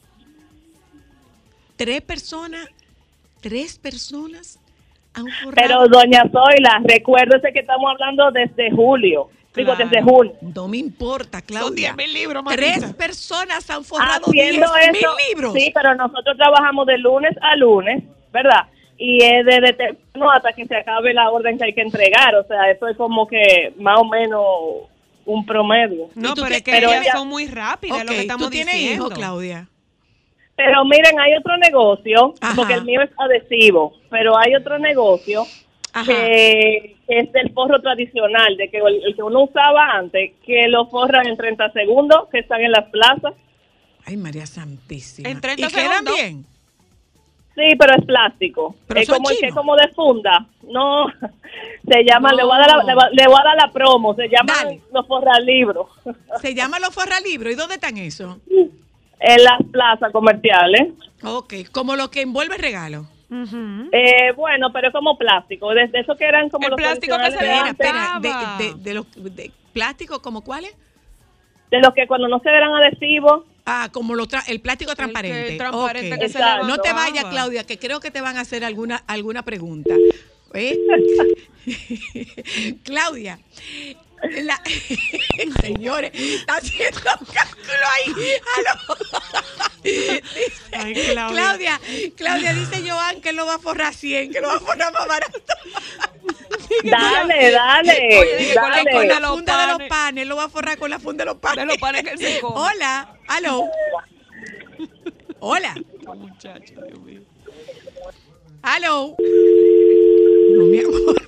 Tres 1.75 2.01
personas, 2.01 2.69
tres 3.41 3.77
personas 3.77 4.57
han 5.13 5.25
forrado. 5.43 5.55
Pero 5.55 5.87
doña 5.89 6.23
Zoila, 6.31 6.81
recuérdese 6.85 7.51
que 7.51 7.59
estamos 7.59 7.91
hablando 7.91 8.31
desde 8.31 8.71
julio. 8.71 9.29
Digo, 9.55 9.73
Claro. 9.75 9.89
desde 9.89 10.03
junio. 10.03 10.33
No 10.41 10.67
me 10.67 10.77
importa, 10.77 11.41
Claudia. 11.41 11.89
Son 11.89 11.97
10.000 11.97 12.13
libros, 12.13 12.43
Tres 12.49 12.93
personas 12.93 13.69
han 13.69 13.83
forrado 13.83 14.25
Haciendo 14.27 14.67
10 14.73 14.87
eso, 14.87 14.91
mil 14.91 15.27
libros. 15.29 15.53
sí, 15.53 15.71
pero 15.73 15.95
nosotros 15.95 16.35
trabajamos 16.37 16.85
de 16.87 16.97
lunes 16.97 17.35
a 17.41 17.55
lunes, 17.55 18.03
¿verdad? 18.33 18.67
Y 18.97 19.23
es 19.23 19.45
desde 19.45 19.73
temprano 19.73 20.31
hasta 20.31 20.53
que 20.53 20.65
se 20.65 20.75
acabe 20.75 21.13
la 21.13 21.29
orden 21.29 21.57
que 21.57 21.65
hay 21.65 21.73
que 21.73 21.81
entregar. 21.81 22.35
O 22.35 22.43
sea, 22.47 22.69
eso 22.71 22.87
es 22.87 22.95
como 22.97 23.27
que 23.27 23.73
más 23.77 23.99
o 23.99 24.05
menos 24.05 24.43
un 25.25 25.45
promedio. 25.45 26.09
No, 26.15 26.33
pero 26.35 26.47
es 26.55 26.61
que 26.61 26.71
Pero 26.71 26.89
ellas 26.89 27.01
ella- 27.03 27.13
son 27.13 27.27
muy 27.27 27.45
rápidas, 27.47 28.05
lo 28.05 28.11
que 28.11 28.21
estamos 28.21 28.45
¿tú 28.47 28.51
tienes 28.51 28.73
diciendo. 28.75 29.05
hijos, 29.07 29.17
Claudia? 29.17 29.67
Pero 30.55 30.85
miren, 30.85 31.19
hay 31.19 31.33
otro 31.35 31.57
negocio, 31.57 32.33
Ajá. 32.39 32.53
porque 32.55 32.73
el 32.75 32.85
mío 32.85 33.01
es 33.01 33.09
adhesivo, 33.17 33.93
pero 34.09 34.37
hay 34.37 34.55
otro 34.55 34.79
negocio 34.79 35.45
que 36.05 36.95
es 37.07 37.31
del 37.31 37.51
forro 37.53 37.79
tradicional, 37.81 38.57
de 38.57 38.69
que 38.69 38.77
el, 38.77 39.03
el 39.05 39.15
que 39.15 39.23
uno 39.23 39.43
usaba 39.43 39.91
antes, 39.91 40.33
que 40.45 40.67
lo 40.67 40.87
forran 40.87 41.27
en 41.27 41.37
30 41.37 41.71
segundos, 41.71 42.27
que 42.31 42.39
están 42.39 42.61
en 42.61 42.71
las 42.71 42.89
plazas. 42.89 43.33
Ay, 44.05 44.17
María 44.17 44.45
Santísima. 44.45 45.29
En 45.29 45.39
30 45.41 45.65
¿Y 45.67 45.69
quedan 45.71 45.91
segundos. 45.91 46.15
bien? 46.15 46.45
Sí, 47.55 47.75
pero 47.79 47.93
es 47.97 48.05
plástico. 48.05 48.75
Pero 48.85 48.99
es 48.99 49.07
como 49.09 49.29
el 49.29 49.37
que 49.37 49.47
es 49.47 49.53
como 49.53 49.75
de 49.77 49.87
funda. 49.95 50.45
No, 50.63 51.05
se 51.87 52.03
llama, 52.03 52.31
No. 52.31 52.35
le, 52.37 52.43
voy 52.43 52.55
a 52.55 52.59
dar 52.59 52.67
la, 52.77 52.83
le, 52.83 52.93
voy- 52.95 53.15
le 53.15 53.27
voy 53.27 53.37
a 53.39 53.43
dar 53.45 53.55
la 53.55 53.71
promo, 53.71 54.13
se 54.13 54.27
llama 54.27 54.53
los 54.93 55.07
forralibros. 55.07 55.87
Se 56.41 56.53
llama 56.53 56.79
los 56.79 56.93
forralibros. 56.93 57.53
¿Y 57.53 57.55
dónde 57.55 57.75
están 57.75 57.97
esos? 57.97 58.37
En 59.19 59.43
las 59.43 59.59
plazas 59.71 60.11
comerciales. 60.11 60.89
Ok, 61.23 61.53
como 61.71 61.95
lo 61.95 62.11
que 62.11 62.21
envuelve 62.21 62.57
el. 63.29 63.89
Eh, 63.91 64.31
bueno, 64.35 64.71
pero 64.71 64.87
es 64.89 64.93
como 64.93 65.17
plástico, 65.17 65.71
desde 65.73 65.99
eso 66.01 66.15
que 66.15 66.25
eran 66.25 66.49
como 66.49 66.65
El 66.67 66.71
los 66.71 66.77
plástico 66.77 67.17
que 67.17 67.23
se 67.25 67.29
de 67.31 67.35
espera, 67.35 67.61
antes. 67.67 67.85
espera, 68.31 68.55
de, 68.59 68.65
de, 68.65 68.73
de 68.83 68.93
los 68.93 69.35
de 69.35 69.51
plástico, 69.73 70.21
¿como 70.21 70.41
cuáles? 70.43 70.73
De 71.71 71.79
los 71.79 71.93
que 71.93 72.05
cuando 72.07 72.27
no 72.27 72.39
se 72.39 72.49
verán 72.49 72.73
adhesivos. 72.75 73.43
Ah, 73.65 73.89
como 73.91 74.13
lo 74.13 74.27
tra- 74.27 74.43
el 74.47 74.61
plástico 74.61 74.93
transparente. 74.95 75.57
transparente 75.57 76.13
Ok. 76.13 76.19
que 76.21 76.29
se 76.29 76.37
Exacto. 76.37 76.67
No 76.67 76.77
te 76.77 76.93
vayas. 76.93 77.25
Claudia, 77.25 77.63
que 77.65 77.79
creo 77.79 77.99
que 77.99 78.11
te 78.11 78.21
van 78.21 78.37
a 78.37 78.41
hacer 78.41 78.63
alguna, 78.63 78.97
alguna 79.07 79.41
pregunta. 79.43 79.95
¿Eh? 80.53 80.77
Claudia, 82.83 83.39
la- 84.43 84.61
señores, 85.61 86.11
está 86.13 86.55
haciendo 86.57 86.99
un 87.19 87.25
cálculo 87.27 87.73
ahí. 87.95 88.13
Aló. 88.57 88.97
Dice- 89.83 90.23
Claudia. 91.13 91.29
Claudia, 91.29 91.79
Claudia 92.15 92.53
dice 92.53 92.89
Joan 92.89 93.21
que 93.21 93.33
lo 93.33 93.45
va 93.45 93.55
a 93.55 93.59
forrar 93.59 93.93
100, 93.93 94.31
que 94.31 94.41
lo 94.41 94.47
va 94.47 94.55
a 94.55 94.59
forrar 94.59 94.91
más 94.93 95.07
barato. 95.07 95.39
Dale, 96.83 97.51
dale, 97.51 98.19
Oye, 98.19 98.37
dije, 98.37 98.53
con 98.55 98.63
la- 98.69 98.75
dale. 98.77 98.91
Con 98.91 99.07
la 99.07 99.19
Los 99.19 99.29
funda 99.31 99.61
de 99.61 99.67
los 99.79 99.89
panes. 99.89 100.27
lo 100.27 100.35
va 100.35 100.43
a 100.45 100.49
forrar 100.49 100.77
con 100.77 100.89
la 100.89 100.99
funda 100.99 101.23
de 101.23 101.31
los 101.31 101.37
panes. 101.39 101.57
De 101.57 101.65
los 101.65 101.77
panes 101.77 102.03
que 102.03 102.09
él 102.11 102.17
se 102.19 102.39
come. 102.39 102.55
Hola, 102.59 103.17
aló. 103.27 103.69
Hola. 105.39 105.75
Muchacho, 106.15 106.73
Dios 106.87 106.99
mío. 107.01 107.21
Aló. 108.63 109.15
No, 109.19 110.63
mi 110.65 110.79
amor, 110.79 111.21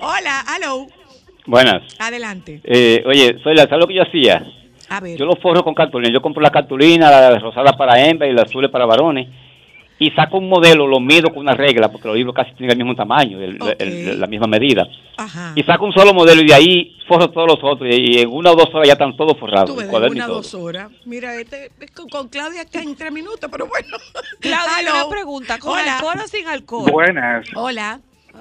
Hola, 0.00 0.40
aló. 0.46 0.86
Buenas. 1.46 1.82
Adelante. 1.98 2.60
Eh, 2.64 3.02
oye, 3.06 3.38
soy 3.42 3.54
la, 3.54 3.62
¿sabes 3.64 3.80
lo 3.80 3.86
que 3.86 3.94
yo 3.94 4.02
hacía? 4.02 4.46
A 4.90 5.00
ver. 5.00 5.18
Yo 5.18 5.24
lo 5.24 5.36
forro 5.36 5.64
con 5.64 5.74
cartulina. 5.74 6.12
Yo 6.12 6.22
compro 6.22 6.42
la 6.42 6.50
cartulina, 6.50 7.10
la 7.10 7.38
rosada 7.38 7.72
para 7.72 8.06
hembras 8.06 8.30
y 8.30 8.34
la 8.34 8.42
azul 8.42 8.70
para 8.70 8.86
varones. 8.86 9.28
Y 10.00 10.10
saco 10.12 10.38
un 10.38 10.48
modelo, 10.48 10.86
lo 10.86 11.00
mido 11.00 11.28
con 11.30 11.38
una 11.38 11.54
regla, 11.54 11.90
porque 11.90 12.06
los 12.08 12.16
libros 12.16 12.34
casi 12.34 12.52
tienen 12.52 12.70
el 12.70 12.76
mismo 12.78 12.94
tamaño, 12.94 13.40
el- 13.40 13.58
el- 13.78 14.20
la 14.20 14.26
misma 14.28 14.46
medida. 14.46 14.86
Ajá. 15.16 15.52
Y 15.56 15.62
saco 15.64 15.86
un 15.86 15.92
solo 15.92 16.14
modelo 16.14 16.40
y 16.40 16.46
de 16.46 16.54
ahí 16.54 16.96
forro 17.08 17.30
todos 17.30 17.48
los 17.48 17.58
otros. 17.62 17.88
Y, 17.92 18.20
en 18.20 18.28
una 18.30 18.52
o 18.52 18.54
dos 18.54 18.72
horas 18.72 18.86
ya 18.86 18.92
están 18.92 19.16
todos 19.16 19.36
forrados. 19.38 19.74
Ves, 19.76 19.88
una 19.88 20.26
todo. 20.26 20.36
dos 20.36 20.54
horas. 20.54 20.88
Mira, 21.04 21.34
este, 21.34 21.72
es 21.80 21.90
con, 21.90 22.08
con 22.08 22.28
Claudia 22.28 22.62
está 22.62 22.80
en 22.80 22.94
tres 22.94 23.10
minutos, 23.10 23.50
pero 23.50 23.66
bueno. 23.66 23.96
Claudia, 24.40 24.92
una 24.94 25.08
pregunta, 25.10 25.58
¿con 25.58 25.72
Hola. 25.78 25.96
alcohol 25.96 26.16
o 26.24 26.28
sin 26.28 26.46
alcohol? 26.46 26.90
Buenas. 26.92 27.46
Hola. 27.56 28.00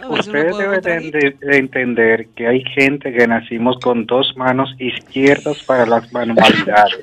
Usted 0.10 0.52
debe 0.56 0.80
de, 0.80 1.10
de- 1.10 1.36
de 1.42 1.58
entender 1.58 2.28
que 2.36 2.46
hay 2.46 2.64
gente 2.76 3.12
que 3.12 3.26
nacimos 3.26 3.80
con 3.80 4.06
dos 4.06 4.32
manos 4.38 4.70
izquierdas 4.78 5.64
para 5.64 5.88
las 5.88 6.14
manualidades. 6.14 7.02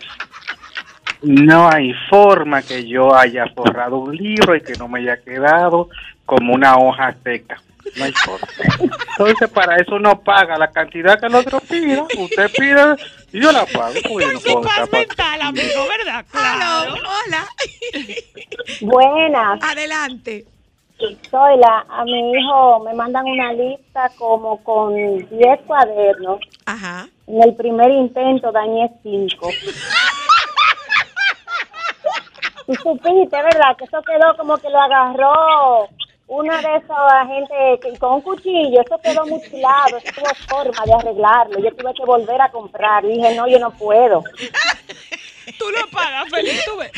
No 1.24 1.68
hay 1.70 1.92
forma 2.10 2.62
que 2.62 2.86
yo 2.86 3.14
haya 3.14 3.46
forrado 3.54 3.98
un 3.98 4.14
libro 4.16 4.54
y 4.54 4.60
que 4.60 4.74
no 4.74 4.88
me 4.88 5.00
haya 5.00 5.16
quedado 5.22 5.88
como 6.24 6.54
una 6.54 6.76
hoja 6.76 7.14
seca. 7.24 7.60
No 7.96 8.04
hay 8.04 8.12
forma. 8.12 8.46
Entonces, 9.18 9.50
para 9.50 9.76
eso 9.76 9.96
uno 9.96 10.18
paga 10.20 10.56
la 10.56 10.70
cantidad 10.70 11.18
que 11.20 11.26
el 11.26 11.34
otro 11.34 11.60
pida. 11.60 12.02
Usted 12.18 12.50
pide 12.56 12.96
y 13.32 13.40
yo 13.42 13.52
la 13.52 13.64
pago. 13.66 13.94
yo 14.20 14.32
no 14.32 14.40
puedo 14.40 14.62
estar 14.62 14.88
pa- 14.88 14.98
mental, 14.98 15.42
amigo, 15.42 15.86
¿verdad? 15.98 16.24
Aló, 16.32 16.94
hola. 16.94 17.46
Buenas. 18.80 19.62
Adelante. 19.62 20.44
Soy 21.30 21.58
la, 21.58 21.84
a 21.90 22.04
mi 22.04 22.32
hijo 22.32 22.84
me 22.84 22.94
mandan 22.94 23.26
una 23.26 23.52
lista 23.52 24.10
como 24.16 24.62
con 24.62 24.94
10 24.94 25.28
cuadernos. 25.66 26.38
Ajá. 26.66 27.06
En 27.26 27.42
el 27.42 27.54
primer 27.56 27.90
intento 27.90 28.50
dañé 28.52 28.90
5. 29.02 29.48
Tú 32.66 32.74
supiste, 32.74 33.36
¿verdad? 33.42 33.76
Que 33.76 33.84
eso 33.84 34.02
quedó 34.02 34.36
como 34.36 34.56
que 34.56 34.70
lo 34.70 34.80
agarró 34.80 35.88
una 36.26 36.56
de 36.56 36.76
esas 36.76 37.28
gente 37.28 37.98
con 37.98 38.14
un 38.14 38.20
cuchillo, 38.22 38.80
eso 38.80 38.98
quedó 39.02 39.26
mutilado, 39.26 39.98
eso 39.98 40.08
tuvo 40.14 40.34
forma 40.48 40.84
de 40.84 40.94
arreglarlo. 40.94 41.58
Yo 41.58 41.74
tuve 41.76 41.92
que 41.94 42.04
volver 42.04 42.40
a 42.40 42.50
comprar. 42.50 43.04
Dije, 43.04 43.34
no, 43.36 43.46
yo 43.46 43.58
no 43.58 43.70
puedo. 43.70 44.22
Tú 45.58 45.70
lo 45.70 45.86
pagas, 45.88 46.28
feliz, 46.30 46.64
tú 46.64 46.76
ves. 46.76 46.90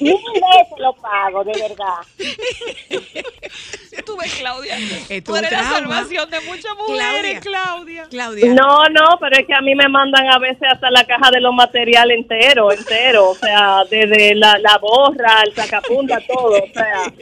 Mil 0.00 0.14
veces 0.14 0.78
lo 0.78 0.92
pago, 0.94 1.44
de 1.44 1.52
verdad. 1.52 2.00
Tú 4.04 4.16
ves, 4.16 4.34
Claudia. 4.34 4.78
Es 5.08 5.24
Tú 5.24 5.32
tu 5.32 5.36
eres 5.36 5.50
la 5.50 5.62
salvación 5.62 6.30
de 6.30 6.40
muchas 6.40 6.76
mujeres, 6.76 7.40
Claudia. 7.40 8.06
Claudia. 8.08 8.54
No, 8.54 8.84
no, 8.88 9.18
pero 9.18 9.36
es 9.38 9.46
que 9.46 9.54
a 9.54 9.60
mí 9.60 9.74
me 9.74 9.88
mandan 9.88 10.28
a 10.30 10.38
veces 10.38 10.62
hasta 10.70 10.90
la 10.90 11.04
caja 11.04 11.30
de 11.30 11.40
los 11.40 11.54
materiales 11.54 12.18
entero, 12.18 12.72
entero, 12.72 13.30
o 13.30 13.34
sea, 13.34 13.84
desde 13.90 14.34
la, 14.34 14.58
la 14.58 14.78
borra, 14.78 15.42
el 15.44 15.54
sacapunta, 15.54 16.20
todo, 16.26 16.62
o 16.62 16.72
sea, 16.72 17.12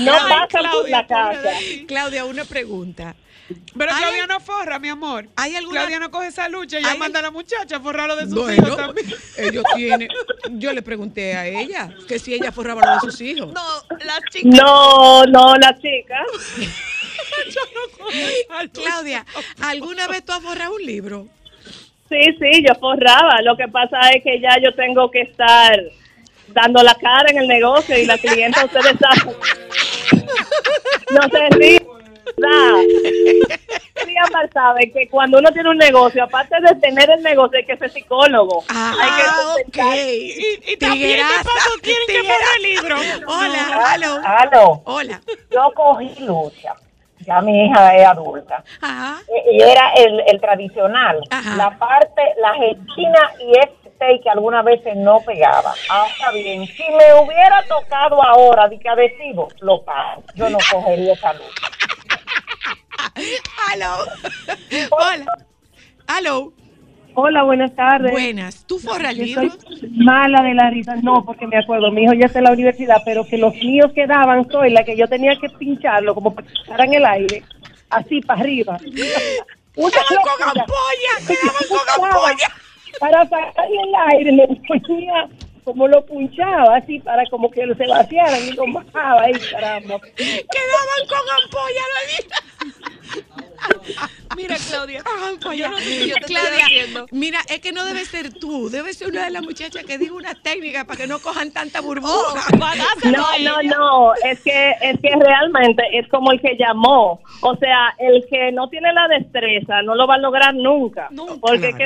no 0.00 0.14
Ay, 0.14 0.28
pasan 0.28 0.70
por 0.70 0.88
la 0.88 1.06
casa. 1.06 1.50
Claudia, 1.86 2.24
una 2.24 2.44
pregunta. 2.44 3.14
Pero 3.78 3.92
¿Hay 3.92 4.02
Claudia 4.02 4.26
no 4.26 4.40
forra, 4.40 4.78
mi 4.78 4.88
amor. 4.88 5.26
¿Hay 5.36 5.54
alguna- 5.56 5.80
Claudia 5.80 6.00
no 6.00 6.10
coge 6.10 6.26
esa 6.28 6.48
lucha, 6.48 6.78
ella 6.78 6.92
¿Hay- 6.92 6.98
manda 6.98 7.20
a 7.20 7.22
la 7.22 7.30
muchacha 7.30 7.76
a 7.76 7.80
forrarlo 7.80 8.16
de 8.16 8.24
sus 8.24 8.34
Bueno, 8.34 8.66
hijos 8.66 8.76
también. 8.76 9.06
ellos 9.38 9.64
tienen. 9.74 10.08
Yo 10.50 10.72
le 10.72 10.82
pregunté 10.82 11.34
a 11.34 11.46
ella 11.46 11.88
que 12.06 12.18
si 12.18 12.34
ella 12.34 12.52
forraba 12.52 12.82
lo 12.84 12.94
de 12.94 13.00
sus 13.00 13.20
hijos. 13.22 13.52
No, 13.52 13.96
la 14.04 14.18
chica. 14.30 14.48
No, 14.50 15.24
no, 15.26 15.54
la 15.56 15.74
chica. 15.78 16.16
Claudia, 18.72 19.24
¿alguna 19.62 20.06
vez 20.08 20.24
tú 20.24 20.32
has 20.32 20.42
forrado 20.42 20.74
un 20.74 20.84
libro? 20.84 21.26
Sí, 22.08 22.20
sí, 22.38 22.64
yo 22.66 22.74
forraba. 22.78 23.40
Lo 23.42 23.56
que 23.56 23.68
pasa 23.68 23.98
es 24.14 24.22
que 24.22 24.40
ya 24.40 24.56
yo 24.62 24.74
tengo 24.74 25.10
que 25.10 25.22
estar 25.22 25.78
dando 26.48 26.82
la 26.82 26.94
cara 26.94 27.30
en 27.30 27.38
el 27.38 27.48
negocio 27.48 27.98
y 27.98 28.06
la 28.06 28.18
clienta, 28.18 28.64
ustedes 28.64 28.96
saben. 28.98 29.36
No 31.10 31.22
se 31.30 31.56
ríen. 31.56 31.86
Ámbar 34.24 34.50
sabe 34.52 34.90
que 34.92 35.08
cuando 35.08 35.38
uno 35.38 35.50
tiene 35.52 35.70
un 35.70 35.76
negocio, 35.78 36.24
aparte 36.24 36.56
de 36.60 36.74
tener 36.80 37.08
el 37.10 37.22
negocio, 37.22 37.58
hay 37.58 37.64
que 37.64 37.76
ser 37.76 37.90
psicólogo. 37.90 38.64
hay 38.68 39.10
que 39.16 39.22
sustentar- 39.28 39.96
Y, 39.96 40.60
y 40.72 40.76
también, 40.76 41.18
¿qué 41.26 41.44
pasó? 41.44 41.70
¿Quieren 41.82 42.06
que 42.08 42.20
ponga 42.22 42.56
el 42.56 42.62
libro? 42.62 42.96
Hola, 43.28 43.92
aló. 43.92 44.20
Aló. 44.24 44.82
Hola. 44.86 45.20
Yo 45.52 45.70
cogí 45.74 46.14
lucha. 46.24 46.74
Ya 47.20 47.40
mi 47.40 47.66
hija 47.66 47.96
es 47.96 48.06
adulta. 48.06 48.64
Ajá. 48.80 49.20
Y 49.50 49.56
y 49.58 49.62
era 49.62 49.92
el, 49.96 50.20
el 50.26 50.40
tradicional. 50.40 51.20
La 51.56 51.78
parte, 51.78 52.22
la 52.40 52.48
argentina 52.50 53.32
y 53.40 53.52
este 53.58 53.88
steak 53.96 54.22
que 54.22 54.30
algunas 54.30 54.64
veces 54.64 54.96
no 54.96 55.20
pegaba. 55.20 55.74
Ahora 55.90 56.30
bien, 56.32 56.64
si 56.66 56.84
me 56.90 57.14
hubiera 57.20 57.62
tocado 57.68 58.22
ahora 58.22 58.68
de 58.68 58.78
que 58.78 58.88
adhesivo, 58.88 59.48
lo 59.60 59.82
pago. 59.84 60.22
Yo 60.34 60.48
no 60.48 60.58
cogería 60.70 61.12
esa 61.14 61.32
lucha. 61.34 61.68
Aló. 63.72 63.96
Hola. 64.90 65.26
Aló. 66.06 66.52
Hola, 67.14 67.42
buenas 67.42 67.74
tardes. 67.74 68.12
Buenas. 68.12 68.64
¿Tú 68.66 68.78
forras 68.78 69.16
libros? 69.16 69.58
mala 69.90 70.42
de 70.42 70.54
la 70.54 70.70
risa, 70.70 70.94
no, 71.02 71.24
porque 71.24 71.46
me 71.46 71.58
acuerdo, 71.58 71.90
mi 71.90 72.04
hijo 72.04 72.14
ya 72.14 72.26
está 72.26 72.38
en 72.38 72.44
la 72.44 72.52
universidad, 72.52 73.02
pero 73.04 73.24
que 73.24 73.36
los 73.36 73.54
míos 73.56 73.90
quedaban, 73.92 74.48
soy 74.50 74.70
la 74.70 74.84
que 74.84 74.96
yo 74.96 75.08
tenía 75.08 75.36
que 75.40 75.48
pincharlo 75.48 76.14
como 76.14 76.34
para 76.34 76.46
que 76.46 76.82
en 76.84 76.94
el 76.94 77.04
aire, 77.04 77.42
así 77.90 78.20
para 78.20 78.40
arriba. 78.40 78.78
Una 79.74 79.90
con 79.90 80.48
ampolla, 80.48 81.12
quedaban 81.26 81.68
con 81.68 82.04
ampolla. 82.06 82.48
Para 83.00 83.22
sacar 83.24 83.66
el 83.66 83.94
aire, 84.12 84.32
le 84.32 84.46
ponía 84.46 85.28
como 85.68 85.86
lo 85.86 86.02
punchaba, 86.06 86.78
así 86.78 86.98
para 87.00 87.26
como 87.26 87.50
que 87.50 87.60
se 87.74 87.86
vaciaran 87.86 88.42
y 88.42 88.52
lo 88.52 88.72
bajaba 88.72 89.20
ahí, 89.20 89.34
caramba. 89.50 90.00
Quedaban 90.16 91.02
con 91.06 91.24
ampolla 91.42 91.84
la 91.92 92.00
Mira, 94.36 94.56
Claudia. 94.68 95.02
Yo 95.56 95.68
no 95.68 95.78
sé 95.78 95.84
si 95.84 96.08
yo 96.08 96.14
te 96.14 96.20
Claudia, 96.26 96.66
mira, 97.10 97.40
es 97.48 97.60
que 97.60 97.72
no 97.72 97.84
debe 97.84 98.04
ser 98.04 98.32
tú, 98.32 98.68
debe 98.70 98.92
ser 98.92 99.08
una 99.08 99.24
de 99.24 99.30
las 99.30 99.42
muchachas 99.42 99.84
que 99.84 99.98
diga 99.98 100.14
una 100.14 100.34
técnica 100.34 100.84
para 100.84 100.96
que 100.96 101.06
no 101.06 101.18
cojan 101.18 101.50
tanta 101.50 101.80
burbuja. 101.80 102.44
No, 103.04 103.38
no, 103.40 103.62
no, 103.62 104.14
es 104.24 104.40
que 104.40 104.74
es 104.80 105.00
que 105.00 105.10
realmente 105.18 105.82
es 105.92 106.06
como 106.08 106.32
el 106.32 106.40
que 106.40 106.56
llamó, 106.58 107.20
o 107.40 107.56
sea, 107.56 107.94
el 107.98 108.24
que 108.30 108.52
no 108.52 108.68
tiene 108.68 108.92
la 108.92 109.08
destreza 109.08 109.82
no 109.82 109.94
lo 109.94 110.06
va 110.06 110.14
a 110.14 110.18
lograr 110.18 110.54
nunca, 110.54 111.08
porque 111.40 111.68
es 111.70 111.76
que 111.76 111.84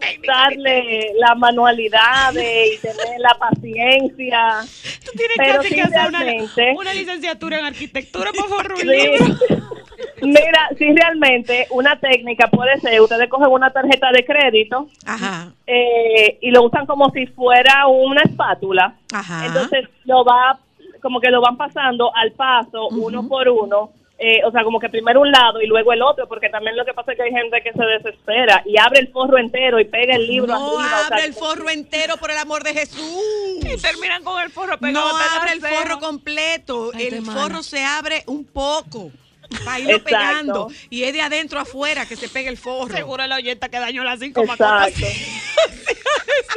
hay 0.00 0.16
que 0.18 0.26
darle 0.26 1.12
la 1.18 1.34
manualidad 1.34 2.32
y 2.32 2.78
tener 2.78 3.18
la 3.20 3.34
paciencia. 3.38 4.60
Tú 5.04 5.12
tienes 5.16 5.36
Pero 5.36 5.56
casi 5.56 5.68
sí, 5.68 5.74
que 5.74 5.82
hacer 5.82 6.08
una, 6.08 6.74
una 6.74 6.94
licenciatura 6.94 7.58
en 7.58 7.64
arquitectura 7.66 8.32
forrar 8.48 8.72
un 8.72 8.80
Sí. 8.80 8.86
libro. 8.86 9.71
Mira, 10.22 10.68
si 10.78 10.92
realmente 10.92 11.66
una 11.70 11.98
técnica 11.98 12.46
puede 12.48 12.78
ser, 12.80 13.00
ustedes 13.00 13.28
cogen 13.28 13.48
una 13.50 13.70
tarjeta 13.70 14.10
de 14.12 14.24
crédito 14.24 14.88
Ajá. 15.06 15.52
eh, 15.66 16.38
y 16.40 16.50
lo 16.50 16.62
usan 16.64 16.86
como 16.86 17.10
si 17.10 17.26
fuera 17.26 17.86
una 17.88 18.22
espátula. 18.22 18.94
Ajá. 19.12 19.46
Entonces 19.46 19.88
lo 20.04 20.24
va, 20.24 20.58
como 21.00 21.20
que 21.20 21.30
lo 21.30 21.40
van 21.40 21.56
pasando 21.56 22.14
al 22.14 22.32
paso, 22.32 22.88
uno 22.88 23.26
por 23.28 23.48
uno. 23.48 23.90
eh, 24.24 24.40
o 24.44 24.52
sea, 24.52 24.62
como 24.62 24.78
que 24.78 24.88
primero 24.88 25.20
un 25.20 25.32
lado 25.32 25.60
y 25.60 25.66
luego 25.66 25.92
el 25.92 26.00
otro, 26.00 26.28
porque 26.28 26.48
también 26.48 26.76
lo 26.76 26.84
que 26.84 26.94
pasa 26.94 27.10
es 27.10 27.16
que 27.18 27.24
hay 27.24 27.32
gente 27.32 27.60
que 27.60 27.72
se 27.72 27.84
desespera 27.84 28.62
y 28.64 28.78
abre 28.78 29.00
el 29.00 29.08
forro 29.08 29.36
entero 29.36 29.80
y 29.80 29.84
pega 29.84 30.14
el 30.14 30.28
libro 30.28 30.46
No 30.54 30.78
arriba. 30.78 30.94
o 30.94 30.98
sea, 30.98 31.06
abre 31.08 31.24
el 31.24 31.34
forro 31.34 31.68
entero, 31.70 32.16
por 32.18 32.30
el 32.30 32.38
amor 32.38 32.62
de 32.62 32.72
Jesús. 32.72 33.58
Y 33.58 33.76
terminan 33.82 34.22
con 34.22 34.40
el 34.40 34.50
forro 34.50 34.74
No 34.74 34.78
pegado 34.78 35.16
hasta 35.16 35.40
abre 35.40 35.52
el 35.54 35.60
forro 35.60 35.98
completo. 35.98 36.92
Ay, 36.94 37.08
el 37.08 37.24
forro 37.24 37.64
se 37.64 37.82
abre 37.84 38.22
un 38.28 38.44
poco. 38.44 39.10
Para 39.64 39.78
irlo 39.80 39.96
Exacto. 39.96 40.04
pegando. 40.04 40.68
Y 40.90 41.04
es 41.04 41.12
de 41.12 41.20
adentro 41.22 41.60
afuera 41.60 42.06
que 42.06 42.16
se 42.16 42.28
pega 42.28 42.48
el 42.50 42.56
forro. 42.58 42.94
Seguro 42.94 43.26
la 43.26 43.36
oyenta 43.36 43.68
que 43.68 43.78
dañó 43.78 44.04
las 44.04 44.20
cinco 44.20 44.42
Exacto. 44.42 45.06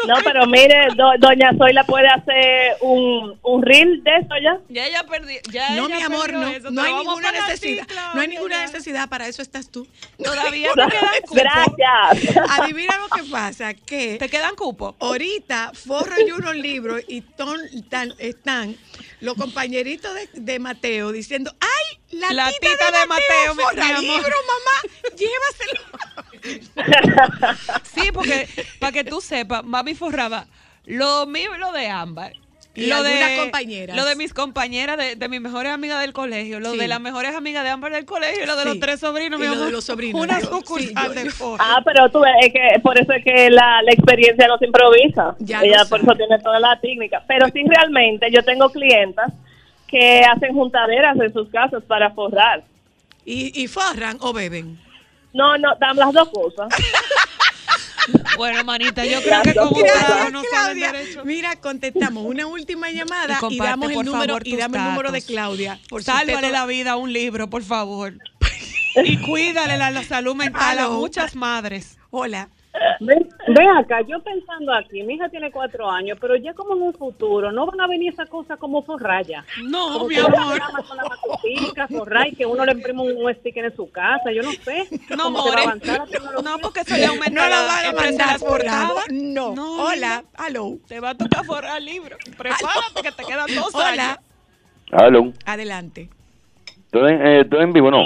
No, 0.08 0.14
pero 0.24 0.46
mire, 0.46 0.88
do- 0.96 1.14
doña 1.20 1.52
Zoila 1.58 1.84
puede 1.84 2.08
hacer 2.08 2.78
un, 2.82 3.38
un 3.42 3.62
reel 3.64 4.04
de 4.04 4.12
eso 4.18 4.36
ya. 4.42 4.60
Ya 4.70 4.86
ella 4.88 5.04
perdió. 5.04 5.40
Ya 5.52 5.72
No, 5.72 5.88
ella 5.88 5.96
mi 5.98 6.04
amor, 6.04 6.32
no. 6.34 6.48
eso. 6.48 6.70
No 6.70 6.82
hay 6.82 6.94
ninguna 6.94 7.32
necesidad. 7.32 7.86
Claudia, 7.88 8.12
No 8.14 8.22
hay 8.22 8.28
ninguna 8.28 8.62
necesidad. 8.62 9.10
Para 9.10 9.28
eso 9.28 9.42
estás 9.42 9.70
tú. 9.72 9.88
Todavía 10.24 10.70
te 10.76 10.82
quedan 10.92 11.22
cupos. 11.24 11.38
Gracias. 11.38 12.38
Adivina 12.60 12.98
lo 12.98 13.08
que 13.10 13.24
pasa, 13.30 13.74
que 13.74 14.18
Te 14.18 14.30
quedan 14.30 14.56
cupos. 14.56 14.96
ahorita 15.00 15.72
forro 15.74 16.16
yo 16.28 16.36
unos 16.36 16.56
libros 16.56 17.02
y 17.08 17.22
ton- 17.22 17.84
tan- 17.90 18.14
están 18.20 18.76
los 19.26 19.36
compañeritos 19.36 20.14
de, 20.14 20.30
de 20.34 20.60
Mateo 20.60 21.12
diciendo, 21.12 21.54
¡ay, 21.60 22.00
la, 22.12 22.32
La 22.34 22.48
tita, 22.52 22.60
tita 22.72 22.92
de, 22.92 23.00
de 23.00 23.06
Mateo, 23.08 23.26
Mateo, 23.28 23.56
mi- 23.56 23.64
forra 23.64 23.86
mi 23.86 23.92
amor". 23.92 24.22
libro, 24.22 24.36
mamá! 24.48 24.78
Llévaselo. 25.18 25.82
Sí, 27.94 28.12
porque 28.14 28.48
para 28.80 28.92
que 28.92 29.04
tú 29.04 29.20
sepas, 29.22 29.64
mami 29.64 29.96
forraba 29.96 30.48
lo 30.86 31.26
lo 31.26 31.72
de 31.72 31.88
Ámbar. 31.90 32.34
Y 32.76 32.88
lo 32.88 33.04
de 33.04 33.38
compañeras. 33.40 33.96
Lo 33.96 34.06
de 34.06 34.16
mis 34.16 34.34
compañeras, 34.34 34.98
de, 34.98 35.16
de 35.16 35.30
mis 35.30 35.40
mejores 35.42 35.72
amigas 35.72 36.02
del 36.02 36.12
colegio, 36.14 36.60
lo 36.60 36.72
Sí. 36.74 36.78
de 36.78 36.88
las 36.88 37.00
mejores 37.00 37.34
amigas 37.36 37.64
de 37.64 37.70
Ámbar 37.70 37.94
del 37.94 38.06
colegio 38.06 38.44
y 38.44 38.46
lo 38.46 38.56
de 38.56 38.64
Sí. 38.64 38.68
los 38.70 38.80
tres 38.80 39.00
sobrinos, 39.00 39.40
Y 39.40 39.44
mi 39.44 39.48
lo 39.48 39.56
de 39.56 39.62
amor. 39.62 39.72
los 39.74 39.84
sobrinos. 39.86 40.22
Una 40.22 40.40
Yo- 40.42 40.48
sucursal 40.48 40.88
sí, 41.10 41.16
yo- 41.16 41.24
de 41.24 41.30
forro. 41.32 41.64
Ah, 41.66 41.82
pero 41.86 42.10
tú 42.10 42.20
ves, 42.20 42.34
es 42.42 42.52
que 42.54 42.80
por 42.82 43.00
eso 43.00 43.14
es 43.14 43.24
que 43.24 43.50
la, 43.50 43.82
la 43.82 43.92
experiencia 43.92 44.48
no 44.48 44.58
se 44.58 44.66
improvisa. 44.66 45.36
Ya 45.40 45.62
Ella 45.62 45.86
por 45.90 46.00
sabe. 46.00 46.04
eso 46.04 46.16
tiene 46.18 46.40
toda 46.44 46.60
la 46.60 46.80
técnica. 46.82 47.24
Pero 47.28 47.48
sí, 47.54 47.64
realmente, 47.68 48.28
yo 48.32 48.44
tengo 48.44 48.70
clientas 48.70 49.32
que 49.88 50.22
hacen 50.22 50.54
juntaderas 50.54 51.18
en 51.20 51.32
sus 51.32 51.48
casas 51.50 51.82
para 51.88 52.10
forrar. 52.12 52.64
¿Y, 53.24 53.60
y 53.64 53.68
forran 53.68 54.18
o 54.20 54.34
beben? 54.34 54.78
No, 55.34 55.58
no, 55.58 55.76
dan 55.80 55.96
las 55.98 56.12
dos 56.14 56.30
cosas. 56.30 56.68
Bueno, 58.38 58.64
manita, 58.64 59.06
yo 59.06 59.22
creo 59.24 59.42
que 59.42 59.54
Gracias, 59.54 60.06
trago 60.06 60.30
no 60.32 60.42
Claudia. 60.44 60.92
derecho. 60.92 61.26
Mira, 61.26 61.56
contestamos 61.56 62.26
una 62.26 62.46
última 62.48 62.92
llamada 62.92 63.40
Y 63.50 63.58
damos 63.58 63.92
el 63.92 63.98
número 64.06 64.34
favor, 64.34 64.48
y 64.48 64.56
damos 64.56 64.78
el 64.80 64.86
número 64.86 65.12
de. 65.12 65.22
Claudia. 65.22 65.80
Por 65.90 66.04
Sálvale 66.04 66.36
usted 66.36 66.52
la 66.52 66.66
vida 66.66 66.92
a 66.92 66.96
un 66.98 67.12
libro, 67.12 67.50
por 67.50 67.64
favor. 67.64 68.14
Y 69.04 69.18
cuídale 69.18 69.78
la, 69.78 69.92
la 69.92 70.04
salud 70.06 70.36
mental 70.36 70.80
a 70.80 70.88
muchas 70.88 71.36
madres. 71.36 71.98
Hola. 72.12 72.50
Ven, 73.00 73.30
ven 73.48 73.70
acá, 73.70 74.02
yo 74.02 74.22
pensando 74.22 74.74
aquí, 74.74 75.04
mi 75.04 75.16
hija 75.16 75.30
tiene 75.30 75.52
cuatro 75.52 75.90
años, 75.90 76.18
pero 76.20 76.36
ya 76.36 76.54
como 76.54 76.76
en 76.76 76.82
un 76.84 76.94
futuro 76.94 77.52
no 77.52 77.66
van 77.66 77.82
a 77.82 77.88
venir 77.88 78.14
esas 78.14 78.30
cosas 78.30 78.58
como 78.58 78.82
forraya. 78.82 79.46
No, 79.64 79.94
como 79.94 80.08
mi 80.08 80.16
amor. 80.16 80.34
las 80.34 80.60
llamas 80.60 80.88
son 80.88 80.98
las 80.98 81.08
macuticas, 81.10 81.90
forrar 81.90 82.28
y 82.28 82.36
que 82.36 82.46
uno 82.46 82.66
le 82.66 82.72
imprime 82.74 83.02
un, 83.02 83.26
un 83.26 83.34
sticker 83.36 83.66
en 83.66 83.76
su 83.76 83.90
casa, 83.92 84.32
yo 84.32 84.42
no 84.42 84.52
sé. 84.52 84.88
No, 85.16 85.26
se 85.26 85.30
more. 85.30 85.64
No, 86.44 86.58
porque 86.60 86.82
eso 86.82 86.96
le 86.96 87.06
aumenta 87.06 87.30
No 87.32 87.44
lo 87.44 87.50
la 87.50 87.62
van 87.64 87.86
a 87.86 87.92
mandar 87.94 88.40
portadas. 88.40 89.06
No. 89.12 89.54
Hola. 89.54 90.24
Aló. 90.36 90.78
Te 90.88 91.00
va 91.00 91.12
a 91.12 91.16
tocar 91.16 91.46
forrar 91.46 91.78
el 91.78 91.86
libro. 91.86 92.18
Prepárate 92.38 93.02
que 93.02 93.12
te 93.12 93.24
quedan 93.24 93.48
dos 93.56 93.74
Hola. 93.74 93.90
años. 93.90 94.18
Aló. 94.92 95.34
Adelante. 95.46 96.10
¿Estoy 96.86 97.12
en, 97.12 97.28
eh, 97.28 97.42
estoy 97.42 97.64
en 97.64 97.74
vivo, 97.74 97.92
no? 97.92 98.06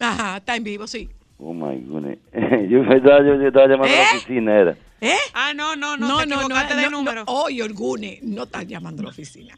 Ajá, 0.00 0.38
está 0.38 0.56
en 0.56 0.64
vivo, 0.64 0.86
sí. 0.86 1.08
Oh 1.38 1.52
my 1.52 1.76
goodness. 1.80 2.18
yo, 2.70 2.82
estaba, 2.84 3.18
yo, 3.20 3.34
yo 3.40 3.48
estaba 3.48 3.66
llamando 3.66 3.92
a 3.94 3.98
¿Eh? 3.98 4.04
la 4.12 4.16
oficina, 4.18 4.58
era. 4.60 4.76
¿Eh? 5.00 5.16
Ah, 5.34 5.52
no, 5.54 5.74
no, 5.76 5.96
no, 5.98 6.18
te 6.18 6.24
equivocaste 6.32 6.76
de 6.76 6.88
número. 6.88 7.24
Oye, 7.26 7.62
Orgune, 7.62 8.20
no 8.22 8.44
estás 8.44 8.66
llamando 8.66 9.02
a 9.02 9.04
la 9.04 9.10
oficina. 9.10 9.54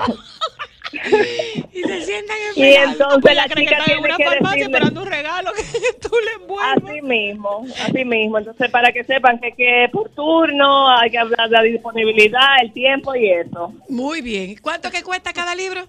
y 1.73 1.81
se 1.83 2.01
sientan 2.03 2.37
y 2.55 2.63
entonces 2.73 3.35
la 3.35 3.47
que 3.47 3.55
chica 3.61 3.77
en 3.77 3.83
tiene 3.83 4.17
que 4.17 4.23
farmacia 4.23 4.65
decirle- 4.65 4.65
esperando 4.65 5.01
un 5.01 5.07
regalo 5.07 5.51
que 5.53 5.63
tú 6.01 6.15
le 6.23 6.43
envuelvas. 6.43 6.77
Así 6.89 7.01
mismo, 7.01 7.65
así 7.87 8.05
mismo. 8.05 8.37
Entonces, 8.39 8.71
para 8.71 8.91
que 8.91 9.03
sepan 9.03 9.39
que, 9.39 9.51
que 9.51 9.85
es 9.85 9.91
por 9.91 10.09
turno, 10.09 10.89
hay 10.89 11.09
que 11.11 11.17
hablar 11.19 11.49
de 11.49 11.55
la 11.57 11.61
disponibilidad, 11.63 12.61
el 12.61 12.71
tiempo 12.73 13.13
y 13.15 13.29
eso. 13.29 13.73
Muy 13.89 14.21
bien. 14.21 14.55
¿Cuánto 14.61 14.89
que 14.89 15.03
cuesta 15.03 15.33
cada 15.33 15.53
libro? 15.55 15.85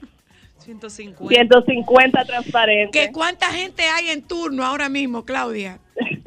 150. 0.66 1.28
150 1.34 2.24
transparentes. 2.24 2.90
¿Qué 3.06 3.12
cuánta 3.12 3.46
gente 3.46 3.84
hay 3.84 4.10
en 4.10 4.22
turno 4.22 4.64
ahora 4.64 4.88
mismo, 4.88 5.24
Claudia? 5.24 5.78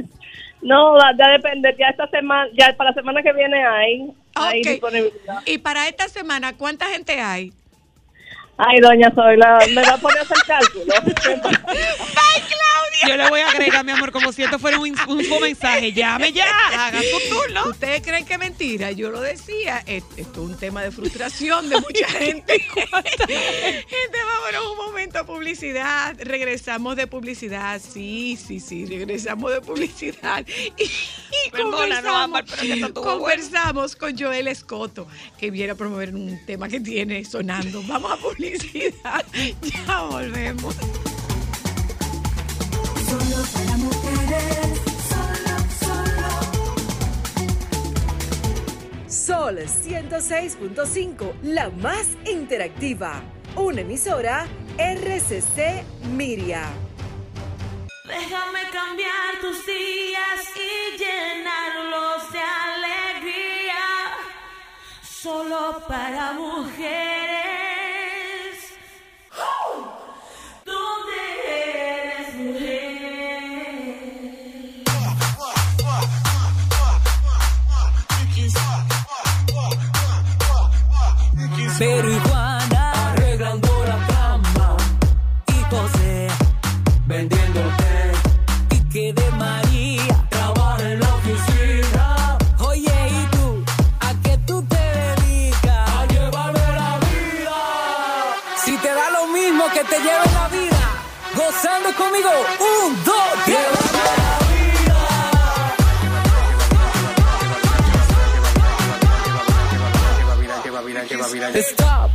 No, 0.62 0.98
ya 1.18 1.30
depende. 1.32 1.74
Ya 1.80 1.88
esta 1.88 2.06
semana, 2.10 2.50
ya 2.54 2.76
para 2.76 2.90
la 2.90 2.94
semana 2.94 3.24
que 3.24 3.32
viene 3.32 3.66
hay, 3.66 4.12
hay 4.36 4.60
Ok. 4.60 4.68
disponibilidad. 4.68 5.42
Y 5.46 5.58
para 5.60 5.88
esta 5.88 6.10
semana, 6.10 6.52
¿cuánta 6.58 6.88
gente 6.88 7.14
hay? 7.22 7.54
Ay, 8.62 8.80
doña 8.82 9.10
Zoila, 9.16 9.60
me 9.74 9.82
va 9.84 9.94
a 9.94 9.98
poner 9.98 10.20
a 10.20 10.22
hacer 10.24 10.38
cálculo. 10.46 10.94
Yo 13.08 13.16
le 13.16 13.30
voy 13.30 13.40
a 13.40 13.50
agregar, 13.50 13.86
mi 13.86 13.94
amor, 13.94 14.12
como 14.12 14.34
si 14.34 14.44
esto 14.44 14.60
fuera 14.60 14.78
un, 14.78 14.94
un 15.08 15.24
su 15.24 15.40
mensaje. 15.40 15.94
Llame 15.94 16.34
ya, 16.34 16.44
haga 16.78 17.00
su 17.02 17.30
turno. 17.34 17.70
¿Ustedes 17.70 18.02
creen 18.02 18.26
que 18.26 18.34
es 18.34 18.40
mentira? 18.40 18.92
Yo 18.92 19.10
lo 19.10 19.22
decía, 19.22 19.82
es- 19.88 20.04
esto 20.18 20.44
es 20.44 20.50
un 20.50 20.58
tema 20.58 20.84
de 20.84 20.92
frustración 20.92 21.70
de 21.70 21.78
mucha 21.78 22.08
gente. 22.20 22.60
Gente, 22.60 24.18
vámonos 24.28 24.72
un 24.72 24.78
momento 24.86 25.18
a 25.20 25.26
publicidad. 25.26 26.14
Regresamos 26.20 26.98
de 26.98 27.08
publicidad. 27.08 27.82
Sí, 27.82 28.38
sí, 28.38 28.60
sí, 28.60 28.86
regresamos 28.86 29.54
de 29.54 29.62
publicidad. 29.62 30.46
Y, 30.78 30.84
y 30.84 31.50
Perdona, 31.52 32.02
no, 32.02 32.12
conversamos, 32.12 32.42
bueno. 32.60 32.94
conversamos 32.94 33.96
con 33.96 34.18
Joel 34.18 34.50
Escoto, 34.50 35.08
que 35.40 35.50
viene 35.52 35.72
a 35.72 35.76
promover 35.76 36.14
un 36.14 36.38
tema 36.46 36.68
que 36.68 36.82
tiene 36.82 37.24
sonando. 37.24 37.82
Vamos 37.88 38.12
a 38.12 38.18
publicidad. 38.50 39.26
Ya 39.62 40.02
volvemos. 40.04 40.76
Solo 43.06 43.44
para 43.54 43.78
mujeres, 43.78 44.80
solo, 45.10 45.56
solo. 45.80 46.30
Sol 49.08 49.58
106.5, 49.58 51.34
la 51.44 51.70
más 51.70 52.08
interactiva. 52.26 53.22
Una 53.56 53.82
emisora 53.82 54.48
RCC 54.78 55.84
Miria. 56.12 56.70
Déjame 58.06 58.62
cambiar 58.72 59.40
tus 59.42 59.66
días 59.66 60.40
y 60.56 60.98
llenarlos 60.98 62.32
de 62.32 62.40
alegría. 62.40 63.84
Solo 65.04 65.84
para 65.88 66.34
mujeres. 66.34 67.69
¿Dónde 70.66 71.18
eres 71.48 72.36
mujer? 72.36 72.90
Pero 81.78 82.12
y 82.12 82.20
que 99.74 99.84
te 99.84 100.00
lleve 100.00 100.26
la 100.34 100.48
vida, 100.48 100.78
gozando 101.36 101.96
conmigo, 101.96 102.30
un, 102.60 103.04
dos, 103.04 103.16
la 111.18 111.50
Stop. 111.60 112.12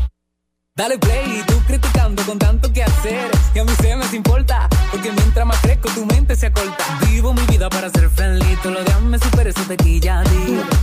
Dale 0.77 0.99
play, 0.99 1.45
tú 1.47 1.55
criticando 1.67 2.23
con 2.25 2.39
tanto 2.39 2.73
que 2.73 2.83
hacer. 2.83 3.31
Y 3.55 3.59
a 3.59 3.65
mí 3.65 3.73
se 3.81 3.97
me 3.97 4.17
importa, 4.17 4.69
porque 4.95 5.11
mientras 5.11 5.45
más 5.45 5.59
crezco, 5.61 5.89
tu 5.91 6.07
mente 6.07 6.37
se 6.37 6.47
acorta. 6.47 6.85
Vivo 7.11 7.35
mi 7.35 7.43
vida 7.47 7.69
para 7.69 7.91
ser 7.91 8.09
feliz, 8.11 8.57
todo 8.63 8.75
lo 8.75 8.85
demás 8.85 9.03
me 9.03 9.19
supera, 9.19 9.51
eso 9.51 9.63
te 9.67 9.77
quilla. 9.77 10.23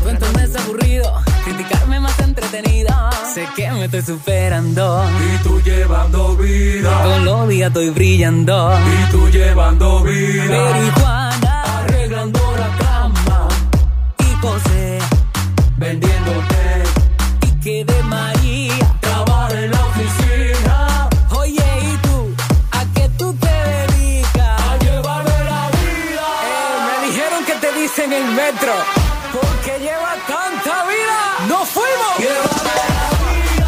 Tu 0.04 0.10
entorno 0.10 0.40
es 0.42 0.54
aburrido, 0.54 1.14
criticarme 1.46 1.98
más 2.02 2.20
entretenido. 2.20 2.94
Sé 3.34 3.48
que 3.56 3.72
me 3.72 3.86
estoy 3.86 4.02
superando. 4.02 5.06
Y 5.06 5.44
tú 5.44 5.62
llevando 5.62 6.36
vida. 6.36 7.04
Todos 7.04 7.22
los 7.22 7.48
días 7.48 7.68
estoy 7.70 7.90
brillando. 7.92 8.78
Y 8.86 9.12
tú 9.12 9.30
llevando 9.30 10.04
vida. 10.04 10.44
Pero 10.46 10.86
y 10.86 10.90
Juana, 10.90 11.64
arreglando 11.80 12.40
la 12.60 12.78
cama. 12.86 13.48
Y 14.20 14.46
José, 14.46 15.00
vendiéndote 15.78 16.84
y 17.48 17.60
que 17.62 17.86
de 17.86 18.04
María 18.04 18.41
metro. 28.34 28.74
Porque 29.32 29.80
lleva 29.80 30.16
tanta 30.28 30.86
vida. 30.88 31.48
¡Nos 31.48 31.70
fuimos! 31.70 32.18
Llévame 32.20 32.74
la 32.74 33.34
vida. 33.34 33.68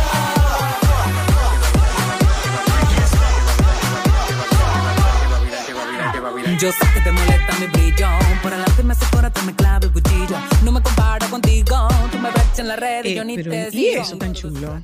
Yo 6.59 6.72
sé 6.72 6.86
que 6.93 7.01
te 7.01 7.11
molesta 7.11 7.53
mi 7.59 7.68
brillo. 7.68 8.07
Por 8.41 8.53
adelante 8.53 8.84
me 8.84 8.93
hace 8.93 9.05
corazón, 9.11 9.34
te 9.34 9.41
me 9.43 9.55
clava 9.55 9.86
el 9.86 9.91
cuchillo. 9.91 10.38
No 10.64 10.72
me 10.72 10.82
comparo 10.82 11.28
contigo. 11.30 11.88
Tú 12.11 12.18
me 12.20 12.32
ves 12.32 12.59
en 12.59 12.68
la 12.68 12.76
red 12.76 13.05
y 13.05 13.09
Eh, 13.09 13.16
yo 13.16 13.24
ni 13.24 13.36
pero, 13.36 13.51
te 13.51 13.70
¿y 13.74 13.88
eso 13.89 14.18
tan 14.18 14.34
chulo? 14.34 14.82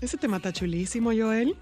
Ese 0.00 0.16
tema 0.16 0.36
está 0.38 0.52
chulísimo, 0.52 1.10
Joel. 1.16 1.56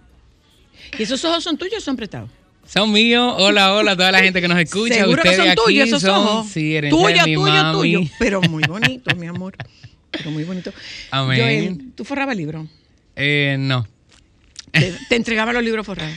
¿Y 0.99 1.03
esos 1.03 1.25
ojos 1.25 1.45
son 1.45 1.57
tuyos 1.57 1.79
o 1.79 1.85
son 1.85 1.97
prestados? 1.97 2.31
Son 2.67 2.91
míos. 2.93 3.35
Hola, 3.39 3.75
hola 3.75 3.93
a 3.93 3.97
toda 3.97 4.13
la 4.13 4.21
gente 4.21 4.41
que 4.41 4.49
nos 4.49 4.59
escucha. 4.59 4.95
Seguro 4.95 5.23
que 5.23 5.29
Ustedes 5.29 5.37
son 5.37 5.49
aquí 5.49 5.63
tuyos 5.65 5.89
esos 5.89 6.03
son, 6.03 6.11
ojos. 6.27 6.49
Sí, 6.49 6.75
herencia 6.77 6.99
tuyo, 6.99 7.17
de 7.23 7.27
mi 7.29 7.35
tuyo, 7.35 7.53
mami. 7.53 7.79
tuyo. 7.79 8.01
Pero 8.19 8.41
muy 8.43 8.63
bonito, 8.65 9.15
mi 9.17 9.27
amor. 9.27 9.55
Pero 10.11 10.31
muy 10.31 10.45
bonito. 10.45 10.73
Amén. 11.11 11.41
Joel, 11.41 11.93
¿tú 11.95 12.05
forrabas 12.05 12.37
libros? 12.37 12.67
Eh, 13.17 13.57
no. 13.59 13.87
Te, 14.71 14.95
te 15.09 15.17
entregaba 15.17 15.53
los 15.53 15.63
libros 15.63 15.85
forrados. 15.85 16.15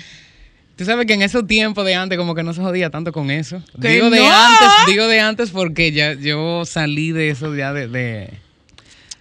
Tú 0.78 0.84
sabes 0.84 1.06
que 1.06 1.14
en 1.14 1.22
esos 1.22 1.48
tiempos 1.48 1.86
de 1.86 1.96
antes 1.96 2.18
como 2.18 2.36
que 2.36 2.44
no 2.44 2.54
se 2.54 2.62
jodía 2.62 2.90
tanto 2.90 3.12
con 3.14 3.32
eso. 3.32 3.64
¡Que 3.82 3.90
Digo 3.90 4.10
de 4.10 4.26
antes, 4.28 4.68
digo 4.88 5.08
de 5.08 5.20
antes 5.22 5.52
porque 5.52 5.92
ya 5.94 6.14
yo 6.14 6.66
salí 6.66 7.12
de 7.12 7.30
eso 7.30 7.56
ya 7.56 7.72
de, 7.72 7.88
de, 7.88 8.30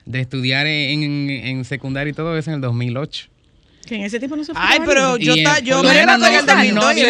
de 0.04 0.20
estudiar 0.20 0.66
en, 0.66 1.30
en 1.30 1.64
secundaria 1.64 2.10
y 2.10 2.14
todo 2.14 2.36
eso 2.36 2.50
en 2.50 2.56
el 2.56 2.60
2008. 2.60 3.28
Que 3.86 3.96
en 3.96 4.02
ese 4.04 4.18
tiempo 4.18 4.34
no 4.36 4.44
se 4.44 4.52
Ay, 4.54 4.78
forraba 4.78 4.86
pero 4.86 5.16
yo, 5.18 5.34
ta- 5.42 5.58
yo 5.60 5.82
me 5.82 5.92
recuerdo 5.92 6.26
en 6.26 6.34
el 6.34 6.74
no, 6.74 6.80
2002 6.80 7.04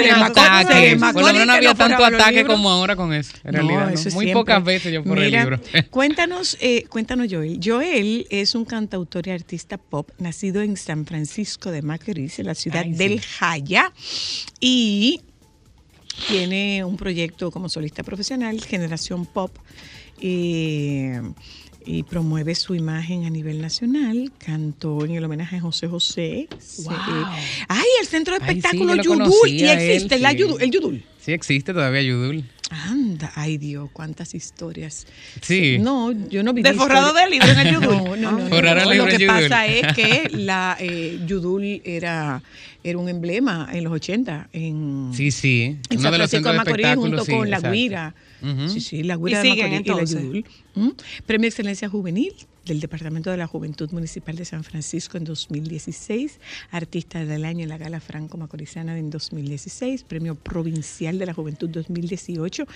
no 0.99 1.13
por 1.13 1.23
lo 1.23 1.27
menos 1.33 1.47
no 1.47 1.53
había 1.53 1.69
no 1.71 1.75
tanto 1.77 2.05
ataque 2.05 2.45
como 2.45 2.69
ahora 2.71 2.97
con 2.97 3.13
eso, 3.15 3.33
en 3.45 3.53
No, 3.53 3.59
realidad. 3.59 3.87
¿no? 3.87 3.95
eso 3.95 4.11
Muy 4.11 4.25
siempre. 4.25 4.33
pocas 4.35 4.65
veces 4.65 4.93
yo 4.93 5.05
por 5.05 5.19
Mira, 5.19 5.27
el 5.27 5.33
libro. 5.33 5.61
Cuéntanos, 5.91 6.57
eh, 6.61 6.85
cuéntanos, 6.89 7.29
Joel. 7.31 7.61
Joel 7.63 8.27
es 8.31 8.55
un 8.55 8.65
cantautor 8.65 9.27
y 9.29 9.31
artista 9.31 9.79
pop 9.79 10.11
nacido 10.19 10.63
en 10.63 10.77
San 10.77 11.07
Francisco 11.07 11.71
de 11.71 11.83
Macorís, 11.83 12.39
en 12.41 12.47
la 12.47 12.55
ciudad 12.55 12.83
Ay, 12.85 12.93
sí. 12.93 12.99
del 12.99 13.21
Jaya, 13.21 13.93
y 14.61 15.21
tiene 16.29 16.85
un 16.85 16.97
proyecto 16.97 17.51
como 17.51 17.69
solista 17.69 18.03
profesional, 18.03 18.61
Generación 18.63 19.27
Pop. 19.27 19.57
eh, 20.21 21.21
y 21.87 22.03
promueve 22.03 22.55
su 22.55 22.75
imagen 22.75 23.25
a 23.25 23.31
nivel 23.31 23.61
nacional. 23.61 24.33
Cantó 24.39 25.05
en 25.05 25.13
el 25.13 25.25
homenaje 25.25 25.57
a 25.57 25.61
José 25.61 25.89
José. 25.89 26.49
Wow. 26.85 26.95
ay, 27.69 27.85
el 28.01 28.07
centro 28.07 28.35
de 28.39 28.45
Ay, 28.45 28.55
sí, 28.55 28.59
espectáculos 28.59 28.97
yo 29.05 29.15
lo 29.15 29.25
Yudul. 29.27 29.49
Y 29.51 29.65
él, 29.65 29.79
existe 29.79 30.19
la 30.19 30.31
sí. 30.31 30.37
Yudul- 30.39 30.61
el 30.63 30.71
Yudul. 30.71 31.03
Sí 31.21 31.33
existe 31.33 31.73
todavía 31.73 32.03
Yudul. 32.03 32.45
Anda, 32.71 33.31
ay 33.35 33.57
Dios, 33.59 33.89
cuántas 33.93 34.35
historias. 34.35 35.07
Sí. 35.43 35.79
No, 35.79 36.11
yo 36.29 36.43
no 36.43 36.53
vi 36.53 36.63
De 36.63 36.73
forrado 36.75 37.13
de 37.13 37.29
libro 37.31 37.49
en 37.49 37.59
el 37.59 37.75
Yudul. 37.75 37.97
No, 37.97 38.17
no, 38.17 38.33
no. 38.33 38.39
no. 38.41 38.49
Forrar 38.49 38.79
el 38.79 38.85
No, 38.85 38.91
libro 38.91 39.07
Lo 39.07 39.11
que 39.13 39.19
Yudul. 39.25 39.35
pasa 39.49 39.67
es 39.67 39.95
que 39.95 40.29
la 40.33 40.77
eh, 40.81 41.21
Yudul 41.27 41.83
era, 41.85 42.43
era 42.83 42.99
un 42.99 43.09
emblema 43.09 43.69
en 43.73 43.85
los 43.85 43.93
80 43.93 44.49
en, 44.53 45.11
Sí, 45.15 45.31
sí. 45.31 45.77
en 45.89 45.99
Uno 45.99 46.03
San 46.03 46.13
de 46.13 46.19
los 46.19 46.31
Francisco 46.31 46.49
centros 46.51 46.65
de 46.67 46.73
de 46.73 46.83
Macorís 46.89 46.97
junto 47.05 47.25
sí, 47.25 47.33
con 47.33 47.51
la 47.51 47.57
exacto. 47.59 47.77
Sí, 48.69 48.81
sí, 48.81 49.03
la 49.03 49.17
Guira 49.17 49.43
de 49.43 49.49
Macorís 49.51 49.73
entonces. 49.79 50.21
y 50.21 50.25
la 50.25 50.31
Yudul. 50.31 50.45
¿Mm? 50.75 50.89
Premio 51.27 51.49
Excelencia 51.49 51.89
Juvenil 51.89 52.33
del 52.65 52.81
Departamento 52.81 53.31
de 53.31 53.37
la 53.37 53.47
Juventud 53.47 53.91
Municipal 53.93 54.37
de 54.37 54.45
San 54.47 54.65
Francisco 54.65 55.19
en 55.19 55.25
2016, 55.25 56.41
Artista 56.71 57.23
del 57.25 57.45
Año 57.45 57.63
en 57.63 57.69
la 57.69 57.77
Gala 57.77 58.01
Franco 58.01 58.39
Macorizana 58.39 58.99
en 58.99 59.11
2016, 59.11 60.05
Premio 60.05 60.35
Provincial 60.35 61.19
de 61.19 61.27
la 61.27 61.35
Juventud 61.35 61.69
2018 61.69 62.67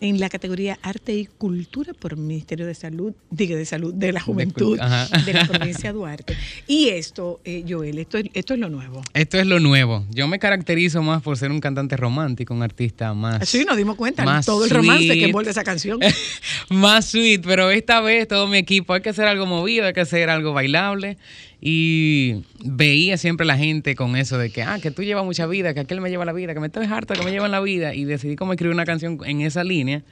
en 0.00 0.18
la 0.18 0.28
categoría 0.28 0.78
Arte 0.82 1.14
y 1.14 1.26
Cultura 1.26 1.92
por 1.94 2.14
el 2.14 2.18
Ministerio 2.18 2.66
de 2.66 2.74
Salud, 2.74 3.12
diga 3.30 3.56
de 3.56 3.64
Salud, 3.64 3.94
de 3.94 4.12
la 4.12 4.20
Juventud 4.20 4.78
de 5.24 5.32
la 5.32 5.46
provincia 5.46 5.92
de 5.92 5.98
Duarte. 5.98 6.36
Y 6.66 6.88
esto, 6.88 7.40
eh, 7.44 7.64
Joel, 7.68 7.98
esto, 7.98 8.18
es- 8.18 8.26
esto 8.34 8.54
es 8.54 8.58
lo 8.60 8.68
nuevo. 8.68 9.02
Esto 9.14 9.38
es 9.38 9.46
lo 9.46 9.60
nuevo. 9.60 10.04
Yo 10.10 10.26
me 10.26 10.40
caracterizo 10.40 11.02
más 11.02 11.22
por 11.22 11.36
ser 11.38 11.52
un 11.52 11.60
cantante 11.60 11.96
romántico, 11.96 12.52
un 12.52 12.62
artista 12.64 13.14
más. 13.14 13.48
Sí, 13.48 13.64
nos 13.64 13.76
dimos 13.76 13.94
cuenta, 13.96 14.24
más 14.24 14.44
todo 14.44 14.64
el 14.64 14.70
romance 14.70 15.15
que 15.16 15.24
sweet. 15.24 15.28
envuelve 15.28 15.50
esa 15.50 15.64
canción. 15.64 16.00
más 16.70 17.06
sweet, 17.06 17.42
pero 17.44 17.70
esta 17.70 18.00
vez 18.00 18.28
todo 18.28 18.46
mi 18.46 18.58
equipo 18.58 18.94
hay 18.94 19.00
que 19.00 19.10
hacer 19.10 19.26
algo 19.26 19.46
movido, 19.46 19.86
hay 19.86 19.92
que 19.92 20.00
hacer 20.00 20.30
algo 20.30 20.52
bailable 20.52 21.16
y 21.60 22.44
veía 22.64 23.16
siempre 23.16 23.46
la 23.46 23.56
gente 23.56 23.94
con 23.94 24.14
eso 24.14 24.38
de 24.38 24.50
que, 24.50 24.62
ah, 24.62 24.78
que 24.80 24.90
tú 24.90 25.02
llevas 25.02 25.24
mucha 25.24 25.46
vida, 25.46 25.74
que 25.74 25.80
aquel 25.80 26.00
me 26.00 26.10
lleva 26.10 26.24
la 26.24 26.32
vida, 26.32 26.54
que 26.54 26.60
me 26.60 26.66
estás 26.66 26.90
harto, 26.90 27.14
que 27.14 27.22
me 27.22 27.30
llevan 27.30 27.50
la 27.50 27.60
vida 27.60 27.94
y 27.94 28.04
decidí 28.04 28.36
como 28.36 28.52
escribir 28.52 28.74
una 28.74 28.84
canción 28.84 29.18
en 29.24 29.40
esa 29.40 29.64
línea, 29.64 30.02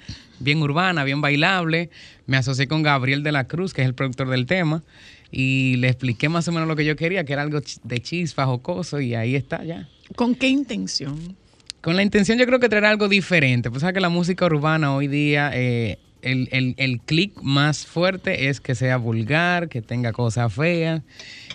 bien 0.41 0.63
urbana, 0.63 1.05
bien 1.05 1.21
bailable. 1.21 1.91
Me 2.27 2.37
asocié 2.37 2.67
con 2.67 2.83
Gabriel 2.83 3.23
de 3.23 3.33
la 3.33 3.45
Cruz, 3.45 3.75
que 3.75 3.83
es 3.83 3.87
el 3.87 3.95
productor 3.95 4.31
del 4.31 4.47
tema, 4.47 4.83
y 5.31 5.77
le 5.77 5.89
expliqué 5.89 6.29
más 6.29 6.49
o 6.49 6.53
menos 6.53 6.67
lo 6.67 6.77
que 6.77 6.85
yo 6.85 6.97
quería, 6.97 7.25
que 7.25 7.35
era 7.35 7.43
algo 7.43 7.61
de 7.83 8.01
chispa, 8.01 8.47
jocoso 8.47 9.01
y 9.01 9.15
ahí 9.15 9.37
está 9.37 9.63
ya. 9.65 9.89
¿Con 10.17 10.35
qué 10.35 10.49
intención? 10.49 11.37
Con 11.85 11.97
la 11.97 12.03
intención 12.03 12.39
yo 12.39 12.47
creo 12.47 12.59
que 12.61 12.69
traer 12.71 12.87
algo 12.87 13.09
diferente. 13.09 13.71
Pues 13.71 13.83
sabes 13.83 13.93
que 13.95 14.01
la 14.01 14.09
música 14.09 14.47
urbana 14.47 14.95
hoy 14.95 15.07
día, 15.07 15.51
eh, 15.53 15.99
el, 16.23 16.49
el, 16.51 16.75
el 16.79 17.01
clic 17.01 17.39
más 17.43 17.85
fuerte 17.85 18.49
es 18.49 18.61
que 18.63 18.75
sea 18.75 18.97
vulgar, 18.97 19.69
que 19.69 19.83
tenga 19.83 20.13
cosas 20.13 20.51
feas. 20.55 21.03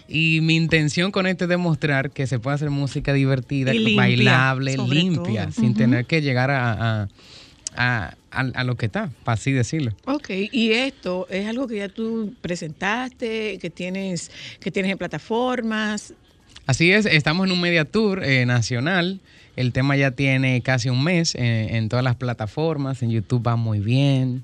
Y 0.07 0.41
mi 0.41 0.55
intención 0.55 1.11
con 1.11 1.25
esto 1.25 1.45
es 1.45 1.49
demostrar 1.49 2.11
que 2.11 2.27
se 2.27 2.37
puede 2.37 2.53
hacer 2.55 2.69
música 2.69 3.11
divertida, 3.13 3.73
limpia, 3.73 3.95
bailable, 3.95 4.77
limpia, 4.77 5.43
todo. 5.47 5.51
sin 5.51 5.73
tener 5.73 6.05
que 6.05 6.21
llegar 6.21 6.51
a, 6.51 6.73
a, 6.73 7.07
a- 7.75 8.15
a- 8.31 8.39
a 8.53 8.63
lo 8.63 8.75
que 8.75 8.85
está, 8.85 9.09
para 9.23 9.33
así 9.33 9.51
decirlo. 9.51 9.93
Ok, 10.05 10.29
y 10.51 10.73
esto 10.73 11.25
es 11.31 11.47
algo 11.47 11.67
que 11.67 11.77
ya 11.77 11.89
tú 11.89 12.35
presentaste, 12.41 13.57
que 13.59 13.69
tienes, 13.71 14.29
que 14.59 14.69
tienes 14.69 14.91
en 14.91 14.97
plataformas. 14.99 16.13
Así 16.67 16.91
es, 16.91 17.07
estamos 17.07 17.47
en 17.47 17.53
un 17.53 17.61
media 17.61 17.85
tour 17.85 18.23
eh, 18.23 18.45
nacional. 18.45 19.19
El 19.59 19.73
tema 19.73 19.97
ya 19.97 20.11
tiene 20.11 20.61
casi 20.61 20.87
un 20.87 21.03
mes 21.03 21.35
eh, 21.35 21.75
en 21.75 21.89
todas 21.89 22.01
las 22.01 22.15
plataformas. 22.15 23.03
En 23.03 23.09
YouTube 23.09 23.45
va 23.45 23.57
muy 23.57 23.79
bien. 23.79 24.41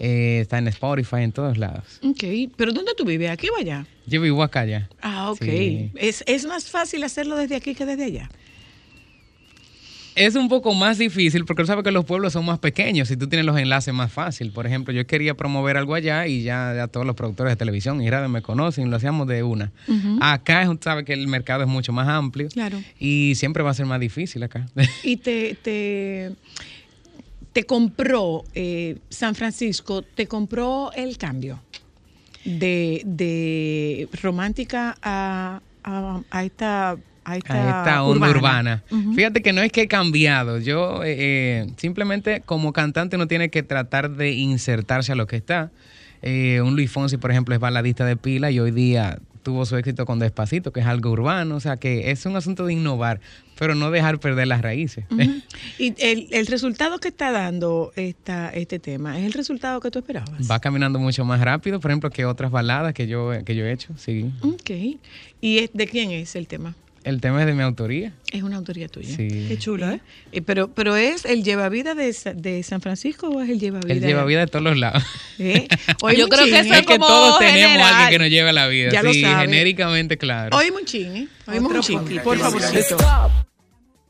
Eh, 0.00 0.40
está 0.40 0.58
en 0.58 0.66
Spotify, 0.66 1.22
en 1.22 1.30
todos 1.30 1.56
lados. 1.56 2.00
Ok, 2.02 2.24
pero 2.56 2.72
¿dónde 2.72 2.90
tú 2.96 3.04
vives? 3.04 3.30
¿Aquí 3.30 3.46
o 3.48 3.56
allá? 3.56 3.86
Yo 4.06 4.20
vivo 4.20 4.42
acá 4.42 4.64
ya. 4.64 4.88
Ah, 5.02 5.30
ok. 5.30 5.38
Sí. 5.40 5.92
¿Es, 5.94 6.24
¿Es 6.26 6.46
más 6.46 6.68
fácil 6.68 7.04
hacerlo 7.04 7.36
desde 7.36 7.54
aquí 7.54 7.76
que 7.76 7.86
desde 7.86 8.06
allá? 8.06 8.28
Es 10.16 10.34
un 10.34 10.48
poco 10.48 10.74
más 10.74 10.96
difícil 10.96 11.44
porque 11.44 11.62
tú 11.62 11.66
sabes 11.66 11.84
que 11.84 11.90
los 11.92 12.06
pueblos 12.06 12.32
son 12.32 12.46
más 12.46 12.58
pequeños 12.58 13.10
y 13.10 13.16
tú 13.18 13.28
tienes 13.28 13.44
los 13.44 13.58
enlaces 13.58 13.92
más 13.92 14.10
fácil. 14.10 14.50
Por 14.50 14.66
ejemplo, 14.66 14.94
yo 14.94 15.06
quería 15.06 15.34
promover 15.34 15.76
algo 15.76 15.94
allá 15.94 16.26
y 16.26 16.42
ya, 16.42 16.72
ya 16.74 16.88
todos 16.88 17.04
los 17.06 17.14
productores 17.14 17.52
de 17.52 17.56
televisión 17.56 18.00
y 18.00 18.08
radio 18.08 18.28
me 18.30 18.40
conocen, 18.40 18.90
lo 18.90 18.96
hacíamos 18.96 19.28
de 19.28 19.42
una. 19.42 19.72
Acá 20.22 20.62
es- 20.62 20.68
tú 20.70 20.78
sabes 20.80 21.04
que 21.04 21.12
el 21.12 21.28
mercado 21.28 21.62
es 21.62 21.68
mucho 21.68 21.92
más 21.92 22.08
amplio 22.08 22.48
Claro. 22.48 22.80
y 22.98 23.34
siempre 23.36 23.62
va 23.62 23.70
a 23.70 23.74
ser 23.74 23.84
más 23.86 24.00
difícil 24.00 24.42
acá. 24.42 24.66
Y 25.04 25.18
te, 25.18 25.54
te, 25.62 26.32
te 27.52 27.64
compró 27.64 28.42
eh, 28.54 28.96
San 29.10 29.34
Francisco, 29.34 30.00
te 30.00 30.26
compró 30.26 30.92
el 30.96 31.18
cambio 31.18 31.60
de, 32.44 33.02
de 33.04 34.08
romántica 34.22 34.96
a, 35.02 35.60
a, 35.84 36.22
a 36.30 36.44
esta 36.44 36.96
a 37.26 37.36
esta, 37.36 37.54
a 37.54 37.78
esta 37.80 38.02
onda 38.04 38.30
urbana. 38.30 38.82
Fíjate 39.14 39.42
que 39.42 39.52
no 39.52 39.60
es 39.62 39.72
que 39.72 39.82
he 39.82 39.88
cambiado. 39.88 40.58
Yo 40.58 41.02
eh, 41.04 41.14
eh, 41.18 41.66
simplemente 41.76 42.42
como 42.46 42.72
cantante 42.72 43.18
no 43.18 43.26
tiene 43.26 43.48
que 43.50 43.62
tratar 43.62 44.10
de 44.10 44.32
insertarse 44.32 45.12
a 45.12 45.14
lo 45.16 45.26
que 45.26 45.36
está. 45.36 45.70
Eh, 46.22 46.60
un 46.62 46.74
Luis 46.74 46.90
Fonsi, 46.90 47.16
por 47.18 47.30
ejemplo, 47.30 47.54
es 47.54 47.60
baladista 47.60 48.04
de 48.06 48.16
pila 48.16 48.50
y 48.50 48.58
hoy 48.60 48.70
día 48.70 49.18
tuvo 49.42 49.64
su 49.64 49.76
éxito 49.76 50.06
con 50.06 50.18
Despacito, 50.18 50.72
que 50.72 50.80
es 50.80 50.86
algo 50.86 51.10
urbano. 51.10 51.54
O 51.56 51.60
sea 51.60 51.76
que 51.76 52.10
es 52.10 52.26
un 52.26 52.34
asunto 52.34 52.66
de 52.66 52.72
innovar, 52.72 53.20
pero 53.58 53.74
no 53.76 53.90
dejar 53.92 54.18
perder 54.18 54.46
las 54.48 54.62
raíces. 54.62 55.04
Y 55.78 55.94
el, 55.98 56.28
el 56.30 56.46
resultado 56.46 56.98
que 57.00 57.08
está 57.08 57.30
dando 57.32 57.92
esta, 57.96 58.48
este 58.50 58.78
tema, 58.78 59.18
¿es 59.18 59.26
el 59.26 59.32
resultado 59.34 59.78
que 59.80 59.90
tú 59.90 59.98
esperabas? 59.98 60.50
Va 60.50 60.58
caminando 60.58 60.98
mucho 60.98 61.24
más 61.24 61.40
rápido, 61.40 61.80
por 61.80 61.90
ejemplo, 61.90 62.08
que 62.10 62.24
otras 62.24 62.50
baladas 62.50 62.94
que 62.94 63.06
yo, 63.06 63.32
que 63.44 63.54
yo 63.54 63.64
he 63.66 63.72
hecho. 63.72 63.92
Sí. 63.96 64.30
Ok. 64.42 64.70
¿Y 65.40 65.58
es- 65.58 65.70
de 65.74 65.86
quién 65.86 66.10
es 66.12 66.34
el 66.34 66.46
tema? 66.48 66.74
El 67.06 67.20
tema 67.20 67.38
es 67.40 67.46
de 67.46 67.54
mi 67.54 67.62
autoría. 67.62 68.12
Es 68.32 68.42
una 68.42 68.56
autoría 68.56 68.88
tuya. 68.88 69.14
Sí. 69.14 69.46
Qué 69.46 69.56
chulo, 69.58 69.88
¿eh? 69.92 70.00
Eh, 70.32 70.42
Pero, 70.42 70.74
pero 70.74 70.96
¿es 70.96 71.24
el 71.24 71.44
llevavida 71.44 71.94
de, 71.94 72.12
de 72.34 72.62
San 72.64 72.80
Francisco 72.80 73.28
o 73.28 73.40
es 73.40 73.48
el 73.48 73.60
llevavida? 73.60 73.92
El 73.94 74.00
lleva 74.00 74.24
vida 74.24 74.40
de 74.40 74.48
todos 74.48 74.64
los 74.64 74.76
lados. 74.76 75.04
¿Eh? 75.38 75.68
Oye, 76.02 76.18
Yo 76.18 76.28
creo 76.28 76.46
que 76.46 76.58
eso 76.58 76.72
¿eh? 76.74 76.78
es 76.78 76.80
Es 76.80 76.86
que 76.86 76.94
como 76.94 77.06
todos 77.06 77.38
tenemos 77.38 77.60
general. 77.62 77.80
a 77.80 77.88
alguien 77.90 78.10
que 78.10 78.18
nos 78.18 78.28
lleva 78.30 78.52
la 78.52 78.66
vida. 78.66 78.90
Ya 78.90 79.04
lo 79.04 79.12
sí, 79.12 79.20
sabe. 79.20 79.42
genéricamente, 79.46 80.18
claro. 80.18 80.58
Un 80.58 80.84
chin, 80.84 81.16
¿eh? 81.16 81.28
Chin, 81.80 82.00
por 82.24 82.38
favorcito. 82.38 82.96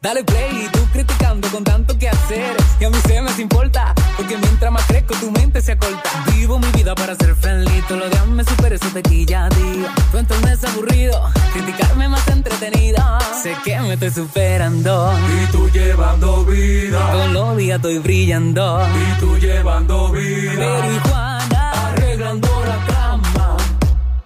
Dale 0.07 0.23
play, 0.23 0.69
tú 0.73 0.79
criticando 0.93 1.49
con 1.49 1.65
tanto 1.65 1.99
que 1.99 2.09
hacer. 2.09 2.57
Y 2.79 2.85
a 2.85 2.91
mí 2.91 2.97
se 3.09 3.21
me 3.21 3.43
importa, 3.43 3.93
porque 4.17 4.37
mientras 4.37 4.71
más 4.71 4.85
crezco, 4.87 5.17
tu 5.17 5.33
mente 5.33 5.61
se 5.61 5.73
acorta. 5.73 6.09
Vivo 6.33 6.61
mi 6.61 6.69
vida 6.69 6.95
para 6.95 7.17
ser 7.17 7.35
friendly, 7.35 7.83
todo 7.89 7.99
lo 7.99 8.09
demás 8.09 8.29
me 8.29 8.45
supera, 8.45 8.77
eso 8.77 8.87
te 8.95 9.03
quilla, 9.03 9.49
tío. 9.49 9.89
Tu 10.13 10.19
entorno 10.19 10.47
es 10.47 10.63
aburrido, 10.63 11.21
criticarme 11.53 12.09
más 12.09 12.25
entretenido. 12.29 13.03
Sé 13.43 13.57
que 13.65 13.81
me 13.81 13.95
estoy 13.95 14.11
superando. 14.11 15.13
Y 15.43 15.51
tú 15.51 15.69
llevando 15.71 16.45
vida. 16.45 17.11
Todos 17.11 17.33
los 17.33 17.57
días 17.57 17.75
estoy 17.75 17.99
brillando. 17.99 18.87
Y 18.87 19.19
tú 19.19 19.37
llevando 19.39 20.13
vida. 20.13 20.53
Pero 20.55 20.93
y 20.93 20.99
Juana, 21.01 21.73
arreglando 21.89 22.49
la 22.65 22.95
cama. 22.95 23.57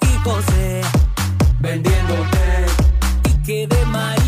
Y 0.03 0.29
José, 0.29 0.83
vendiéndote. 1.59 2.67
Y 3.31 3.43
que 3.47 3.67
de 3.67 3.87
María, 3.87 4.20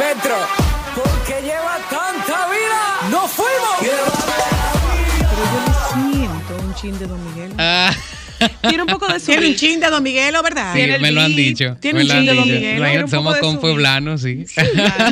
metro. 0.00 0.34
Porque 0.94 1.42
lleva 1.42 1.76
tanta 1.90 2.48
vida. 2.48 2.80
¡Nos 3.10 3.30
fuimos! 3.30 3.76
Pero 3.80 3.92
yo 5.52 5.58
le 5.66 6.16
siento 6.16 6.56
un 6.66 6.74
chin 6.74 6.98
de 6.98 7.06
Don 7.06 7.22
Miguel. 7.28 7.52
Ah, 7.58 7.92
Tiene 8.68 8.82
un 8.82 8.88
poco 8.88 9.06
de 9.12 9.20
Tiene 9.20 9.48
un 9.48 9.54
chin 9.54 9.80
de 9.80 9.88
Don 9.90 10.02
Miguelo, 10.02 10.42
¿verdad? 10.42 10.74
sí, 10.74 10.80
me 11.00 11.10
lo 11.12 11.20
han 11.20 11.34
dicho. 11.36 11.76
Tiene 11.80 11.98
me 11.98 12.04
un 12.04 12.10
chin 12.10 12.26
de 12.26 12.34
Don 12.34 12.44
dicho. 12.44 12.54
Miguel. 12.56 12.76
Imagínate, 12.78 12.90
tiene 12.90 13.04
un 13.04 13.10
somos 13.10 13.24
poco 13.24 13.34
de 13.34 13.40
con 13.40 13.50
subir. 13.50 13.60
pueblanos, 13.60 14.22
sí. 14.22 14.44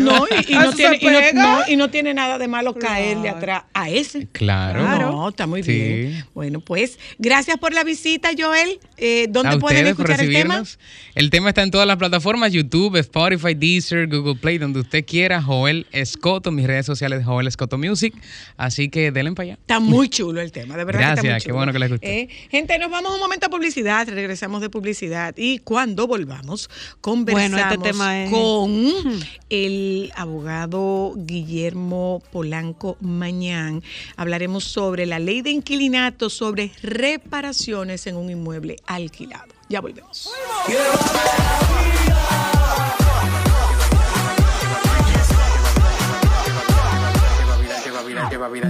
No, 0.01 0.27
y, 0.27 0.53
y 0.53 0.55
¿A 0.55 0.65
no 0.65 0.73
tiene, 0.73 0.99
y, 1.01 1.05
no, 1.07 1.19
pega? 1.21 1.33
no, 1.43 1.61
y 1.69 1.77
no 1.77 1.91
tiene 1.91 2.15
nada 2.15 2.39
de 2.39 2.49
malo 2.49 2.75
caerle 2.75 3.29
atrás 3.29 3.65
a 3.75 3.91
ese. 3.91 4.29
Claro. 4.33 4.83
No, 4.87 5.29
está 5.29 5.47
muy 5.47 5.63
Sí. 5.63 5.73
bien. 5.73 6.25
Bueno, 6.35 6.61
pues 6.61 6.99
gracias 7.19 7.59
por 7.59 7.73
la 7.75 7.85
visita, 7.85 8.31
Joel. 8.39 8.79
Eh, 8.97 9.27
¿Dónde 9.29 9.57
a 9.57 9.59
pueden 9.59 9.87
escuchar 9.87 10.21
el 10.21 10.33
tema? 10.33 10.63
El 11.15 11.31
tema 11.31 11.49
está 11.51 11.63
en 11.63 11.71
todas 11.71 11.87
las 11.87 11.97
plataformas, 11.97 12.53
YouTube, 12.53 12.97
Spotify, 12.97 13.55
Deezer, 13.55 14.07
Google 14.09 14.37
Play, 14.37 14.59
donde 14.59 14.81
usted 14.81 15.05
quiera. 15.05 15.43
Joel 15.43 15.87
Escoto, 15.93 16.51
mis 16.51 16.67
redes 16.67 16.87
sociales, 16.87 17.25
Joel 17.25 17.47
Escoto 17.47 17.79
Music. 17.79 18.15
Así 18.57 18.89
que 18.89 19.11
denle 19.11 19.33
para 19.33 19.45
allá. 19.45 19.55
Está 19.61 19.81
muy 19.81 20.09
chulo 20.09 20.41
el 20.41 20.53
tema, 20.53 20.77
de 20.77 20.85
verdad. 20.85 21.01
que 21.01 21.05
está 21.09 21.23
muy 21.23 21.29
Gracias, 21.29 21.43
qué 21.43 21.49
chulo. 21.49 21.57
bueno 21.57 21.73
que 21.73 21.79
les 21.79 21.91
gustó. 21.91 22.07
Eh, 22.07 22.29
gente, 22.51 22.79
nos 22.79 22.91
vamos 22.91 23.18
un 23.19 23.23
momento 23.23 23.47
a 23.47 23.51
publicidad, 23.51 24.07
regresamos 24.09 24.61
de 24.61 24.71
publicidad 24.71 25.35
y 25.37 25.59
cuando 25.59 26.07
volvamos 26.07 26.71
conversamos 27.01 27.51
Bueno, 27.51 27.73
este 27.73 27.79
tema 27.83 28.23
es- 28.25 28.31
con 28.31 29.21
el 29.51 30.13
abogado 30.15 31.15
Guillermo 31.17 32.23
Polanco 32.33 32.97
Mañán. 33.01 33.83
Hablaremos 34.17 34.63
sobre 34.65 35.05
la 35.07 35.19
ley 35.19 35.43
de 35.43 35.51
inquilinato, 35.51 36.31
sobre 36.31 36.71
reparaciones 36.83 38.07
en 38.07 38.17
un 38.17 38.31
inmueble 38.31 38.77
alquilado. 38.87 39.53
Ya 39.69 39.81
volvemos. 39.81 40.31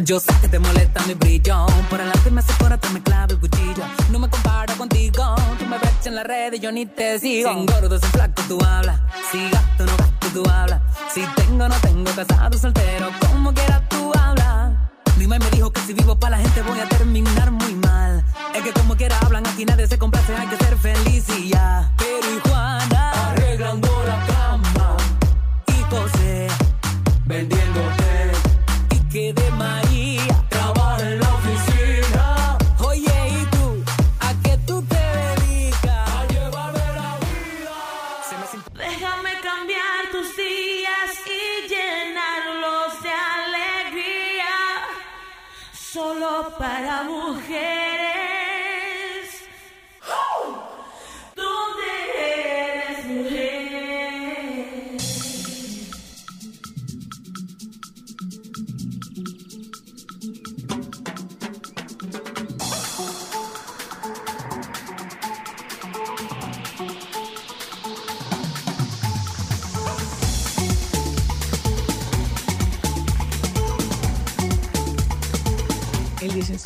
Yo 0.05 0.20
sé 0.20 0.32
que 0.40 0.49
te 0.49 0.59
molesta 0.59 1.03
mi 1.07 1.14
brillo, 1.14 1.66
por 1.88 2.01
adelante 2.01 2.30
me 2.30 2.40
hace 2.40 2.53
por 2.55 2.72
atrás 2.72 2.92
me 2.92 3.03
clava 3.03 3.32
el 3.32 3.38
cuchillo. 3.38 3.82
No 4.11 4.18
me 4.18 4.28
comparo 4.28 4.74
contigo, 4.76 5.34
tú 5.59 5.66
me 5.66 5.78
ves 5.78 6.07
en 6.07 6.14
la 6.14 6.22
red 6.22 6.53
y 6.55 6.59
yo 6.59 6.70
ni 6.70 6.86
te 6.86 7.18
sigo. 7.18 7.53
Sin 7.53 7.66
gordo, 7.66 7.99
sin 7.99 8.09
flaco 8.11 8.42
tú 8.49 8.59
hablas, 8.64 9.01
si 9.30 9.51
gasto 9.51 9.86
no 9.86 9.96
gasto 9.96 10.28
tú 10.32 10.51
hablas. 10.51 10.80
Si 11.12 11.22
tengo 11.36 11.68
no 11.68 11.74
tengo, 11.76 12.11
casado 12.14 12.59
soltero, 12.59 13.11
como 13.20 13.53
quiera 13.53 13.86
tú 13.88 14.12
hablas. 14.18 14.72
Mi 15.16 15.26
mamá 15.26 15.44
me 15.44 15.51
dijo 15.51 15.70
que 15.72 15.80
si 15.80 15.92
vivo 15.94 16.18
para 16.18 16.36
la 16.36 16.42
gente 16.42 16.62
voy 16.62 16.80
a 16.80 16.88
terminar 16.88 17.51
muy 17.51 17.74
mal. 17.74 18.24
Es 18.55 18.62
que 18.62 18.72
como 18.72 18.96
quiera 18.96 19.18
hablan, 19.20 19.46
aquí 19.46 19.64
nadie 19.64 19.86
se 19.86 19.99
complace, 19.99 20.34
hay 20.34 20.46
que 20.49 20.57
ser 20.57 20.76
feliz 20.76 21.24
y 21.36 21.49
ya. 21.51 21.90
Pero 21.99 22.34
y 22.34 22.49
Juana, 22.49 23.30
arreglando 23.30 23.88
la 24.07 24.26
cama. 24.26 24.96
Y 25.66 25.94
José, 25.94 26.49
vendiéndote. 27.24 27.57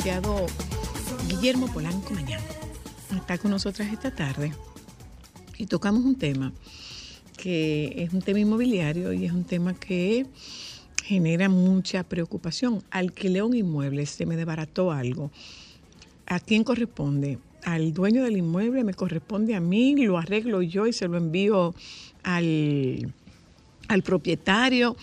Licenciado 0.03 0.47
Guillermo 1.29 1.67
Polanco 1.67 2.13
Mañana 2.13 2.43
está 3.15 3.37
con 3.37 3.51
nosotras 3.51 3.87
esta 3.93 4.13
tarde 4.13 4.51
y 5.57 5.65
tocamos 5.65 6.03
un 6.03 6.17
tema 6.17 6.51
que 7.37 7.93
es 7.95 8.11
un 8.11 8.21
tema 8.21 8.39
inmobiliario 8.39 9.13
y 9.13 9.25
es 9.25 9.31
un 9.31 9.45
tema 9.45 9.73
que 9.73 10.25
genera 11.05 11.47
mucha 11.47 12.03
preocupación. 12.03 12.83
Alquilé 12.91 13.43
un 13.43 13.55
inmueble, 13.55 14.05
se 14.05 14.25
me 14.25 14.35
desbarató 14.35 14.91
algo. 14.91 15.31
¿A 16.25 16.41
quién 16.41 16.65
corresponde? 16.65 17.39
Al 17.63 17.93
dueño 17.93 18.23
del 18.23 18.35
inmueble, 18.35 18.83
me 18.83 18.93
corresponde 18.93 19.55
a 19.55 19.61
mí, 19.61 19.95
lo 20.05 20.17
arreglo 20.17 20.61
yo 20.61 20.85
y 20.85 20.91
se 20.91 21.07
lo 21.07 21.17
envío 21.17 21.75
al, 22.23 23.13
al 23.87 24.03
propietario. 24.03 24.97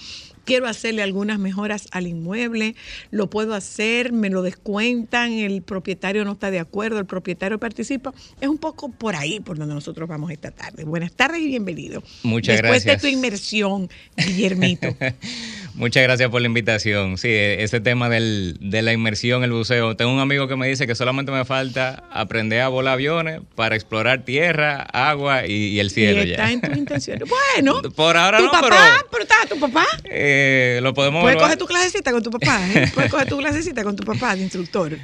Quiero 0.45 0.67
hacerle 0.67 1.03
algunas 1.03 1.39
mejoras 1.39 1.89
al 1.93 2.07
inmueble, 2.07 2.75
lo 3.11 3.31
puedo 3.31 3.55
hacer, 3.55 4.13
me 4.13 4.31
lo 4.31 4.43
descuentan, 4.43 5.33
el 5.33 5.63
propietario 5.63 6.25
no 6.25 6.33
está 6.33 6.51
de 6.51 6.59
acuerdo, 6.59 6.99
el 6.99 7.07
propietario 7.07 7.59
participa. 7.59 8.13
Es 8.41 8.49
un 8.49 8.59
poco 8.59 8.91
por 8.91 9.17
ahí 9.17 9.41
por 9.41 9.59
donde 9.59 9.75
nosotros 9.75 10.09
vamos 10.09 10.31
esta 10.31 10.51
tarde. 10.51 10.85
Buenas 10.85 11.13
tardes 11.13 11.41
y 11.41 11.47
bienvenido. 11.47 12.03
Muchas 12.23 12.57
Después 12.57 12.85
gracias. 12.85 13.03
de 13.03 13.09
tu 13.09 13.15
inmersión, 13.15 13.89
Guillermito. 14.17 14.89
Muchas 15.75 16.03
gracias 16.03 16.29
por 16.31 16.41
la 16.41 16.47
invitación. 16.47 17.17
Sí, 17.17 17.29
ese 17.31 17.81
tema 17.81 18.09
del, 18.09 18.57
de 18.61 18.83
la 18.83 18.93
inmersión, 18.93 19.45
el 19.45 19.53
buceo. 19.53 19.97
Tengo 19.97 20.13
un 20.13 20.19
amigo 20.21 20.49
que 20.49 20.57
me 20.57 20.67
dice 20.69 20.87
que 20.87 20.95
solamente 20.95 21.33
me 21.33 21.45
falta 21.45 22.05
aprender 22.11 22.61
a 22.61 22.69
volar 22.69 22.95
aviones 22.95 23.41
para 23.55 23.77
explorar 23.77 24.25
tierra, 24.25 24.83
agua 24.83 25.47
y, 25.47 25.53
y 25.53 25.81
el 25.81 25.91
cielo. 25.91 26.23
y 26.25 26.33
está 26.33 26.47
ya. 26.49 26.53
en 26.53 26.61
tus 26.61 26.77
intenciones. 26.77 27.29
Bueno, 27.29 27.81
Por 27.97 28.17
ahora 28.17 28.39
tu 28.39 28.45
no, 28.45 28.51
papá, 28.51 29.05
pero 29.11 29.23
está 29.23 29.35
tu 29.49 29.59
papá. 29.61 29.87
eh, 30.05 30.81
lo 30.83 30.93
podemos 30.93 31.23
Puedes 31.23 31.39
coger 31.39 31.57
tu 31.57 31.67
clasecita 31.67 32.13
con 32.13 32.23
tu 32.23 32.31
papá, 32.31 32.61
¿eh? 32.75 32.91
Puedes 32.95 33.11
coger 33.11 33.29
tu 33.29 33.39
clasecita 33.39 33.85
con 33.85 33.97
tu 33.97 34.03
papá 34.05 34.35
de 34.37 34.43
instructor. 34.43 34.99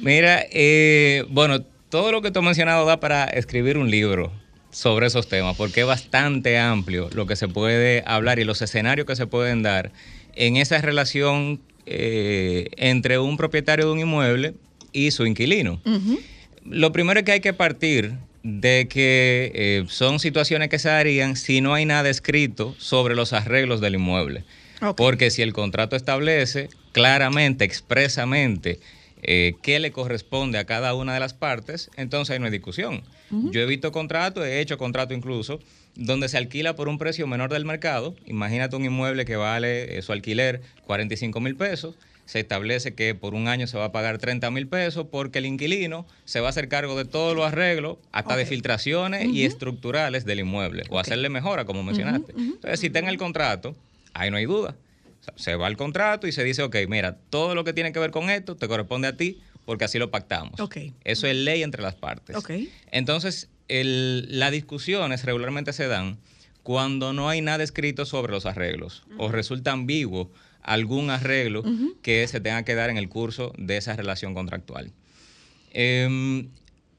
Mira, 0.00 0.44
eh, 0.50 1.24
bueno, 1.28 1.60
todo 1.88 2.12
lo 2.12 2.22
que 2.22 2.30
tú 2.30 2.38
has 2.40 2.44
mencionado 2.44 2.84
da 2.86 2.98
para 3.00 3.24
escribir 3.24 3.78
un 3.78 3.90
libro 3.90 4.32
sobre 4.74 5.06
esos 5.06 5.28
temas, 5.28 5.56
porque 5.56 5.82
es 5.82 5.86
bastante 5.86 6.58
amplio 6.58 7.08
lo 7.14 7.26
que 7.26 7.36
se 7.36 7.46
puede 7.46 8.02
hablar 8.06 8.40
y 8.40 8.44
los 8.44 8.60
escenarios 8.60 9.06
que 9.06 9.14
se 9.14 9.26
pueden 9.26 9.62
dar 9.62 9.92
en 10.34 10.56
esa 10.56 10.80
relación 10.80 11.60
eh, 11.86 12.68
entre 12.76 13.20
un 13.20 13.36
propietario 13.36 13.86
de 13.86 13.92
un 13.92 14.00
inmueble 14.00 14.54
y 14.92 15.12
su 15.12 15.26
inquilino. 15.26 15.80
Lo 16.64 16.92
primero 16.92 17.20
es 17.20 17.24
que 17.24 17.32
hay 17.32 17.40
que 17.40 17.52
partir 17.52 18.14
de 18.42 18.88
que 18.88 19.52
eh, 19.54 19.84
son 19.88 20.18
situaciones 20.18 20.70
que 20.70 20.80
se 20.80 20.88
darían 20.88 21.36
si 21.36 21.60
no 21.60 21.72
hay 21.72 21.86
nada 21.86 22.10
escrito 22.10 22.74
sobre 22.78 23.14
los 23.14 23.32
arreglos 23.32 23.80
del 23.80 23.94
inmueble. 23.94 24.44
Porque 24.96 25.30
si 25.30 25.40
el 25.40 25.52
contrato 25.52 25.94
establece 25.94 26.68
claramente, 26.92 27.64
expresamente, 27.64 28.80
eh, 29.26 29.54
qué 29.62 29.80
le 29.80 29.90
corresponde 29.90 30.58
a 30.58 30.64
cada 30.64 30.94
una 30.94 31.14
de 31.14 31.20
las 31.20 31.34
partes, 31.34 31.90
entonces 31.96 32.32
ahí 32.32 32.38
no 32.38 32.46
hay 32.46 32.52
discusión. 32.52 33.02
Yo 33.30 33.60
he 33.60 33.66
visto 33.66 33.90
contratos, 33.90 34.44
he 34.44 34.60
hecho 34.60 34.78
contrato 34.78 35.12
incluso, 35.12 35.58
donde 35.96 36.28
se 36.28 36.36
alquila 36.36 36.76
por 36.76 36.88
un 36.88 36.98
precio 36.98 37.26
menor 37.26 37.50
del 37.52 37.64
mercado. 37.64 38.14
Imagínate 38.26 38.76
un 38.76 38.84
inmueble 38.84 39.24
que 39.24 39.34
vale 39.34 39.98
eh, 39.98 40.02
su 40.02 40.12
alquiler 40.12 40.60
45 40.86 41.40
mil 41.40 41.56
pesos. 41.56 41.96
Se 42.26 42.40
establece 42.40 42.94
que 42.94 43.14
por 43.14 43.34
un 43.34 43.48
año 43.48 43.66
se 43.66 43.76
va 43.76 43.86
a 43.86 43.92
pagar 43.92 44.18
30 44.18 44.50
mil 44.50 44.68
pesos 44.68 45.06
porque 45.10 45.40
el 45.40 45.46
inquilino 45.46 46.06
se 46.24 46.40
va 46.40 46.46
a 46.46 46.50
hacer 46.50 46.68
cargo 46.68 46.96
de 46.96 47.04
todos 47.04 47.34
los 47.34 47.44
arreglos, 47.44 47.98
hasta 48.12 48.36
de 48.36 48.46
filtraciones 48.46 49.26
y 49.26 49.44
estructurales 49.44 50.24
del 50.24 50.40
inmueble, 50.40 50.84
o 50.90 50.98
hacerle 50.98 51.28
mejora, 51.28 51.64
como 51.64 51.82
mencionaste. 51.82 52.32
Entonces, 52.36 52.80
si 52.80 52.86
está 52.86 53.00
en 53.00 53.08
el 53.08 53.18
contrato, 53.18 53.74
ahí 54.14 54.30
no 54.30 54.36
hay 54.36 54.46
duda. 54.46 54.76
O 55.24 55.26
sea, 55.26 55.34
se 55.36 55.54
va 55.56 55.66
al 55.66 55.76
contrato 55.76 56.26
y 56.26 56.32
se 56.32 56.44
dice, 56.44 56.62
ok, 56.62 56.76
mira, 56.88 57.16
todo 57.30 57.54
lo 57.54 57.64
que 57.64 57.72
tiene 57.72 57.92
que 57.92 57.98
ver 57.98 58.10
con 58.10 58.28
esto 58.30 58.56
te 58.56 58.68
corresponde 58.68 59.08
a 59.08 59.16
ti 59.16 59.40
porque 59.64 59.84
así 59.84 59.98
lo 59.98 60.10
pactamos. 60.10 60.60
Eso 61.04 61.26
es 61.26 61.34
ley 61.36 61.62
entre 61.62 61.82
las 61.82 61.94
partes. 61.94 62.36
Entonces, 62.90 63.48
el- 63.68 64.38
las 64.38 64.52
discusiones 64.52 65.24
regularmente 65.24 65.72
se 65.72 65.86
dan 65.88 66.18
cuando 66.62 67.12
no 67.14 67.28
hay 67.30 67.40
nada 67.40 67.64
escrito 67.64 68.04
sobre 68.06 68.32
los 68.32 68.44
arreglos 68.46 69.04
o 69.18 69.30
resulta 69.32 69.72
ambiguo 69.72 70.30
algún 70.62 71.10
arreglo 71.10 71.62
que 72.02 72.26
se 72.28 72.40
tenga 72.40 72.62
que 72.64 72.74
dar 72.74 72.90
en 72.90 72.96
el 72.98 73.08
curso 73.08 73.52
de 73.58 73.76
esa 73.78 73.96
relación 73.96 74.34
contractual. 74.34 74.92
Em, 75.72 76.48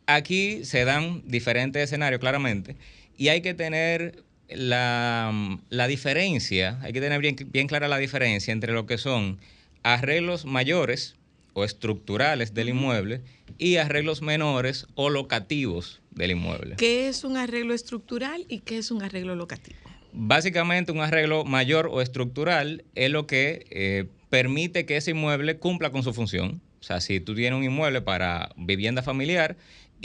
aquí 0.07 0.65
se 0.65 0.85
dan 0.85 1.21
diferentes 1.25 1.83
escenarios, 1.83 2.19
claramente, 2.19 2.75
y 3.17 3.29
hay 3.29 3.41
que 3.41 3.53
tener 3.53 4.23
la, 4.49 5.57
la 5.69 5.87
diferencia, 5.87 6.79
hay 6.81 6.93
que 6.93 7.01
tener 7.01 7.19
bien, 7.19 7.35
bien 7.51 7.67
clara 7.67 7.87
la 7.87 7.97
diferencia 7.97 8.51
entre 8.51 8.73
lo 8.73 8.85
que 8.85 8.97
son 8.97 9.39
arreglos 9.83 10.45
mayores 10.45 11.15
o 11.53 11.63
estructurales 11.63 12.53
del 12.53 12.69
inmueble 12.69 13.21
y 13.57 13.77
arreglos 13.77 14.21
menores 14.21 14.87
o 14.95 15.09
locativos 15.09 16.01
del 16.11 16.31
inmueble. 16.31 16.75
¿Qué 16.75 17.07
es 17.07 17.23
un 17.23 17.37
arreglo 17.37 17.73
estructural 17.73 18.45
y 18.49 18.59
qué 18.59 18.77
es 18.77 18.91
un 18.91 19.01
arreglo 19.01 19.35
locativo? 19.35 19.77
Básicamente 20.11 20.91
un 20.91 21.01
arreglo 21.01 21.45
mayor 21.45 21.87
o 21.91 22.01
estructural 22.01 22.83
es 22.95 23.09
lo 23.09 23.25
que 23.25 23.65
eh, 23.69 24.05
permite 24.29 24.85
que 24.85 24.97
ese 24.97 25.11
inmueble 25.11 25.57
cumpla 25.57 25.91
con 25.91 26.03
su 26.03 26.13
función. 26.13 26.61
O 26.81 26.83
sea, 26.83 26.99
si 27.01 27.19
tú 27.19 27.33
tienes 27.33 27.57
un 27.57 27.63
inmueble 27.63 28.01
para 28.01 28.49
vivienda 28.57 29.01
familiar 29.01 29.55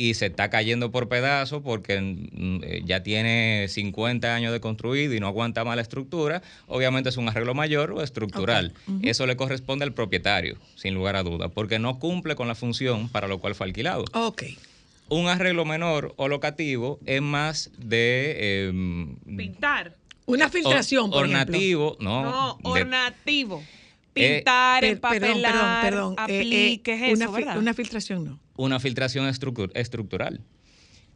y 0.00 0.14
se 0.14 0.26
está 0.26 0.48
cayendo 0.48 0.90
por 0.90 1.08
pedazos 1.08 1.60
porque 1.62 2.00
mm, 2.00 2.60
eh, 2.64 2.82
ya 2.86 3.02
tiene 3.02 3.66
50 3.68 4.34
años 4.34 4.50
de 4.52 4.58
construido 4.60 5.12
y 5.14 5.20
no 5.20 5.26
aguanta 5.26 5.62
más 5.62 5.76
la 5.76 5.82
estructura, 5.82 6.40
obviamente 6.66 7.10
es 7.10 7.18
un 7.18 7.28
arreglo 7.28 7.52
mayor 7.54 7.92
o 7.92 8.02
estructural. 8.02 8.72
Eso 9.02 9.26
le 9.26 9.36
corresponde 9.36 9.84
al 9.84 9.92
propietario, 9.92 10.56
sin 10.74 10.94
lugar 10.94 11.16
a 11.16 11.22
duda, 11.22 11.48
porque 11.48 11.78
no 11.78 11.98
cumple 11.98 12.34
con 12.34 12.48
la 12.48 12.54
función 12.54 13.10
para 13.10 13.28
lo 13.28 13.38
cual 13.40 13.54
fue 13.54 13.66
alquilado. 13.66 14.04
Ok. 14.14 14.44
Un 15.10 15.28
arreglo 15.28 15.64
menor 15.66 16.14
o 16.16 16.28
locativo 16.28 16.98
es 17.04 17.20
más 17.20 17.70
de... 17.76 18.68
em, 18.68 19.16
Pintar. 19.36 19.96
Una 20.26 20.48
filtración, 20.48 21.06
Or- 21.06 21.10
por 21.10 21.26
ejemplo. 21.26 21.40
ornativo, 21.56 21.96
no. 22.00 22.22
No, 22.22 22.58
de- 22.74 22.80
ornativo. 22.82 23.62
Eh, 24.14 24.36
Pintar, 24.36 24.80
perdón, 24.80 24.94
empapelar, 24.96 25.82
perdón, 25.82 26.14
perdón. 26.16 26.30
Eh, 26.30 26.36
eh, 26.36 26.40
aplique, 26.40 26.92
es 27.12 27.16
una 27.20 27.38
eso. 27.38 27.58
Una 27.58 27.74
filtración 27.74 28.24
no. 28.24 28.40
una 28.56 28.80
filtración 28.80 29.26
estructu- 29.28 29.70
estructural. 29.74 30.40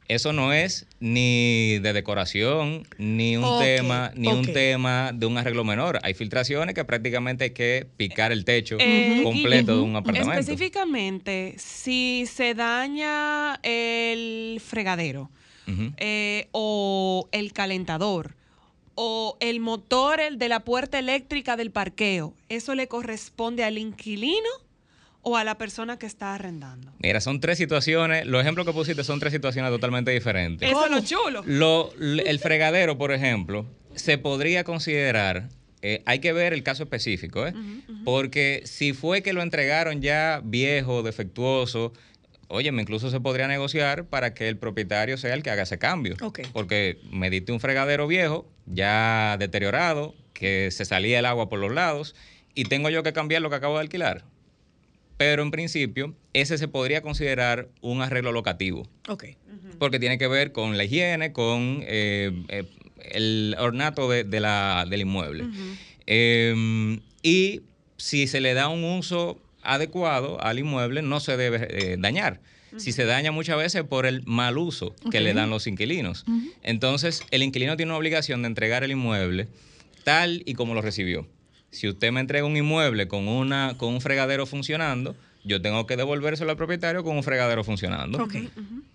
Eso 0.07 0.35
no 0.35 0.53
es 0.53 0.87
ni 1.01 1.79
de 1.79 1.95
decoración, 1.95 2.87
ni 2.99 3.39
un 3.39 3.59
tema, 3.59 4.13
ni 4.15 4.29
un 4.29 4.45
tema 4.45 5.13
de 5.15 5.25
un 5.25 5.39
arreglo 5.39 5.65
menor. 5.65 5.99
Hay 6.03 6.13
filtraciones 6.13 6.75
que 6.75 6.85
prácticamente 6.85 7.45
hay 7.45 7.51
que 7.53 7.87
picar 7.97 8.31
el 8.31 8.45
techo 8.45 8.77
Eh, 8.79 9.21
completo 9.23 9.77
de 9.77 9.83
un 9.83 9.97
apartamento. 9.97 10.39
Específicamente, 10.39 11.55
si 11.57 12.27
se 12.27 12.53
daña 12.55 13.59
el 13.63 14.61
fregadero 14.63 15.31
eh, 15.97 16.49
o 16.53 17.27
el 17.33 17.55
calentador 17.55 18.37
o 18.97 19.37
el 19.41 19.61
motor 19.61 20.21
el 20.21 20.39
de 20.39 20.49
la 20.49 20.61
puerta 20.61 20.99
eléctrica 20.99 21.57
del 21.57 21.71
parqueo, 21.71 22.35
¿eso 22.49 22.75
le 22.75 22.87
corresponde 22.89 23.65
al 23.65 23.79
inquilino 23.79 24.49
o 25.23 25.37
a 25.37 25.45
la 25.45 25.57
persona 25.57 25.99
que 25.99 26.07
está 26.07 26.35
arrendando? 26.35 26.93
Mira, 26.99 27.21
son 27.21 27.41
tres 27.41 27.57
situaciones. 27.59 28.27
Los 28.27 28.43
ejemplos 28.43 28.67
que 28.67 28.73
pusiste 28.73 29.03
son 29.05 29.21
tres 29.21 29.33
situaciones 29.33 29.71
totalmente 29.71 30.11
diferentes. 30.11 30.69
Eso 30.71 30.85
es 30.85 30.91
lo 30.91 31.01
chulo. 31.01 31.43
Lo- 31.47 31.93
el 31.99 32.39
fregadero, 32.39 32.99
por 32.99 33.11
ejemplo, 33.13 33.65
se 33.95 34.19
podría 34.19 34.65
considerar, 34.65 35.49
eh, 35.83 36.03
hay 36.05 36.19
que 36.19 36.33
ver 36.33 36.53
el 36.53 36.63
caso 36.63 36.83
específico, 36.83 37.47
¿eh? 37.47 37.55
porque 38.05 38.63
si 38.65 38.93
fue 38.93 39.23
que 39.23 39.33
lo 39.33 39.41
entregaron 39.43 40.03
ya 40.03 40.41
viejo, 40.45 41.03
defectuoso, 41.03 41.93
óyeme, 42.55 42.83
incluso 42.83 43.11
se 43.11 43.21
podría 43.21 43.47
negociar 43.49 44.07
para 44.07 44.33
que 44.35 44.49
el 44.49 44.57
propietario 44.57 45.17
sea 45.19 45.35
el 45.35 45.43
que 45.43 45.51
haga 45.51 45.63
ese 45.65 45.79
cambio. 45.79 46.17
Ok. 46.23 46.41
Porque 46.53 46.99
me 47.11 47.31
diste 47.31 47.53
un 47.53 47.61
fregadero 47.61 48.07
viejo, 48.07 48.49
ya 48.67 49.37
deteriorado, 49.39 50.15
que 50.33 50.71
se 50.71 50.85
salía 50.85 51.19
el 51.19 51.27
agua 51.27 51.49
por 51.49 51.59
los 51.59 51.73
lados, 51.73 52.15
y 52.55 52.65
tengo 52.65 52.89
yo 52.91 53.03
que 53.03 53.13
cambiar 53.13 53.43
lo 53.43 53.51
que 53.51 53.57
acabo 53.57 53.75
de 53.75 53.81
alquilar. 53.83 54.25
Pero 55.17 55.43
en 55.43 55.51
principio, 55.51 56.15
ese 56.33 56.59
se 56.59 56.67
podría 56.67 57.01
considerar 57.03 57.69
un 57.81 58.03
arreglo 58.03 58.33
locativo 58.33 58.89
Ok. 59.09 59.25
porque 59.79 60.01
tiene 60.01 60.19
que 60.19 60.27
ver 60.27 60.51
con 60.51 60.77
la 60.77 60.85
higiene, 60.85 61.33
con 61.33 61.83
eh, 61.87 62.33
eh, 62.49 62.65
el 63.13 63.55
ornato 63.59 64.11
de, 64.11 64.25
de 64.25 64.41
la, 64.41 64.87
del 64.91 65.03
inmueble. 65.03 65.45
Eh, 66.07 66.99
y 67.23 67.63
si 67.97 68.27
se 68.27 68.41
le 68.41 68.55
da 68.55 68.69
un 68.69 68.83
uso 68.85 69.39
adecuado 69.65 70.43
al 70.43 70.59
inmueble, 70.59 71.03
no 71.03 71.21
se 71.21 71.37
debe 71.37 71.67
eh, 71.71 71.97
dañar. 71.99 72.41
Si 72.77 72.91
se 72.91 73.05
daña 73.05 73.31
muchas 73.31 73.57
veces 73.57 73.85
por 73.85 74.05
el 74.05 74.25
mal 74.25 74.59
uso 74.59 74.97
que 75.13 75.21
le 75.21 75.33
dan 75.33 75.49
los 75.49 75.69
inquilinos. 75.69 76.25
Entonces, 76.63 77.23
el 77.31 77.45
inquilino 77.45 77.77
tiene 77.77 77.93
una 77.93 77.99
obligación 77.99 78.43
de 78.43 78.49
entregar 78.49 78.83
el 78.83 78.91
inmueble 78.91 79.47
tal 80.03 80.43
y 80.45 80.55
como 80.55 80.75
lo 80.75 80.83
recibió. 80.83 81.27
Si 81.71 81.89
usted 81.89 82.13
me 82.13 82.21
entrega 82.21 82.47
un 82.47 82.57
inmueble 82.57 83.09
con, 83.09 83.27
una, 83.27 83.75
con 83.79 83.95
un 83.95 84.01
fregadero 84.01 84.47
funcionando, 84.47 85.17
yo 85.45 85.61
tengo 85.61 85.87
que 85.87 85.97
devolvérselo 85.97 86.51
al 86.51 86.57
propietario 86.57 87.03
con 87.05 87.17
un 87.17 87.23
fregadero 87.23 87.65
funcionando. 87.65 88.23
Ok. 88.23 88.37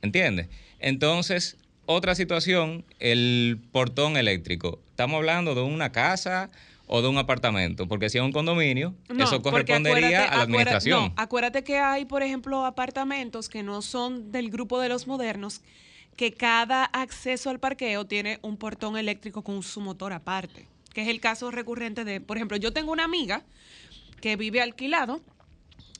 ¿Entiendes? 0.02 0.48
Entonces, 0.80 1.58
otra 1.86 2.16
situación, 2.16 2.86
el 3.00 3.60
portón 3.72 4.16
eléctrico. 4.16 4.80
Estamos 4.92 5.18
hablando 5.18 5.56
de 5.56 5.62
una 5.62 5.92
casa 5.92 6.50
o 6.92 7.02
de 7.04 7.08
un 7.08 7.18
apartamento, 7.20 7.88
porque 7.88 8.10
si 8.10 8.18
es 8.18 8.24
un 8.24 8.32
condominio, 8.32 8.96
No, 9.10 9.24
eso 9.24 9.42
correspondería 9.44 10.08
a 10.08 10.12
la 10.22 10.28
acuérdate- 10.28 10.42
administración. 10.44 11.04
no, 11.06 11.14
acuérdate 11.18 11.64
que 11.64 11.78
hay, 11.78 12.06
por 12.06 12.24
ejemplo, 12.24 12.66
apartamentos 12.66 13.48
que 13.48 13.62
no 13.62 13.82
son 13.84 14.32
del 14.32 14.50
grupo 14.50 14.80
de 14.82 14.90
los 14.90 15.06
modernos, 15.06 15.62
que 16.18 16.34
cada 16.34 16.86
acceso 16.86 17.52
al 17.52 17.60
parqueo 17.60 18.06
tiene 18.06 18.40
un 18.42 18.58
portón 18.58 18.98
eléctrico 18.98 19.44
con 19.44 19.62
su 19.62 19.82
motor 19.82 20.14
aparte, 20.14 20.66
que 20.92 21.04
es 21.04 21.08
el 21.08 21.20
caso 21.22 21.52
recurrente 21.52 22.04
de, 22.04 22.22
por 22.22 22.38
ejemplo, 22.38 22.58
yo 22.58 22.74
tengo 22.74 22.92
una 22.92 23.04
amiga 23.06 23.44
que 24.20 24.36
vive 24.36 24.60
alquilado 24.60 25.22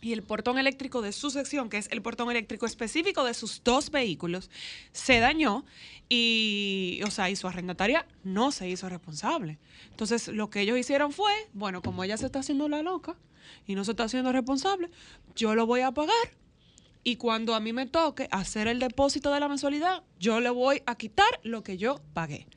y 0.02 0.14
el 0.14 0.24
portón 0.24 0.58
eléctrico 0.58 1.02
de 1.02 1.12
su 1.12 1.30
sección, 1.30 1.70
que 1.70 1.78
es 1.78 1.90
el 1.92 2.02
portón 2.02 2.30
eléctrico 2.32 2.66
específico 2.66 3.24
de 3.24 3.34
sus 3.34 3.64
dos 3.64 3.92
vehículos, 3.92 4.50
se 4.92 5.20
dañó 5.20 5.66
y, 6.08 7.02
o 7.06 7.12
sea, 7.12 7.30
y 7.30 7.36
su 7.36 7.48
arrendataria 7.48 8.08
no 8.24 8.52
se 8.52 8.70
hizo 8.70 8.88
responsable. 8.90 9.60
Entonces, 9.92 10.28
lo 10.30 10.50
que 10.50 10.62
ellos 10.62 10.78
hicieron 10.78 11.12
fue, 11.12 11.32
bueno, 11.54 11.82
como 11.82 12.04
ella 12.04 12.18
se 12.18 12.28
está 12.28 12.40
haciendo 12.40 12.70
la 12.70 12.82
loca 12.82 13.16
y 13.68 13.76
no 13.76 13.84
se 13.84 13.92
está 13.92 14.04
haciendo 14.04 14.32
responsable, 14.32 14.90
yo 15.36 15.56
lo 15.56 15.66
voy 15.66 15.82
a 15.82 15.92
pagar 15.92 16.40
y 17.04 17.16
cuando 17.16 17.56
a 17.56 17.60
mí 17.60 17.74
me 17.74 17.86
toque 17.86 18.28
hacer 18.32 18.68
el 18.68 18.80
depósito 18.80 19.32
de 19.34 19.40
la 19.40 19.48
mensualidad, 19.48 20.04
yo 20.20 20.40
le 20.40 20.50
voy 20.50 20.82
a 20.86 20.96
quitar 20.96 21.40
lo 21.44 21.64
que 21.64 21.78
yo 21.78 22.02
pagué. 22.14 22.48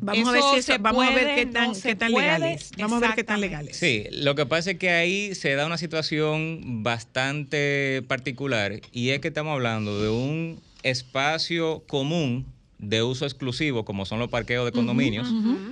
Vamos 0.00 0.28
a 0.28 0.32
ver 0.32 0.42
si 0.52 0.56
eso- 0.58 0.76
vamos 0.80 1.06
a 1.06 1.10
ver 1.10 1.34
qué 1.34 1.46
tan, 1.46 1.72
no 1.72 1.74
qué 1.82 1.94
tan 1.96 2.12
puede, 2.12 2.26
legales. 2.26 2.70
Vamos 2.78 3.02
a 3.02 3.06
ver 3.06 3.14
qué 3.16 3.24
tan 3.24 3.40
legales. 3.40 3.76
Sí, 3.76 4.04
lo 4.12 4.34
que 4.34 4.46
pasa 4.46 4.72
es 4.72 4.78
que 4.78 4.90
ahí 4.90 5.34
se 5.34 5.54
da 5.54 5.66
una 5.66 5.78
situación 5.78 6.82
bastante 6.82 8.02
particular 8.06 8.80
y 8.92 9.10
es 9.10 9.20
que 9.20 9.28
estamos 9.28 9.52
hablando 9.52 10.00
de 10.02 10.10
un 10.10 10.60
espacio 10.82 11.82
común 11.86 12.46
de 12.78 13.02
uso 13.02 13.24
exclusivo 13.24 13.84
como 13.84 14.04
son 14.04 14.18
los 14.18 14.28
parqueos 14.28 14.64
de 14.64 14.72
condominios. 14.72 15.28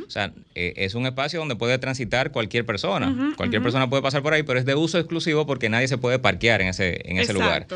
O 0.07 0.11
sea, 0.11 0.33
eh, 0.55 0.75
es 0.77 0.95
un 0.95 1.07
espacio 1.07 1.39
donde 1.39 1.57
puede 1.57 1.79
transitar 1.79 2.33
cualquier 2.33 2.65
persona. 2.65 3.35
Cualquier 3.37 3.63
persona 3.63 3.89
puede 3.89 4.03
pasar 4.03 4.23
por 4.23 4.33
ahí, 4.33 4.43
pero 4.43 4.59
es 4.59 4.65
de 4.65 4.75
uso 4.75 4.99
exclusivo 4.99 5.47
porque 5.47 5.69
nadie 5.69 5.89
se 5.89 5.99
puede 5.99 6.19
parquear 6.19 6.63
en 6.63 6.69
ese, 6.69 7.01
en 7.05 7.19
ese 7.19 7.33
lugar. 7.33 7.67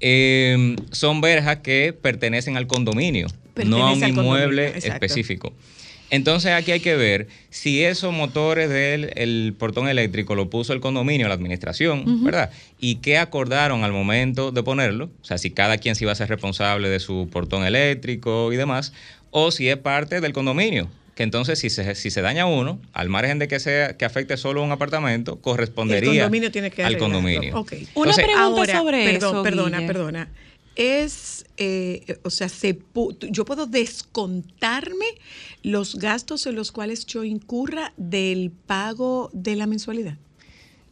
Eh, 0.00 0.76
son 0.92 1.20
verjas 1.20 1.58
que 1.58 1.92
pertenecen 1.92 2.56
al 2.56 2.66
condominio, 2.66 3.26
no 3.64 3.86
a 3.86 3.92
un 3.92 4.04
inmueble 4.06 4.78
específico. 4.78 5.52
Entonces 6.10 6.52
aquí 6.52 6.72
hay 6.72 6.80
que 6.80 6.96
ver 6.96 7.28
si 7.50 7.84
esos 7.84 8.12
motores 8.12 8.70
del 8.70 9.12
el 9.16 9.54
portón 9.58 9.88
eléctrico 9.88 10.34
lo 10.34 10.48
puso 10.48 10.72
el 10.72 10.80
condominio, 10.80 11.28
la 11.28 11.34
administración. 11.34 12.24
¿verdad? 12.24 12.50
Y 12.78 12.96
qué 12.96 13.18
acordaron 13.18 13.84
al 13.84 13.92
momento 13.92 14.50
de 14.50 14.62
ponerlo, 14.62 15.10
o 15.20 15.24
sea, 15.24 15.38
si 15.38 15.50
cada 15.50 15.78
quien 15.78 15.94
se 15.94 16.04
iba 16.04 16.12
a 16.12 16.14
ser 16.14 16.28
responsable 16.28 16.88
de 16.88 17.00
su 17.00 17.28
portón 17.30 17.64
eléctrico 17.64 18.52
y 18.52 18.56
demás, 18.56 18.92
o 19.30 19.50
si 19.50 19.68
es 19.68 19.76
parte 19.76 20.20
del 20.20 20.32
condominio. 20.32 20.88
Que 21.14 21.24
entonces 21.24 21.58
si 21.58 21.68
se, 21.68 21.96
si 21.96 22.10
se 22.12 22.22
daña 22.22 22.46
uno, 22.46 22.80
al 22.92 23.08
margen 23.08 23.40
de 23.40 23.48
que 23.48 23.58
sea 23.58 23.96
que 23.96 24.04
afecte 24.04 24.36
solo 24.36 24.62
un 24.62 24.70
apartamento, 24.70 25.40
correspondería 25.40 26.10
El 26.12 26.18
condominio 26.18 26.52
tiene 26.52 26.70
que 26.70 26.84
al 26.84 26.96
condominio. 26.96 27.58
Ok. 27.58 27.72
Entonces, 27.72 28.24
Ahora, 28.36 28.78
sobre 28.78 29.04
perdón, 29.04 29.30
eso, 29.34 29.42
Perdona, 29.42 29.78
Guille. 29.78 29.86
perdona. 29.88 30.28
Es, 30.78 31.44
eh, 31.56 32.18
o 32.22 32.30
sea, 32.30 32.48
se 32.48 32.78
yo 33.30 33.44
puedo 33.44 33.66
descontarme 33.66 35.06
los 35.64 35.96
gastos 35.96 36.46
en 36.46 36.54
los 36.54 36.70
cuales 36.70 37.04
yo 37.04 37.24
incurra 37.24 37.92
del 37.96 38.52
pago 38.52 39.28
de 39.32 39.56
la 39.56 39.66
mensualidad. 39.66 40.16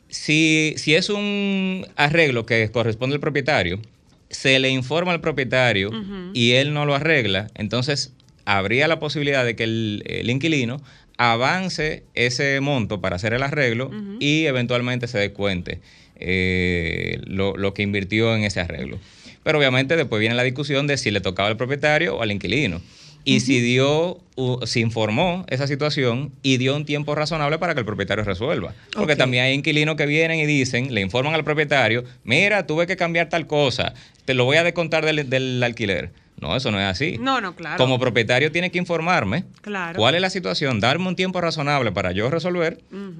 Si, 0.09 0.75
si 0.77 0.95
es 0.95 1.09
un 1.09 1.87
arreglo 1.95 2.47
que 2.47 2.69
corresponde 2.73 3.15
al 3.15 3.21
propietario, 3.21 3.81
se 4.29 4.59
le 4.59 4.71
informa 4.71 5.13
al 5.13 5.21
propietario 5.21 5.91
y 6.35 6.53
él 6.53 6.75
no 6.75 6.85
lo 6.85 6.97
arregla, 6.97 7.49
entonces 7.55 8.13
habría 8.45 8.89
la 8.89 8.99
posibilidad 8.99 9.45
de 9.45 9.55
que 9.55 9.65
el, 9.65 10.03
el 10.07 10.31
inquilino 10.31 10.81
avance 11.17 12.05
ese 12.15 12.61
monto 12.61 13.01
para 13.01 13.17
hacer 13.17 13.33
el 13.35 13.43
arreglo 13.43 13.91
y 14.21 14.47
eventualmente 14.47 15.07
se 15.07 15.19
descuente 15.19 15.81
eh, 16.17 17.21
lo, 17.25 17.57
lo 17.57 17.75
que 17.75 17.83
invirtió 17.83 18.35
en 18.35 18.45
ese 18.45 18.61
arreglo. 18.61 18.99
Pero 19.47 19.59
obviamente 19.59 19.95
después 19.95 20.19
viene 20.19 20.35
la 20.35 20.43
discusión 20.43 20.89
de 20.89 20.97
si 20.97 21.13
le 21.13 21.21
tocaba 21.21 21.49
al 21.49 21.57
propietario 21.57 22.17
o 22.17 22.23
al 22.23 22.33
inquilino. 22.33 22.81
Y 23.23 23.39
si 23.39 23.61
dio, 23.61 24.19
si 24.65 24.81
informó 24.81 25.45
esa 25.49 25.69
situación 25.69 26.33
y 26.43 26.57
dio 26.57 26.75
un 26.75 26.85
tiempo 26.85 27.15
razonable 27.15 27.57
para 27.59 27.75
que 27.75 27.79
el 27.81 27.87
propietario 27.87 28.25
resuelva. 28.25 28.75
Porque 28.93 29.15
también 29.15 29.45
hay 29.45 29.53
inquilinos 29.55 29.95
que 29.95 30.05
vienen 30.07 30.41
y 30.41 30.47
dicen, 30.47 30.93
le 30.93 31.01
informan 31.01 31.33
al 31.33 31.45
propietario, 31.45 32.03
mira, 32.25 32.67
tuve 32.67 32.89
que 32.89 32.97
cambiar 32.97 33.29
tal 33.29 33.47
cosa, 33.47 33.95
te 34.25 34.35
lo 34.35 34.45
voy 34.47 34.57
a 34.57 34.65
descontar 34.65 35.05
del, 35.05 35.31
del 35.31 35.63
alquiler. 35.63 36.11
No, 36.41 36.57
eso 36.57 36.73
no 36.73 36.81
es 36.81 36.87
así. 36.87 37.17
No, 37.21 37.41
no, 37.41 37.55
claro. 37.55 37.77
Como 37.77 38.01
propietario 38.01 38.51
tiene 38.51 38.73
que 38.73 38.79
informarme 38.79 39.45
Claro. 39.61 39.97
cuál 39.97 40.17
es 40.17 40.21
la 40.21 40.31
situación, 40.31 40.81
darme 40.81 41.07
un 41.07 41.15
tiempo 41.15 41.41
razonable 41.41 41.93
para 41.93 42.11
yo 42.11 42.31
resolver 42.31 42.79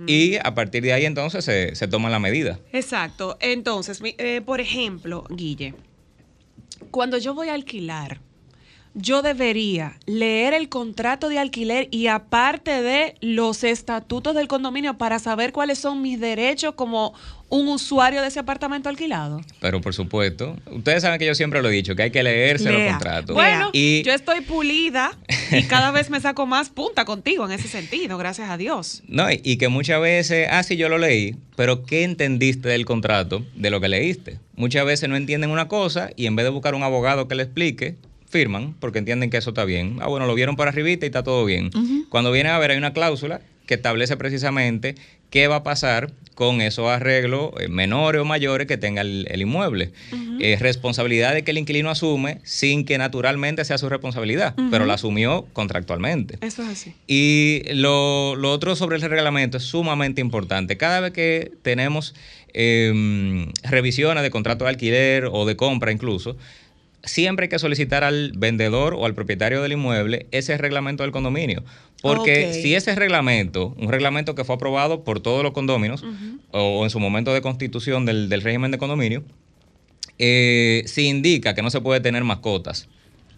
y 0.09 0.39
a 0.43 0.57
partir 0.57 0.83
de 0.83 0.93
ahí 0.93 1.05
entonces 1.07 1.45
se, 1.45 1.77
se 1.77 1.87
toma 1.87 2.11
la 2.11 2.19
medida. 2.19 2.59
Exacto. 2.73 3.37
Entonces, 3.41 4.01
eh, 4.05 4.41
por 4.45 4.61
ejemplo, 4.61 5.25
Guille, 5.31 5.75
cuando 6.91 7.19
yo 7.19 7.35
voy 7.35 7.49
a 7.49 7.55
alquilar, 7.55 8.21
yo 8.95 9.21
debería 9.21 9.99
leer 10.07 10.55
el 10.55 10.71
contrato 10.71 11.29
de 11.29 11.39
alquiler 11.39 11.89
y 11.91 12.07
aparte 12.07 12.81
de 12.81 13.15
los 13.21 13.63
estatutos 13.63 14.35
del 14.35 14.49
condominio 14.49 14.97
para 14.97 15.19
saber 15.19 15.53
cuáles 15.53 15.79
son 15.79 16.01
mis 16.01 16.19
derechos 16.19 16.75
como 16.75 17.13
un 17.49 17.69
usuario 17.69 18.23
de 18.23 18.29
ese 18.29 18.41
apartamento 18.41 18.89
alquilado. 18.89 19.41
Pero 19.61 19.81
por 19.81 19.95
supuesto, 19.95 20.57
ustedes 20.71 21.03
saben 21.03 21.19
que 21.19 21.27
yo 21.27 21.35
siempre 21.35 21.63
lo 21.63 21.69
he 21.69 21.73
dicho, 21.73 21.95
que 21.95 22.03
hay 22.05 22.11
que 22.11 22.23
leerse 22.23 22.71
los 22.73 22.81
Lea. 22.81 22.91
contratos. 22.93 23.35
Bueno, 23.35 23.71
y 23.73 24.03
yo 24.03 24.13
estoy 24.13 24.41
pulida 24.41 25.13
y 25.53 25.63
cada 25.65 25.91
vez 25.93 26.11
me 26.11 26.21
saco 26.21 26.45
más 26.47 26.71
punta 26.71 27.05
contigo 27.05 27.45
en 27.47 27.53
ese 27.53 27.69
sentido, 27.69 28.19
gracias 28.19 28.51
a 28.51 28.57
Dios. 28.57 29.03
No, 29.07 29.31
y- 29.31 29.41
y 29.45 29.59
que 29.59 29.69
muchas 29.69 30.01
veces, 30.01 30.49
ah, 30.51 30.63
sí, 30.65 30.77
yo 30.77 30.89
lo 30.89 30.99
leí, 30.99 31.37
pero 31.55 31.85
¿qué 31.85 32.03
entendiste 32.03 32.69
del 32.69 32.85
contrato 32.85 33.45
de 33.55 33.71
lo 33.71 33.81
que 33.81 33.89
leíste? 33.89 34.41
Muchas 34.57 34.85
veces 34.85 35.09
no 35.09 35.17
entienden 35.17 35.51
una 35.51 35.69
cosa 35.69 36.11
y 36.17 36.27
en 36.27 36.35
vez 36.35 36.45
de 36.45 36.51
buscar 36.51 36.75
un 36.75 36.83
abogado 36.83 37.29
que 37.29 37.35
le 37.37 37.45
explique, 37.45 37.95
firman 38.29 38.75
porque 38.81 38.99
entienden 38.99 39.31
que 39.31 39.37
eso 39.37 39.51
está 39.51 39.65
bien. 39.65 39.99
Ah, 40.01 40.09
bueno, 40.09 40.27
lo 40.27 40.35
vieron 40.35 40.57
por 40.57 40.67
arribita 40.67 41.07
y 41.07 41.09
está 41.09 41.23
todo 41.23 41.45
bien. 41.45 41.71
Cuando 42.09 42.33
vienen 42.33 42.53
a 42.53 42.59
ver, 42.59 42.73
hay 42.73 42.77
una 42.79 42.93
cláusula 42.93 43.41
que 43.67 43.75
establece 43.75 44.17
precisamente 44.17 44.95
qué 45.31 45.49
va 45.49 45.57
a 45.57 45.63
pasar 45.63 46.13
con 46.37 46.61
esos 46.61 46.87
arreglos 46.89 47.53
eh, 47.59 47.69
menores 47.69 48.21
o 48.21 48.25
mayores 48.27 48.67
que 48.67 48.77
tenga 48.77 49.01
el, 49.01 49.27
el 49.31 49.41
inmueble. 49.41 49.91
Eh, 50.39 50.59
responsabilidades 50.61 51.43
que 51.45 51.51
el 51.51 51.57
inquilino 51.57 51.89
asume 51.89 52.41
sin 52.45 52.85
que 52.85 52.99
naturalmente 52.99 53.65
sea 53.65 53.79
su 53.79 53.89
responsabilidad, 53.89 54.55
pero 54.71 54.85
la 54.85 54.95
asumió 54.95 55.47
contractualmente. 55.55 56.37
Eso 56.43 56.63
es 56.63 56.69
así. 56.69 56.95
Y 57.07 57.63
lo, 57.73 58.37
lo 58.37 58.53
otro 58.53 58.77
sobre 58.77 58.97
el 58.97 59.03
reglamento 59.03 59.57
es 59.57 59.63
sumamente 59.63 60.21
importante. 60.21 60.77
Cada 60.77 61.01
vez 61.01 61.13
que 61.13 61.53
tenemos 61.63 62.15
em, 62.53 63.51
revisiones 63.63 64.23
de 64.23 64.31
contrato 64.31 64.65
de 64.65 64.71
alquiler 64.71 65.31
o 65.33 65.47
de 65.47 65.57
compra 65.57 65.91
incluso, 65.91 66.37
siempre 67.07 67.45
hay 67.45 67.49
que 67.49 67.59
solicitar 67.59 68.05
al 68.05 68.33
vendedor 68.37 68.95
o 68.95 69.07
al 69.07 69.15
propietario 69.15 69.63
del 69.63 69.73
inmueble 69.73 70.27
ese 70.31 70.59
reglamento 70.59 71.03
del 71.03 71.13
condominio. 71.13 71.65
Porque 72.03 72.53
si 72.53 72.75
ese 72.75 72.95
reglamento, 72.95 73.75
un 73.79 73.89
reglamento 73.89 74.35
que 74.35 74.45
fue 74.45 74.57
aprobado 74.57 75.03
por 75.03 75.21
todos 75.21 75.43
los 75.43 75.53
condominios, 75.53 76.05
o, 76.53 76.81
o 76.81 76.85
en 76.85 76.91
su 76.91 77.01
momento 77.01 77.33
de 77.33 77.41
constitución 77.41 78.05
del, 78.05 78.29
del 78.29 78.43
régimen 78.43 78.71
de 78.71 78.79
condominio, 78.79 79.25
eh, 80.19 80.83
si 80.87 81.09
indica 81.09 81.55
que 81.55 81.63
no 81.63 81.71
se 81.71 81.81
puede 81.81 82.01
tener 82.01 82.25
mascotas, 82.25 82.89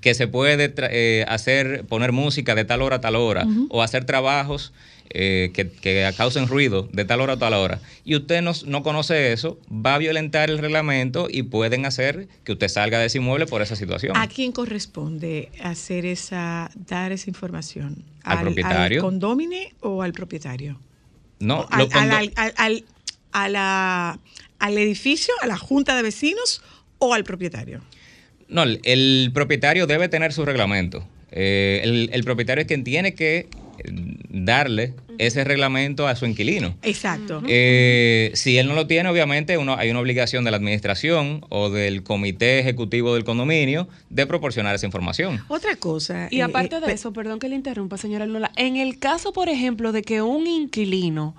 que 0.00 0.14
se 0.14 0.28
puede 0.28 0.72
eh, 0.90 1.24
hacer, 1.28 1.84
poner 1.86 2.12
música 2.12 2.54
de 2.54 2.64
tal 2.64 2.82
hora 2.82 2.96
a 2.96 3.00
tal 3.00 3.16
hora, 3.16 3.46
o 3.68 3.82
hacer 3.82 4.04
trabajos 4.04 4.72
eh, 5.11 5.50
que, 5.54 5.68
que 5.70 6.11
causen 6.16 6.46
ruido 6.48 6.88
de 6.92 7.04
tal 7.04 7.20
hora 7.20 7.34
a 7.34 7.38
tal 7.38 7.54
hora, 7.54 7.80
y 8.04 8.16
usted 8.16 8.42
no, 8.42 8.52
no 8.66 8.82
conoce 8.82 9.32
eso, 9.32 9.59
va 9.70 9.94
a 9.94 9.98
violentar 9.98 10.50
el 10.50 10.59
reglamento 10.59 11.28
y 11.30 11.44
pueden 11.44 11.86
hacer 11.86 12.28
que 12.44 12.52
usted 12.52 12.68
salga 12.68 12.98
de 12.98 13.06
ese 13.06 13.18
inmueble 13.18 13.46
por 13.46 13.62
esa 13.62 13.76
situación. 13.76 14.16
¿A 14.16 14.26
quién 14.28 14.52
corresponde 14.52 15.50
hacer 15.62 16.06
esa, 16.06 16.70
dar 16.88 17.12
esa 17.12 17.30
información? 17.30 18.04
Al 18.22 18.40
propietario. 18.40 19.00
¿Al 19.00 19.04
condomine 19.04 19.74
o 19.80 20.02
al 20.02 20.12
propietario? 20.12 20.80
No, 21.40 21.66
Al, 21.70 21.88
al- 21.92 22.11
al- 22.12 22.32
al- 22.36 22.54
al- 22.56 22.84
a 23.32 23.48
la- 23.48 24.18
al 24.59 24.78
edificio, 24.78 25.32
a 25.40 25.46
la 25.46 25.56
junta 25.56 25.96
de 25.96 26.02
vecinos 26.02 26.62
o 26.98 27.14
al 27.14 27.22
propietario. 27.24 27.80
No, 28.48 28.62
el, 28.64 28.80
el 28.84 29.30
propietario 29.32 29.86
debe 29.86 30.09
tener 30.09 30.32
su 30.32 30.44
reglamento. 30.44 31.06
Eh, 31.30 31.80
el, 31.84 32.11
el 32.12 32.24
propietario 32.24 32.62
es 32.62 32.66
quien 32.66 32.82
tiene 32.82 33.14
que 33.14 33.48
darle 34.29 34.95
ese 35.18 35.43
reglamento 35.45 36.07
a 36.07 36.14
su 36.14 36.26
inquilino. 36.26 36.76
Exacto. 36.83 37.43
Eh, 37.49 38.31
si 38.35 38.57
él 38.59 38.68
no 38.68 38.74
lo 38.74 38.87
tiene, 38.87 39.09
obviamente 39.09 39.59
uno, 39.59 39.74
hay 39.76 39.91
una 39.91 39.99
obligación 40.01 40.45
de 40.45 40.51
la 40.53 40.57
administración 40.59 41.45
o 41.49 41.70
del 41.70 42.03
comité 42.05 42.61
ejecutivo 42.61 43.14
del 43.14 43.24
condominio 43.24 43.89
de 44.11 44.26
proporcionar 44.26 44.74
esa 44.76 44.87
información. 44.87 45.41
Otra 45.49 45.74
cosa. 45.76 46.29
Y 46.31 46.39
eh, 46.39 46.43
aparte 46.43 46.76
eh, 46.76 46.81
de 46.81 46.93
eso, 46.93 47.12
perdón 47.12 47.39
que 47.41 47.49
le 47.49 47.57
interrumpa, 47.57 47.97
señora 47.99 48.26
Lola, 48.26 48.53
en 48.57 48.76
el 48.76 48.99
caso, 48.99 49.33
por 49.33 49.49
ejemplo, 49.49 49.91
de 49.93 50.03
que 50.03 50.22
un 50.22 50.47
inquilino 50.47 51.35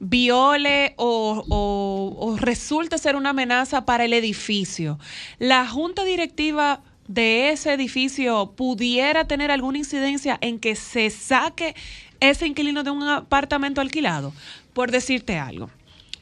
viole 0.00 0.94
o, 0.96 1.44
o- 1.48 2.16
o 2.18 2.36
resulte 2.36 2.98
ser 2.98 3.16
una 3.16 3.30
amenaza 3.30 3.84
para 3.84 4.04
el 4.04 4.12
edificio, 4.12 4.98
la 5.38 5.66
junta 5.66 6.04
directiva 6.04 6.82
de 7.08 7.50
ese 7.50 7.72
edificio 7.72 8.52
pudiera 8.56 9.26
tener 9.26 9.50
alguna 9.50 9.78
incidencia 9.78 10.38
en 10.40 10.58
que 10.58 10.74
se 10.76 11.10
saque 11.10 11.74
ese 12.20 12.46
inquilino 12.46 12.82
de 12.82 12.90
un 12.90 13.02
apartamento 13.02 13.80
alquilado. 13.80 14.32
Por 14.72 14.90
decirte 14.90 15.38
algo, 15.38 15.70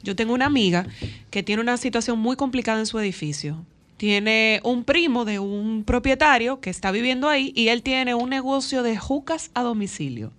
yo 0.03 0.17
tengo 0.17 0.35
una 0.35 0.47
amiga 0.47 0.87
que 1.31 1.43
tiene 1.43 1.63
una 1.63 1.77
situación 1.77 2.19
muy 2.19 2.37
complicada 2.37 2.81
en 2.81 2.87
su 2.87 2.99
edificio. 2.99 3.65
Tiene 4.03 4.59
un 4.65 4.83
primo 4.83 5.25
de 5.25 5.39
un 5.39 5.85
propietario 5.85 6.59
que 6.59 6.71
está 6.71 6.91
viviendo 6.91 7.29
ahí 7.29 7.53
y 7.55 7.69
él 7.69 7.85
tiene 7.85 8.17
un 8.17 8.31
negocio 8.31 8.83
de 8.83 8.97
jucas 8.97 9.53
a 9.55 9.63
domicilio. 9.63 10.33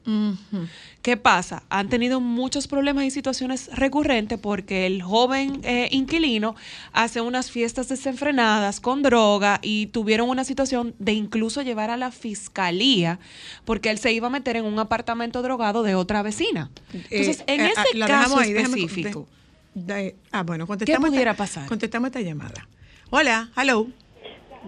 ¿Qué 1.01 1.16
pasa? 1.16 1.64
Han 1.70 1.88
tenido 1.88 2.20
muchos 2.20 2.68
problemas 2.68 3.05
y 3.05 3.11
situaciones 3.11 3.70
recurrentes 3.74 4.38
porque 4.38 4.86
el 4.86 5.01
joven 5.01 5.61
eh, 5.64 5.88
inquilino 5.93 6.55
hace 6.91 7.22
unas 7.22 7.51
fiestas 7.51 7.88
desenfrenadas 7.88 8.82
con 8.82 9.01
droga 9.01 9.61
y 9.61 9.86
tuvieron 9.86 10.28
una 10.28 10.43
situación 10.43 10.93
de 10.99 11.14
incluso 11.14 11.61
llevar 11.61 11.89
a 11.89 11.95
la 11.95 12.11
fiscalía 12.11 13.18
porque 13.64 13.91
él 13.91 13.97
se 13.97 14.11
iba 14.11 14.28
a 14.28 14.30
meter 14.30 14.57
en 14.57 14.66
un 14.66 14.78
apartamento 14.78 15.41
drogado 15.41 15.84
de 15.84 15.95
otra 15.95 16.22
vecina. 16.22 16.70
Entonces, 16.93 17.39
Eh, 17.47 17.53
en 17.55 17.61
eh, 17.61 17.72
ese 17.78 18.03
ah, 18.03 18.07
caso 18.07 18.39
ahí, 18.39 18.51
déjame- 18.51 18.84
específico, 18.84 19.26
de- 19.74 20.18
ah, 20.34 20.43
bueno, 20.43 20.68
contestamos 20.68 21.09
pudiera 21.11 21.32
esta, 21.32 21.43
pasar? 21.43 21.68
Contestamos 21.70 22.07
esta 22.07 22.20
llamada. 22.20 22.68
Hola, 23.16 23.49
hello. 23.55 23.86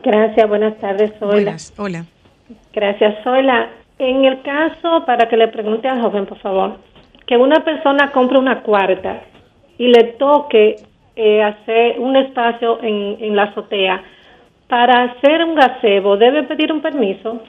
Gracias, 0.03 0.47
buenas 0.47 0.77
tardes, 0.79 1.11
Zoila. 1.17 1.33
Buenas, 1.33 1.73
hola. 1.77 2.05
Gracias, 2.73 3.23
Zoila. 3.23 3.71
En 3.97 4.23
el 4.23 4.43
caso, 4.43 5.03
para 5.03 5.27
que 5.27 5.35
le 5.35 5.47
pregunte 5.47 5.87
al 5.87 5.99
joven, 5.99 6.27
por 6.27 6.37
favor, 6.37 6.77
que 7.25 7.37
una 7.37 7.65
persona 7.65 8.11
compre 8.11 8.37
una 8.37 8.61
cuarta 8.61 9.23
y 9.79 9.87
le 9.87 10.13
toque 10.19 10.75
eh, 11.15 11.41
hacer 11.41 11.99
un 11.99 12.15
espacio 12.17 12.83
en, 12.83 13.17
en 13.19 13.35
la 13.35 13.45
azotea, 13.45 14.03
para 14.67 15.05
hacer 15.05 15.43
un 15.43 15.55
gazebo, 15.55 16.15
¿debe 16.15 16.43
pedir 16.43 16.71
un 16.71 16.81
permiso? 16.81 17.41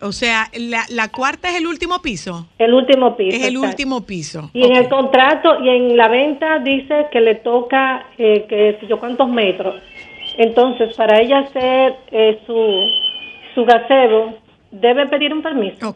O 0.00 0.12
sea, 0.12 0.48
la, 0.54 0.86
la 0.88 1.08
cuarta 1.08 1.50
es 1.50 1.58
el 1.58 1.66
último 1.66 2.00
piso. 2.00 2.46
El 2.58 2.72
último 2.72 3.18
piso. 3.18 3.36
Es 3.36 3.42
el 3.42 3.56
exacto. 3.56 3.68
último 3.68 4.06
piso. 4.06 4.50
Y 4.54 4.64
en 4.64 4.76
el 4.76 4.88
contrato 4.88 5.62
y 5.62 5.68
en 5.68 5.94
la 5.94 6.08
venta 6.08 6.58
dice 6.60 7.08
que 7.12 7.20
le 7.20 7.34
toca, 7.34 8.06
eh, 8.16 8.46
que 8.48 8.78
sé 8.80 8.86
yo 8.86 8.98
cuántos 8.98 9.28
metros. 9.28 9.74
Entonces, 10.38 10.94
para 10.96 11.20
ella 11.20 11.40
hacer 11.40 11.94
eh, 12.10 12.38
su, 12.46 12.86
su 13.54 13.64
gazebo, 13.64 14.38
¿debe 14.70 15.06
pedir 15.08 15.32
un 15.32 15.42
permiso? 15.42 15.94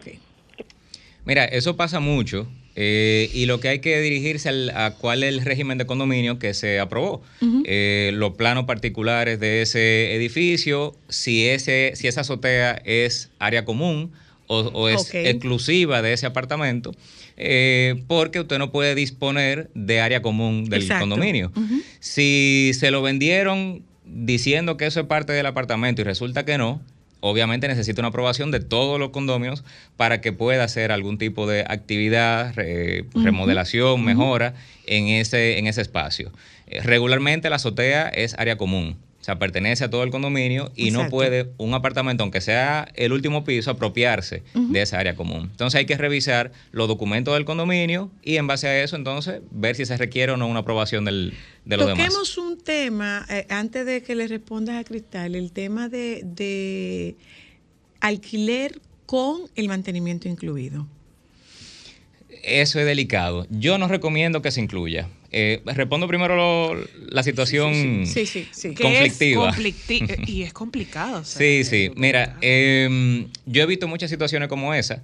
Mira, 1.24 1.44
eso 1.44 1.76
pasa 1.76 1.98
mucho 1.98 2.46
eh, 2.76 3.30
y 3.34 3.46
lo 3.46 3.58
que 3.58 3.68
hay 3.68 3.78
que 3.80 3.98
dirigirse 4.00 4.48
al- 4.48 4.70
a 4.70 4.94
cuál 4.94 5.22
es 5.24 5.30
el 5.30 5.44
régimen 5.44 5.76
de 5.78 5.86
condominio 5.86 6.38
que 6.38 6.54
se 6.54 6.78
aprobó. 6.78 7.22
Eh, 7.64 8.10
los 8.14 8.34
planos 8.34 8.64
particulares 8.66 9.40
de 9.40 9.62
ese 9.62 10.14
edificio, 10.14 10.94
si, 11.08 11.48
ese, 11.48 11.92
si 11.96 12.06
esa 12.06 12.20
azotea 12.20 12.80
es 12.84 13.32
área 13.40 13.64
común 13.64 14.12
o, 14.46 14.58
o 14.60 14.88
es 14.88 15.08
Ok. 15.08 15.14
exclusiva 15.14 16.00
de 16.02 16.12
ese 16.12 16.26
apartamento, 16.26 16.92
eh, 17.36 17.96
porque 18.06 18.38
usted 18.40 18.58
no 18.58 18.70
puede 18.70 18.94
disponer 18.94 19.68
de 19.74 20.00
área 20.00 20.22
común 20.22 20.66
del 20.66 20.82
Exacto. 20.82 21.02
condominio. 21.02 21.50
Si 21.98 22.70
se 22.74 22.92
lo 22.92 23.02
vendieron 23.02 23.82
diciendo 24.06 24.76
que 24.76 24.86
eso 24.86 25.00
es 25.00 25.06
parte 25.06 25.32
del 25.32 25.46
apartamento 25.46 26.00
y 26.00 26.04
resulta 26.04 26.44
que 26.44 26.58
no, 26.58 26.80
obviamente 27.20 27.68
necesita 27.68 28.00
una 28.00 28.08
aprobación 28.08 28.50
de 28.50 28.60
todos 28.60 28.98
los 28.98 29.10
condominios 29.10 29.64
para 29.96 30.20
que 30.20 30.32
pueda 30.32 30.64
hacer 30.64 30.92
algún 30.92 31.18
tipo 31.18 31.46
de 31.46 31.64
actividad, 31.66 32.54
remodelación, 33.14 34.04
mejora 34.04 34.54
en 34.86 35.08
ese, 35.08 35.58
en 35.58 35.66
ese 35.66 35.82
espacio. 35.82 36.32
Eh, 36.66 36.80
Regularmente 36.82 37.50
la 37.50 37.56
azotea 37.56 38.08
es 38.08 38.34
área 38.38 38.56
común. 38.56 38.96
O 39.26 39.28
sea, 39.28 39.40
pertenece 39.40 39.82
a 39.82 39.90
todo 39.90 40.04
el 40.04 40.10
condominio 40.10 40.70
y 40.76 40.92
no 40.92 41.08
puede 41.08 41.50
un 41.58 41.74
apartamento, 41.74 42.22
aunque 42.22 42.40
sea 42.40 42.86
el 42.94 43.12
último 43.12 43.42
piso, 43.42 43.72
apropiarse 43.72 44.44
de 44.54 44.80
esa 44.80 45.00
área 45.00 45.16
común. 45.16 45.48
Entonces 45.50 45.76
hay 45.78 45.84
que 45.84 45.96
revisar 45.96 46.52
los 46.70 46.86
documentos 46.86 47.34
del 47.34 47.44
condominio 47.44 48.12
y 48.22 48.36
en 48.36 48.46
base 48.46 48.68
a 48.68 48.80
eso, 48.84 48.94
entonces, 48.94 49.40
ver 49.50 49.74
si 49.74 49.84
se 49.84 49.96
requiere 49.96 50.30
o 50.30 50.36
no 50.36 50.46
una 50.46 50.60
aprobación 50.60 51.04
del, 51.04 51.34
de 51.64 51.76
los 51.76 51.88
demás. 51.88 52.06
Toquemos 52.06 52.38
un 52.38 52.56
tema, 52.58 53.26
eh, 53.28 53.48
antes 53.50 53.84
de 53.84 54.04
que 54.04 54.14
le 54.14 54.28
respondas 54.28 54.76
a 54.76 54.84
Cristal, 54.84 55.34
el 55.34 55.50
tema 55.50 55.88
de, 55.88 56.22
de 56.24 57.16
alquiler 57.98 58.80
con 59.06 59.50
el 59.56 59.66
mantenimiento 59.66 60.28
incluido. 60.28 60.86
Eso 62.44 62.78
es 62.78 62.86
delicado. 62.86 63.44
Yo 63.50 63.76
no 63.76 63.88
recomiendo 63.88 64.40
que 64.40 64.52
se 64.52 64.60
incluya. 64.60 65.08
Eh, 65.38 65.60
respondo 65.66 66.08
primero 66.08 66.34
lo- 66.34 66.88
la 67.10 67.22
situación 67.22 68.06
Sí, 68.06 68.24
sí, 68.24 68.46
sí. 68.50 68.72
conflictiva. 68.74 69.50
es 69.50 69.54
conflicti- 69.58 70.24
y 70.28 70.42
es 70.44 70.54
complicado. 70.54 71.18
o 71.20 71.24
sea, 71.24 71.38
Sí, 71.38 71.62
sí. 71.64 71.90
Mira, 71.94 72.38
eh, 72.40 73.26
yo 73.44 73.62
he 73.62 73.66
visto 73.66 73.86
muchas 73.86 74.08
situaciones 74.08 74.48
como 74.48 74.72
esa, 74.72 75.02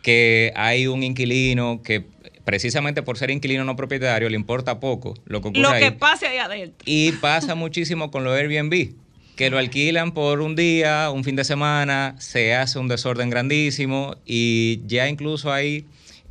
que 0.00 0.52
hay 0.56 0.86
un 0.86 1.02
inquilino 1.02 1.82
que 1.82 2.02
precisamente 2.46 3.02
por 3.02 3.18
ser 3.18 3.30
inquilino 3.30 3.62
no 3.64 3.76
propietario 3.76 4.30
le 4.30 4.36
importa 4.36 4.80
poco 4.80 5.12
lo 5.26 5.42
que 5.42 5.48
ocurre 5.48 5.60
Lo 5.62 5.68
ahí. 5.68 5.82
que 5.84 5.92
pase 5.92 6.28
ahí 6.28 6.38
adentro. 6.38 6.78
Y 6.86 7.12
pasa 7.12 7.54
muchísimo 7.54 8.10
con 8.10 8.24
los 8.24 8.34
Airbnb, 8.34 8.92
que 9.36 9.50
lo 9.50 9.58
alquilan 9.58 10.12
por 10.14 10.40
un 10.40 10.56
día, 10.56 11.10
un 11.10 11.24
fin 11.24 11.36
de 11.36 11.44
semana, 11.44 12.16
se 12.20 12.54
hace 12.54 12.78
un 12.78 12.88
desorden 12.88 13.28
grandísimo 13.28 14.16
y 14.24 14.80
ya 14.86 15.10
incluso 15.10 15.52
hay 15.52 15.84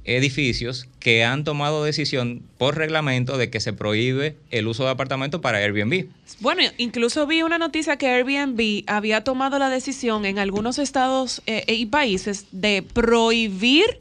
edificios 0.05 0.87
que 0.99 1.23
han 1.23 1.43
tomado 1.43 1.83
decisión 1.83 2.43
por 2.57 2.77
reglamento 2.77 3.37
de 3.37 3.49
que 3.49 3.59
se 3.59 3.73
prohíbe 3.73 4.35
el 4.51 4.67
uso 4.67 4.83
de 4.83 4.91
apartamentos 4.91 5.41
para 5.41 5.59
Airbnb. 5.59 6.07
Bueno, 6.39 6.61
incluso 6.77 7.25
vi 7.27 7.41
una 7.41 7.57
noticia 7.57 7.97
que 7.97 8.07
Airbnb 8.07 8.83
había 8.87 9.23
tomado 9.23 9.59
la 9.59 9.69
decisión 9.69 10.25
en 10.25 10.39
algunos 10.39 10.79
estados 10.79 11.41
eh, 11.45 11.63
y 11.67 11.85
países 11.85 12.45
de 12.51 12.83
prohibir 12.93 13.99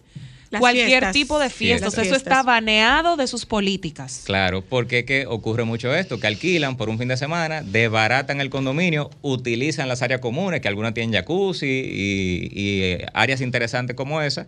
Las 0.51 0.61
cualquier 0.61 0.89
fiestas. 0.89 1.13
tipo 1.13 1.39
de 1.39 1.51
fiestas. 1.51 1.97
Eso 1.97 2.17
está 2.17 2.43
baneado 2.43 3.17
de 3.17 3.27
sus 3.27 3.47
políticas. 3.47 4.23
Claro, 4.25 4.63
porque 4.63 5.01
es 5.01 5.05
que 5.05 5.27
ocurre 5.27 5.65
mucho 5.65 5.95
esto, 5.95 6.19
que 6.19 6.27
alquilan 6.27 6.77
por 6.77 6.89
un 6.89 6.99
fin 6.99 7.09
de 7.09 7.17
semana, 7.17 7.63
desbaratan 7.63 8.41
el 8.41 8.51
condominio, 8.51 9.09
utilizan 9.23 9.89
las 9.89 10.03
áreas 10.03 10.21
comunes, 10.21 10.61
que 10.61 10.69
algunas 10.69 10.95
tienen 10.95 11.15
jacuzzi 11.15 11.67
y, 11.67 12.51
y, 12.53 12.83
eh, 12.83 13.07
áreas 13.15 13.41
interesantes 13.41 13.95
como 13.95 14.21
esa, 14.21 14.47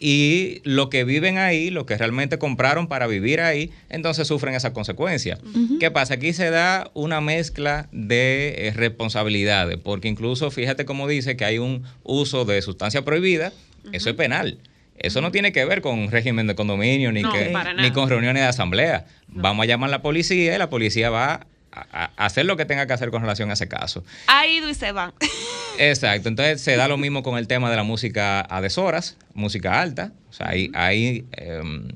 y 0.00 0.60
lo 0.64 0.90
que 0.90 1.04
viven 1.04 1.38
ahí, 1.38 1.70
lo 1.70 1.86
que 1.86 1.96
realmente 1.96 2.38
compraron 2.38 2.88
para 2.88 3.06
vivir 3.06 3.40
ahí, 3.40 3.70
entonces 3.88 4.26
sufren 4.28 4.54
esa 4.54 4.72
consecuencia. 4.72 5.38
¿Qué 5.80 5.90
pasa? 5.90 6.14
Aquí 6.14 6.32
se 6.32 6.50
da 6.50 6.90
una 6.94 7.20
mezcla 7.20 7.88
de 7.92 8.54
eh, 8.68 8.72
responsabilidades, 8.74 9.78
porque 9.78 10.08
incluso 10.08 10.50
fíjate 10.50 10.84
cómo 10.84 11.06
dice 11.08 11.36
que 11.36 11.44
hay 11.44 11.58
un 11.58 11.84
uso 12.02 12.44
de 12.44 12.60
sustancia 12.62 13.04
prohibida, 13.04 13.52
eso 13.92 14.10
es 14.10 14.16
penal. 14.16 14.58
Eso 14.98 15.20
no 15.20 15.32
tiene 15.32 15.52
que 15.52 15.64
ver 15.64 15.80
con 15.80 16.10
régimen 16.10 16.46
de 16.46 16.54
condominio 16.54 17.10
ni, 17.12 17.22
No, 17.22 17.32
que- 17.32 17.46
para 17.46 17.72
ni 17.72 17.78
nada. 17.82 17.92
con 17.92 18.08
reuniones 18.08 18.42
de 18.42 18.48
asamblea. 18.48 19.06
Vamos 19.28 19.64
a 19.64 19.66
llamar 19.66 19.88
a 19.88 19.90
la 19.90 20.02
policía 20.02 20.54
y 20.54 20.58
la 20.58 20.70
policía 20.70 21.10
va 21.10 21.46
a- 21.74 22.10
a 22.16 22.24
hacer 22.26 22.46
lo 22.46 22.56
que 22.56 22.64
tenga 22.64 22.86
que 22.86 22.92
hacer 22.92 23.10
con 23.10 23.22
relación 23.22 23.50
a 23.50 23.54
ese 23.54 23.68
caso. 23.68 24.04
Ha 24.28 24.46
ido 24.46 24.68
y 24.68 24.74
se 24.74 24.92
van. 24.92 25.12
Exacto, 25.78 26.28
entonces 26.28 26.60
se 26.60 26.76
da 26.76 26.88
lo 26.88 26.96
mismo 26.96 27.22
con 27.22 27.36
el 27.38 27.46
tema 27.48 27.70
de 27.70 27.76
la 27.76 27.82
música 27.82 28.46
a 28.48 28.60
deshoras, 28.60 29.16
música 29.34 29.80
alta. 29.80 30.12
O 30.30 30.32
sea, 30.32 30.48
hay, 30.48 30.70
hay 30.74 31.24
em, 31.32 31.88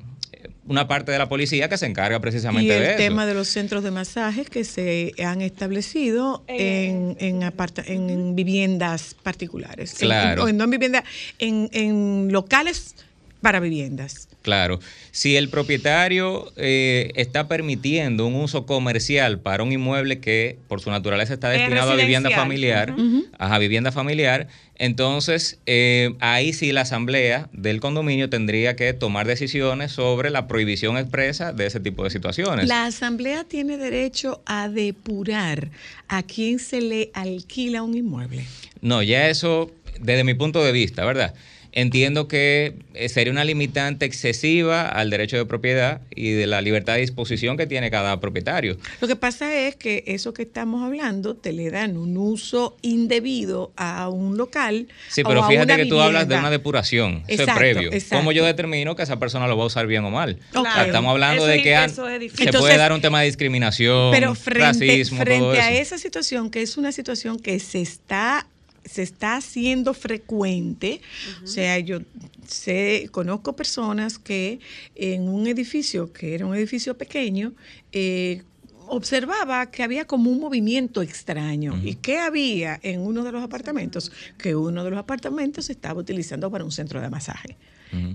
una 0.65 0.87
parte 0.87 1.11
de 1.11 1.17
la 1.17 1.27
policía 1.29 1.67
que 1.69 1.77
se 1.77 1.85
encarga 1.85 2.19
precisamente 2.19 2.65
Y 2.65 2.69
de 2.69 2.77
el 2.77 2.83
eso. 2.91 2.97
tema 2.97 3.25
de 3.25 3.33
los 3.33 3.47
centros 3.47 3.83
de 3.83 3.91
masajes 3.91 4.49
que 4.49 4.63
se 4.63 5.13
han 5.25 5.41
establecido 5.41 6.43
en, 6.47 7.17
en, 7.19 7.43
aparta- 7.43 7.83
en 7.85 8.35
viviendas 8.35 9.15
particulares. 9.23 9.95
Claro. 9.97 10.47
en- 10.47 10.55
o 10.55 10.57
no 10.57 10.63
en 10.65 10.69
viviendas, 10.69 11.03
en, 11.39 11.69
en 11.73 12.31
locales 12.31 12.95
para 13.41 13.59
viviendas. 13.59 14.28
Claro, 14.41 14.79
si 15.11 15.35
el 15.35 15.49
propietario 15.49 16.51
eh, 16.55 17.11
está 17.15 17.49
permitiendo 17.49 18.25
un 18.25 18.35
uso 18.35 18.65
comercial 18.65 19.39
para 19.39 19.63
un 19.63 19.73
inmueble 19.73 20.21
que 20.21 20.57
por 20.69 20.79
su 20.79 20.89
naturaleza 20.91 21.33
está 21.33 21.53
Es 21.53 21.59
destinado 21.59 21.91
a 21.91 21.95
vivienda 21.95 22.29
familiar, 22.29 22.95
ajá, 23.37 23.57
vivienda 23.59 23.91
familiar, 23.91 24.47
entonces 24.75 25.59
eh, 25.65 26.15
ahí 26.21 26.53
sí 26.53 26.71
la 26.71 26.81
asamblea 26.81 27.49
del 27.51 27.81
condominio 27.81 28.29
tendría 28.29 28.77
que 28.77 28.93
tomar 28.93 29.27
decisiones 29.27 29.91
sobre 29.91 30.29
la 30.29 30.47
prohibición 30.47 30.97
expresa 30.97 31.51
de 31.51 31.65
ese 31.65 31.81
tipo 31.81 32.05
de 32.05 32.09
situaciones. 32.09 32.65
La 32.69 32.85
asamblea 32.85 33.43
tiene 33.43 33.75
derecho 33.75 34.41
a 34.45 34.69
depurar 34.69 35.69
a 36.07 36.23
quien 36.23 36.59
se 36.59 36.79
le 36.79 37.11
alquila 37.13 37.83
un 37.83 37.97
inmueble. 37.97 38.45
No, 38.79 39.03
ya 39.03 39.27
eso, 39.27 39.69
desde 39.99 40.23
mi 40.23 40.33
punto 40.33 40.63
de 40.63 40.71
vista, 40.71 41.03
¿verdad? 41.03 41.35
Entiendo 41.71 42.27
que 42.27 42.73
eh, 42.95 43.09
sería 43.09 43.31
una 43.31 43.43
limitante 43.43 44.05
excesiva 44.05 44.87
al 44.87 45.09
derecho 45.09 45.37
de 45.37 45.45
propiedad 45.45 46.01
y 46.15 46.31
de 46.31 46.47
la 46.47 46.61
libertad 46.61 46.95
de 46.95 47.01
disposición 47.01 47.57
que 47.57 47.67
tiene 47.67 47.91
cada 47.91 48.19
propietario. 48.19 48.77
Lo 49.01 49.07
que 49.07 49.15
pasa 49.15 49.53
es 49.55 49.75
que 49.75 50.03
eso 50.07 50.33
que 50.33 50.41
estamos 50.41 50.83
hablando 50.83 51.35
te 51.35 51.53
le 51.53 51.69
dan 51.69 51.95
un 51.97 52.17
uso 52.17 52.75
indebido 52.81 53.71
a 53.77 54.09
un 54.09 54.35
local. 54.37 54.87
Sí, 55.09 55.21
o 55.21 55.27
pero 55.27 55.43
a 55.43 55.47
fíjate 55.47 55.65
una 55.73 55.77
que 55.77 55.85
tú 55.85 55.99
hablas 55.99 56.27
de 56.27 56.35
una 56.37 56.49
depuración, 56.49 57.23
eso 57.27 57.43
es 57.43 57.49
previo. 57.53 57.91
exacto. 57.93 58.15
¿Cómo 58.17 58.31
yo 58.31 58.45
determino 58.45 58.95
que 58.95 59.03
esa 59.03 59.19
persona 59.19 59.47
lo 59.47 59.55
va 59.57 59.63
a 59.63 59.67
usar 59.67 59.85
bien 59.87 60.03
o 60.05 60.09
mal? 60.09 60.37
O 60.49 60.51
sea, 60.53 60.61
Claro. 60.63 60.85
estamos 60.87 61.11
hablando 61.11 61.43
Eso 61.43 61.47
de 61.47 61.57
es- 61.57 61.63
que 61.63 61.73
es 61.73 61.91
se 61.93 62.01
difícil. 62.19 62.35
puede 62.37 62.45
Entonces, 62.49 62.77
dar 62.77 62.93
un 62.93 63.01
tema 63.01 63.19
de 63.21 63.27
discriminación, 63.27 64.11
Pero 64.11 64.35
frente, 64.35 64.61
racismo, 64.65 65.17
todo 65.17 65.25
frente 65.25 65.59
a 65.61 65.71
eso. 65.71 65.81
esa 65.81 65.97
situación, 65.99 66.49
que 66.49 66.61
es 66.61 66.77
una 66.77 66.91
situación 66.91 67.37
que 67.39 67.59
se 67.59 67.81
está, 67.81 68.47
se 68.85 69.03
está 69.03 69.35
haciendo 69.35 69.93
frecuente, 69.93 71.01
o 71.43 71.47
sea, 71.47 71.79
yo 71.79 71.99
sé, 72.47 73.09
conozco 73.11 73.55
personas 73.55 74.19
que 74.19 74.59
en 74.95 75.27
un 75.29 75.47
edificio, 75.47 76.11
que 76.11 76.35
era 76.35 76.45
un 76.45 76.55
edificio 76.55 76.97
pequeño, 76.97 77.53
eh, 77.91 78.43
observaba 78.87 79.69
que 79.69 79.83
había 79.83 80.05
como 80.05 80.31
un 80.31 80.39
movimiento 80.39 81.01
extraño. 81.01 81.79
¿Y 81.83 81.95
qué 81.95 82.17
había 82.17 82.79
en 82.81 83.01
uno 83.01 83.23
de 83.23 83.31
los 83.31 83.43
apartamentos? 83.43 84.11
Que 84.37 84.55
uno 84.55 84.83
de 84.83 84.89
los 84.89 84.99
apartamentos 84.99 85.65
se 85.65 85.73
estaba 85.73 85.99
utilizando 85.99 86.49
para 86.49 86.63
un 86.63 86.71
centro 86.71 86.99
de 86.99 87.09
masaje 87.09 87.57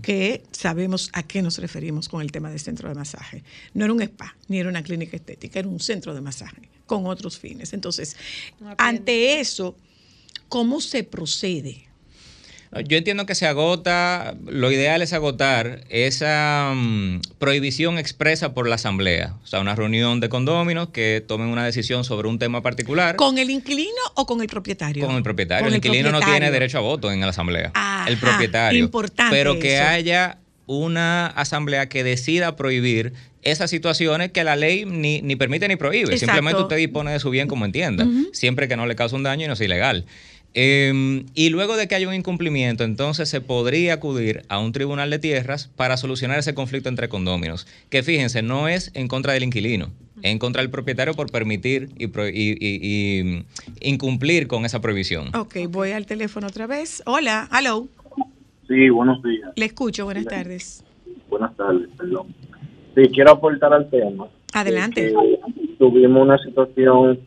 que 0.03 0.43
sabemos 0.53 1.11
a 1.13 1.23
qué 1.23 1.43
nos 1.43 1.59
referimos 1.59 2.09
con 2.09 2.23
el 2.23 2.31
tema 2.31 2.49
del 2.51 2.61
centro 2.61 2.89
de 2.89 2.95
masaje. 2.95 3.43
No 3.73 3.85
era 3.85 3.93
un 3.93 4.03
spa, 4.03 4.37
ni 4.49 4.59
era 4.59 4.69
una 4.69 4.83
clínica 4.83 5.17
estética, 5.17 5.59
era 5.59 5.69
un 5.69 5.81
centro 5.81 6.15
de 6.15 6.21
masaje 6.21 6.69
con 6.87 7.07
otros 7.07 7.39
fines. 7.39 7.73
Entonces, 7.73 8.17
ante 8.79 9.41
eso, 9.41 9.77
¿cómo 10.49 10.81
se 10.81 11.05
procede? 11.05 11.85
Yo 12.89 12.97
entiendo 12.97 13.25
que 13.25 13.37
se 13.37 13.47
agota, 13.47 14.35
lo 14.47 14.73
ideal 14.73 15.01
es 15.01 15.13
agotar 15.13 15.85
esa 15.91 16.73
mm, 16.75 17.21
prohibición 17.39 17.99
expresa 17.99 18.53
por 18.53 18.69
la 18.69 18.75
asamblea, 18.75 19.37
o 19.45 19.47
sea, 19.47 19.61
una 19.61 19.77
reunión 19.77 20.19
de 20.19 20.29
condóminos 20.29 20.89
que 20.89 21.23
tomen 21.25 21.47
una 21.47 21.65
decisión 21.65 22.03
sobre 22.03 22.27
un 22.27 22.41
tema 22.41 22.63
particular 22.63 23.15
¿Con 23.15 23.39
el 23.39 23.51
inquilino 23.51 23.93
o 24.15 24.27
con 24.27 24.41
el 24.41 24.49
propietario? 24.49 25.07
con 25.07 25.15
el 25.15 25.23
propietario. 25.23 25.63
Con 25.63 25.69
el 25.69 25.75
el 25.75 25.87
inquilino 25.87 26.11
no 26.11 26.19
tiene 26.19 26.51
derecho 26.51 26.79
a 26.79 26.81
voto 26.81 27.13
en 27.13 27.21
la 27.21 27.29
asamblea, 27.29 27.71
Ajá, 27.75 28.09
el 28.11 28.17
propietario. 28.19 28.81
importante 28.83 29.37
Pero 29.37 29.61
que 29.61 29.77
eso. 29.77 29.85
haya 29.87 30.39
una 30.67 31.27
asamblea 31.29 31.89
que 31.89 32.03
decida 32.03 32.57
prohibir 32.57 33.13
esas 33.43 33.71
situaciones 33.71 34.33
que 34.33 34.43
la 34.43 34.57
ley 34.57 34.85
ni, 34.85 35.23
ni 35.23 35.37
permite 35.37 35.69
ni 35.69 35.77
prohíbe. 35.77 36.15
Exacto. 36.15 36.27
Simplemente 36.33 36.63
usted 36.63 36.77
dispone 36.77 37.13
de 37.13 37.21
su 37.21 37.31
bien 37.31 37.47
como 37.47 37.67
entienda, 37.67 38.05
siempre 38.33 38.67
que 38.67 38.77
no 38.77 38.87
le 38.87 38.97
cause 38.97 39.15
un 39.15 39.23
daño 39.23 39.45
y 39.45 39.49
no 39.49 39.55
sea 39.55 39.67
ilegal. 39.67 40.07
Eh, 40.55 41.25
y 41.35 41.51
luego 41.51 41.77
de 41.77 41.89
que 41.89 41.97
haya 41.97 42.07
un 42.09 42.15
incumplimiento, 42.15 42.85
entonces 42.85 43.29
se 43.29 43.41
podría 43.41 43.95
acudir 43.95 44.43
a 44.49 44.59
un 44.61 44.71
tribunal 44.73 45.11
de 45.11 45.19
tierras 45.19 45.69
para 45.77 45.97
solucionar 45.97 46.39
ese 46.39 46.55
conflicto 46.55 46.89
entre 46.89 47.09
condóminos. 47.09 47.67
Que 47.91 48.03
fíjense, 48.05 48.43
no 48.43 48.69
es 48.69 48.93
en 48.95 49.09
contra 49.09 49.33
del 49.33 49.43
inquilino, 49.43 49.91
es 50.23 50.31
en 50.31 50.39
contra 50.39 50.63
del 50.63 50.71
propietario 50.71 51.15
por 51.15 51.31
permitir 51.33 51.89
y, 51.99 52.07
pro- 52.07 52.29
y- 52.29 52.57
y- 52.61 52.79
y 52.83 53.45
incumplir 53.81 54.47
con 54.47 54.65
esa 54.65 54.81
prohibición. 54.81 55.35
Ok, 55.35 55.57
voy 55.69 55.91
al 55.91 56.07
teléfono 56.07 56.47
otra 56.47 56.67
vez. 56.69 57.03
Hola, 57.05 57.49
hello. 57.53 57.89
Sí, 58.69 58.89
buenos 58.91 59.23
días. 59.25 59.51
Le 59.57 59.67
escucho, 59.67 60.05
buenas 60.05 60.25
tardes. 60.27 60.85
Buenas 61.29 61.55
tardes, 61.57 61.89
perdón. 61.99 62.29
Sí, 62.95 63.03
quiero 63.13 63.33
aportar 63.33 63.73
al 63.75 63.91
tema. 63.91 64.29
Adelante. 64.53 65.09
Eh, 65.09 65.39
tuvimos 65.81 66.23
una 66.23 66.39
situación 66.39 67.19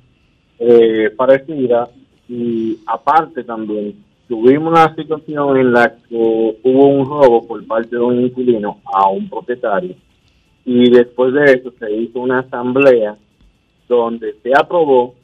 eh, 0.60 1.10
parecida 1.18 1.90
y 2.28 2.78
aparte 2.86 3.44
también 3.44 3.96
tuvimos 4.28 4.72
una 4.72 4.94
situación 4.96 5.58
en 5.58 5.72
la 5.72 5.90
que 5.90 6.16
hubo 6.16 6.88
un 6.88 7.06
robo 7.06 7.48
por 7.48 7.66
parte 7.66 7.96
de 7.96 8.02
un 8.02 8.22
inquilino 8.22 8.80
a 8.86 9.10
un 9.10 9.30
propietario 9.30 9.96
y 10.66 10.90
después 10.90 11.34
de 11.34 11.54
eso 11.54 11.74
se 11.80 11.92
hizo 11.92 12.20
una 12.20 12.40
asamblea 12.40 13.16
donde 13.88 14.34
se 14.44 14.52
aprobó 14.54 15.16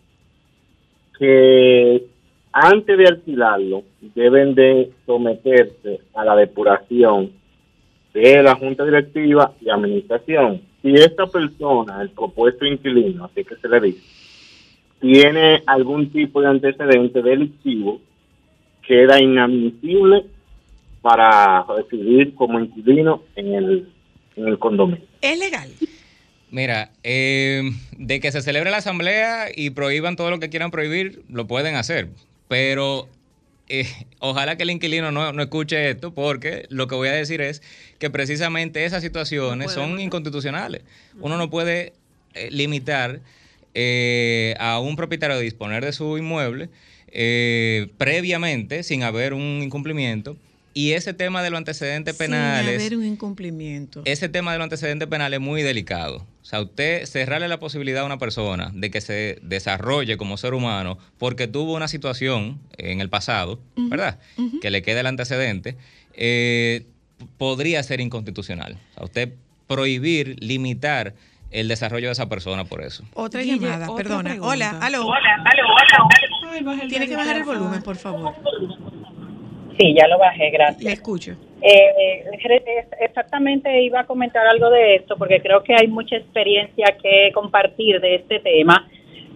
que 1.19 2.05
antes 2.53 2.97
de 2.97 3.07
alquilarlo 3.07 3.83
deben 4.15 4.55
de 4.55 4.91
someterse 5.05 6.01
a 6.13 6.23
la 6.23 6.35
depuración 6.35 7.31
de 8.13 8.43
la 8.43 8.55
junta 8.55 8.85
directiva 8.85 9.53
y 9.59 9.69
administración. 9.69 10.61
Si 10.81 10.93
esta 10.93 11.25
persona, 11.25 12.01
el 12.01 12.09
propuesto 12.11 12.65
inquilino, 12.65 13.25
así 13.25 13.43
que 13.43 13.55
se 13.55 13.67
le 13.67 13.81
dice, 13.81 14.01
tiene 15.03 15.61
algún 15.67 16.09
tipo 16.11 16.41
de 16.41 16.47
antecedente 16.47 17.21
delictivo, 17.21 17.99
queda 18.87 19.21
inadmisible 19.21 20.23
para 21.01 21.63
recibir 21.63 22.33
como 22.35 22.57
inquilino 22.61 23.21
en 23.35 23.53
el, 23.53 23.89
en 24.37 24.47
el 24.47 24.57
condominio. 24.57 25.05
¿Es 25.21 25.37
legal? 25.37 25.69
Mira, 26.51 26.91
eh, 27.03 27.63
de 27.97 28.21
que 28.21 28.31
se 28.31 28.41
celebre 28.41 28.71
la 28.71 28.77
asamblea 28.77 29.47
y 29.53 29.71
prohíban 29.71 30.15
todo 30.15 30.29
lo 30.29 30.39
que 30.39 30.49
quieran 30.49 30.71
prohibir, 30.71 31.23
lo 31.27 31.47
pueden 31.47 31.75
hacer. 31.75 32.07
Pero 32.47 33.09
eh, 33.67 33.85
ojalá 34.19 34.55
que 34.55 34.63
el 34.63 34.71
inquilino 34.71 35.11
no, 35.11 35.33
no 35.33 35.41
escuche 35.41 35.89
esto, 35.89 36.13
porque 36.13 36.65
lo 36.69 36.87
que 36.87 36.95
voy 36.95 37.09
a 37.09 37.13
decir 37.13 37.41
es 37.41 37.61
que 37.99 38.09
precisamente 38.09 38.85
esas 38.85 39.03
situaciones 39.03 39.73
son 39.73 39.99
inconstitucionales. 39.99 40.83
Uno 41.19 41.37
no 41.37 41.49
puede 41.49 41.91
eh, 42.35 42.47
limitar 42.51 43.19
eh, 43.73 44.55
a 44.59 44.79
un 44.79 44.95
propietario 44.95 45.37
de 45.37 45.43
disponer 45.43 45.83
de 45.83 45.93
su 45.93 46.17
inmueble 46.17 46.69
eh, 47.15 47.89
previamente, 47.97 48.83
sin 48.83 49.03
haber 49.03 49.33
un 49.33 49.61
incumplimiento. 49.63 50.35
Y 50.73 50.93
ese 50.93 51.13
tema 51.13 51.43
de 51.43 51.51
los 51.51 51.59
antecedentes 51.59 52.15
penales. 52.15 52.81
Sin 52.81 52.81
haber 52.81 52.97
un 52.97 53.05
incumplimiento. 53.05 54.01
Ese 54.05 54.27
tema 54.27 54.51
de 54.51 54.57
los 54.57 54.63
antecedentes 54.63 55.07
penales 55.07 55.37
es 55.37 55.45
muy 55.45 55.61
delicado. 55.61 56.25
O 56.41 56.45
sea, 56.45 56.61
usted 56.61 57.05
cerrarle 57.05 57.47
la 57.47 57.59
posibilidad 57.59 58.01
a 58.01 58.05
una 58.05 58.17
persona 58.17 58.71
de 58.73 58.89
que 58.89 58.99
se 58.99 59.37
desarrolle 59.43 60.17
como 60.17 60.37
ser 60.37 60.55
humano 60.55 60.97
porque 61.19 61.47
tuvo 61.47 61.75
una 61.75 61.87
situación 61.87 62.59
en 62.77 63.01
el 63.01 63.09
pasado, 63.09 63.59
¿verdad? 63.75 64.19
Que 64.61 64.71
le 64.71 64.81
quede 64.81 65.01
el 65.01 65.07
antecedente, 65.07 65.77
eh, 66.15 66.87
podría 67.37 67.83
ser 67.83 68.01
inconstitucional. 68.01 68.79
O 68.91 68.93
sea, 68.95 69.03
usted 69.05 69.33
prohibir, 69.67 70.37
limitar 70.43 71.13
el 71.53 71.67
desarrollo 71.67 72.07
de 72.07 72.13
esa 72.13 72.27
persona 72.27 72.65
por 72.65 72.81
eso. 72.83 73.03
Otra 73.13 73.41
Guille, 73.41 73.59
llamada, 73.59 73.89
otra 73.89 74.03
perdona. 74.03 74.29
pregunta. 74.31 74.53
Hola, 74.53 74.79
aló. 74.81 75.07
Tiene 76.89 77.07
que 77.07 77.15
bajar 77.15 77.37
el 77.37 77.43
volumen, 77.43 77.81
por 77.81 77.95
favor. 77.95 78.33
Sí, 79.77 79.95
ya 79.99 80.07
lo 80.07 80.19
bajé, 80.19 80.49
gracias. 80.51 80.83
Le 80.83 80.91
escucho. 80.91 81.31
Eh, 81.61 82.25
exactamente 82.99 83.81
iba 83.81 84.01
a 84.01 84.05
comentar 84.05 84.45
algo 84.45 84.69
de 84.69 84.95
esto 84.95 85.15
porque 85.17 85.41
creo 85.41 85.63
que 85.63 85.73
hay 85.73 85.87
mucha 85.87 86.17
experiencia 86.17 86.97
que 87.01 87.31
compartir 87.33 88.01
de 88.01 88.15
este 88.15 88.39
tema. 88.39 88.87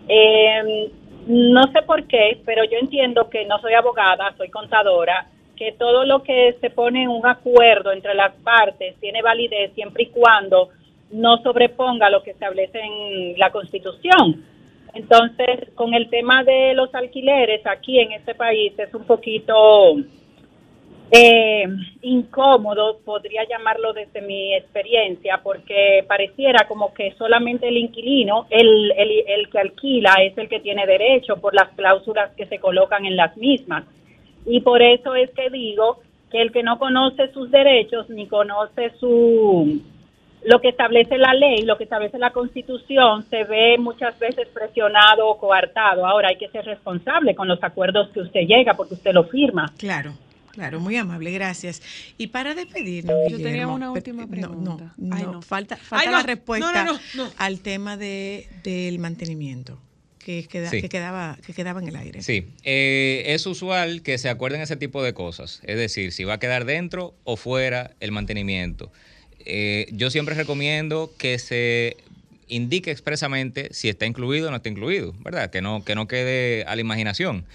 Eh, 0.10 0.90
no 1.28 1.64
sé 1.72 1.82
por 1.84 2.06
qué, 2.08 2.42
pero 2.46 2.64
yo 2.66 2.78
entiendo 2.80 3.30
que 3.30 3.46
no 3.46 3.60
soy 3.60 3.74
abogada, 3.74 4.34
soy 4.38 4.50
contadora, 4.50 5.28
que 5.56 5.72
todo 5.74 6.06
lo 6.06 6.22
que 6.24 6.56
se 6.62 6.70
pone 6.70 7.04
en 7.04 7.10
un 7.10 7.26
acuerdo 7.26 7.92
entre 7.92 8.14
las 8.14 8.34
partes 8.44 8.96
tiene 9.00 9.22
validez 9.22 9.72
siempre 9.74 10.04
y 10.04 10.08
cuando 10.08 10.70
no 11.12 11.38
sobreponga 11.44 12.10
lo 12.10 12.24
que 12.24 12.32
establece 12.32 12.80
en 12.80 13.38
la 13.38 13.52
Constitución. 13.52 14.44
Entonces, 14.94 15.70
con 15.76 15.94
el 15.94 16.10
tema 16.10 16.44
de 16.44 16.74
los 16.74 16.94
alquileres 16.96 17.66
aquí 17.66 18.00
en 18.00 18.14
este 18.14 18.36
país 18.36 18.74
es 18.78 18.94
un 18.94 19.04
poquito 19.04 19.96
eh, 21.12 21.66
incómodos, 22.02 22.98
podría 23.06 23.48
llamarlo 23.48 23.94
desde 23.94 24.22
mi 24.22 24.54
experiencia, 24.56 25.40
porque 25.44 26.04
pareciera 26.08 26.68
como 26.68 26.94
que 26.94 27.14
solamente 27.18 27.68
el 27.68 27.78
inquilino, 27.78 28.48
el, 28.50 28.92
el, 28.92 29.24
el 29.28 29.50
que 29.50 29.60
alquila, 29.60 30.16
es 30.22 30.38
el 30.38 30.50
que 30.50 30.60
tiene 30.60 30.86
derecho 30.86 31.38
por 31.38 31.54
las 31.54 31.70
cláusulas 31.76 32.32
que 32.36 32.46
se 32.48 32.60
colocan 32.60 33.06
en 33.06 33.16
las 33.16 33.38
mismas. 33.38 33.86
Y 34.46 34.62
por 34.62 34.82
eso 34.82 35.16
es 35.16 35.30
que 35.32 35.50
digo 35.50 36.00
que 36.32 36.42
el 36.42 36.52
que 36.52 36.64
no 36.64 36.78
conoce 36.78 37.32
sus 37.32 37.52
derechos 37.52 38.10
ni 38.10 38.28
conoce 38.28 38.92
su 39.00 39.80
lo 40.48 40.62
que 40.62 40.70
establece 40.70 41.18
la 41.18 41.34
ley, 41.34 41.64
lo 41.64 41.78
que 41.78 41.84
establece 41.84 42.18
la 42.18 42.32
Constitución, 42.32 43.26
se 43.30 43.44
ve 43.44 43.78
muchas 43.78 44.18
veces 44.18 44.48
presionado 44.54 45.28
o 45.28 45.38
coartado. 45.38 46.06
Ahora 46.08 46.30
hay 46.30 46.38
que 46.38 46.48
ser 46.50 46.64
responsable 46.66 47.36
con 47.36 47.48
los 47.50 47.62
acuerdos 47.64 48.10
que 48.14 48.22
usted 48.22 48.42
llega 48.48 48.74
porque 48.76 48.94
usted 48.96 49.12
lo 49.14 49.26
firma. 49.26 49.74
Claro. 49.78 50.14
Claro, 50.54 50.80
muy 50.80 50.96
amable, 50.96 51.32
gracias. 51.32 51.84
Y 52.18 52.28
para 52.28 52.56
despedirnos, 52.56 53.14
Yo 53.30 53.38
tenía 53.38 53.52
Guillermo, 53.52 53.76
una 53.76 53.92
última 53.92 54.24
no, 54.24 54.28
pregunta. 54.28 54.94
No, 54.98 55.16
Ay, 55.16 55.24
no, 55.24 55.32
no. 55.34 55.42
falta, 55.44 55.76
falta 55.78 56.02
Ay, 56.04 56.12
no. 56.12 56.18
la 56.18 56.24
respuesta 56.24 56.84
No, 56.84 56.94
no, 56.94 57.00
no, 57.16 57.26
no. 57.26 57.32
al 57.38 57.60
tema 57.60 57.96
de, 57.96 58.48
del 58.64 58.98
mantenimiento 58.98 59.78
que, 60.18 60.48
queda- 60.48 60.72
Sí. 60.72 60.82
que, 60.82 60.90
quedaba, 60.90 61.38
que 61.46 61.54
quedaba 61.54 61.80
en 61.80 61.90
el 61.90 61.96
aire. 61.98 62.22
Sí, 62.24 62.48
eh, 62.64 63.24
es 63.28 63.46
usual 63.46 64.02
que 64.02 64.18
se 64.18 64.30
acuerden 64.30 64.62
ese 64.62 64.78
tipo 64.78 65.04
de 65.04 65.14
cosas, 65.14 65.62
es 65.64 65.78
decir, 65.78 66.12
si 66.12 66.24
va 66.24 66.34
a 66.34 66.40
quedar 66.40 66.66
dentro 66.66 67.14
o 67.24 67.36
fuera 67.38 67.92
el 68.00 68.12
mantenimiento. 68.12 68.92
Eh, 69.46 69.88
yo 69.92 70.10
siempre 70.10 70.36
recomiendo 70.36 71.12
que 71.18 71.40
se 71.40 71.98
indique 72.50 72.92
expresamente 72.92 73.70
si 73.72 73.90
está 73.90 74.06
incluido 74.06 74.48
o 74.48 74.52
no 74.52 74.58
está 74.58 74.70
incluido, 74.70 75.14
¿verdad? 75.20 75.50
Que 75.50 75.62
no, 75.62 75.84
que 75.84 75.96
no 75.96 76.08
quede 76.08 76.64
a 76.68 76.76
la 76.76 76.82
imaginación. 76.82 77.46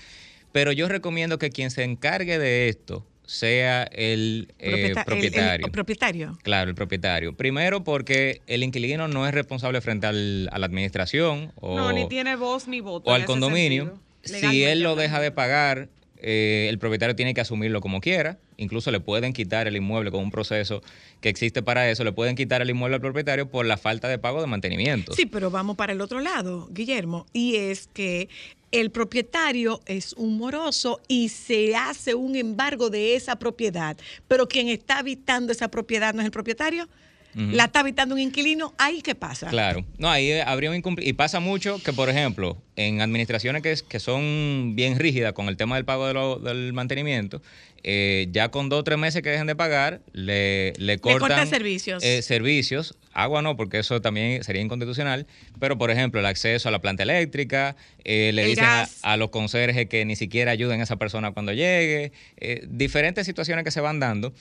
Pero 0.52 0.72
yo 0.72 0.88
recomiendo 0.88 1.38
que 1.38 1.50
quien 1.50 1.70
se 1.70 1.82
encargue 1.84 2.38
de 2.38 2.68
esto 2.68 3.06
sea 3.24 3.84
el 3.84 4.48
eh, 4.59 4.68
Propieta- 4.70 4.86
el- 4.86 4.98
el- 4.98 5.04
propietario. 5.04 5.66
el 5.66 5.72
propietario. 5.72 6.38
Claro, 6.42 6.68
el 6.70 6.74
propietario. 6.74 7.32
Primero 7.34 7.84
porque 7.84 8.42
el 8.46 8.62
inquilino 8.62 9.09
no 9.09 9.26
es 9.26 9.32
responsable 9.32 9.80
frente 9.80 10.06
al- 10.06 10.50
a 10.52 10.59
la 10.59 10.66
administración 10.66 11.52
o, 11.56 11.76
No, 11.76 11.92
ni 11.92 12.06
tiene 12.09 12.36
voz 12.36 12.68
ni 12.68 12.80
voto. 12.80 13.10
o 13.10 13.14
al 13.14 13.24
condominio. 13.24 13.98
sentido. 14.22 14.50
Si 14.50 14.62
él 14.64 14.82
lo 14.82 14.94
deja 14.94 15.20
de 15.20 15.30
pagar, 15.32 15.88
eh, 16.23 16.69
el 16.70 16.78
propietario 16.78 17.16
tiene 17.16 17.35
que 17.35 17.40
asumirlo 17.40 17.81
como 17.81 18.01
quiera. 18.01 18.39
Incluso 18.57 18.90
le 18.93 19.01
pueden 19.01 19.32
quitar 19.32 19.66
el 19.66 19.77
inmueble 19.77 20.11
con 20.12 20.23
un 20.23 20.31
proceso 20.31 20.82
que 21.20 21.28
existe 21.28 21.62
para 21.62 21.90
eso. 21.90 22.05
Le 22.05 22.12
pueden 22.12 22.36
quitar 22.36 22.62
el 22.62 22.70
inmueble 22.70 22.94
al 22.94 23.01
propietario 23.01 23.51
por 23.51 23.66
la 23.66 23.77
falta 23.77 24.09
de 24.09 24.19
pago 24.19 24.40
de 24.40 24.47
mantenimiento. 24.47 25.12
Sí, 25.15 25.27
pero 25.27 25.51
vamos 25.51 25.77
para 25.77 25.93
el 25.93 26.01
otro 26.01 26.20
lado, 26.20 26.69
Guillermo, 26.70 27.27
y 27.32 27.57
es 27.57 27.89
que 27.93 28.28
el 28.70 28.90
propietario 28.90 29.81
es 29.86 30.15
un 30.15 30.39
moroso 30.39 31.01
y 31.09 31.28
se 31.28 31.74
hace 31.77 32.15
un 32.15 32.36
embargo 32.36 32.89
de 32.89 33.16
esa 33.16 33.36
propiedad, 33.36 33.97
pero 34.28 34.49
quien 34.49 34.69
está 34.69 34.99
habitando 34.99 35.53
esa 35.53 35.69
propiedad 35.69 36.15
no 36.15 36.20
es 36.20 36.27
el 36.27 36.32
propietario, 36.32 36.89
La 37.34 37.64
está 37.64 37.80
habitando 37.80 38.14
un 38.14 38.20
inquilino, 38.20 38.74
ahí 38.78 39.00
qué 39.02 39.14
pasa. 39.14 39.48
Claro. 39.48 39.84
No, 39.98 40.10
ahí 40.10 40.30
eh, 40.30 40.42
habría 40.42 40.70
un 40.70 40.76
incumplimiento. 40.76 41.09
Y 41.10 41.14
pasa 41.14 41.40
mucho 41.40 41.82
que, 41.82 41.92
por 41.92 42.10
ejemplo, 42.10 42.60
en 42.76 43.00
administraciones 43.00 43.62
que, 43.62 43.72
es- 43.72 43.82
que 43.82 44.00
son 44.00 44.72
bien 44.76 44.98
rígidas 44.98 45.32
con 45.32 45.48
el 45.48 45.56
tema 45.56 45.76
del 45.76 45.84
pago 45.84 46.06
de 46.06 46.14
lo- 46.14 46.38
del 46.38 46.72
mantenimiento, 46.72 47.40
eh, 47.84 48.28
ya 48.30 48.50
con 48.50 48.68
dos 48.68 48.80
o 48.80 48.84
tres 48.84 48.98
meses 48.98 49.22
que 49.22 49.30
dejen 49.30 49.46
de 49.46 49.56
pagar, 49.56 50.00
le, 50.12 50.72
le 50.76 50.98
cortan 50.98 51.20
cortan 51.20 51.46
servicios. 51.48 52.04
eh, 52.04 52.22
servicios. 52.22 52.94
Agua 53.14 53.42
no, 53.42 53.56
porque 53.56 53.78
eso 53.78 54.00
también 54.00 54.42
sería 54.44 54.62
inconstitucional. 54.62 55.26
Pero, 55.59 55.76
por 55.78 55.90
ejemplo, 55.90 56.20
el 56.20 56.26
acceso 56.26 56.68
a 56.68 56.72
la 56.72 56.80
planta 56.80 57.02
eléctrica, 57.02 57.76
eh, 58.04 58.30
le 58.32 58.42
El 58.42 58.48
dicen 58.50 58.64
a 59.02 59.16
los 59.16 59.30
conserjes 59.30 59.86
que 59.88 60.04
ni 60.04 60.16
siquiera 60.16 60.50
ayuden 60.52 60.80
a 60.80 60.84
esa 60.84 60.96
persona 60.96 61.32
cuando 61.32 61.52
llegue. 61.52 62.12
eh, 62.38 62.64
diferentes 62.68 63.26
situaciones 63.26 63.64
que 63.64 63.70
se 63.70 63.80
van 63.80 64.00
dando. 64.00 64.32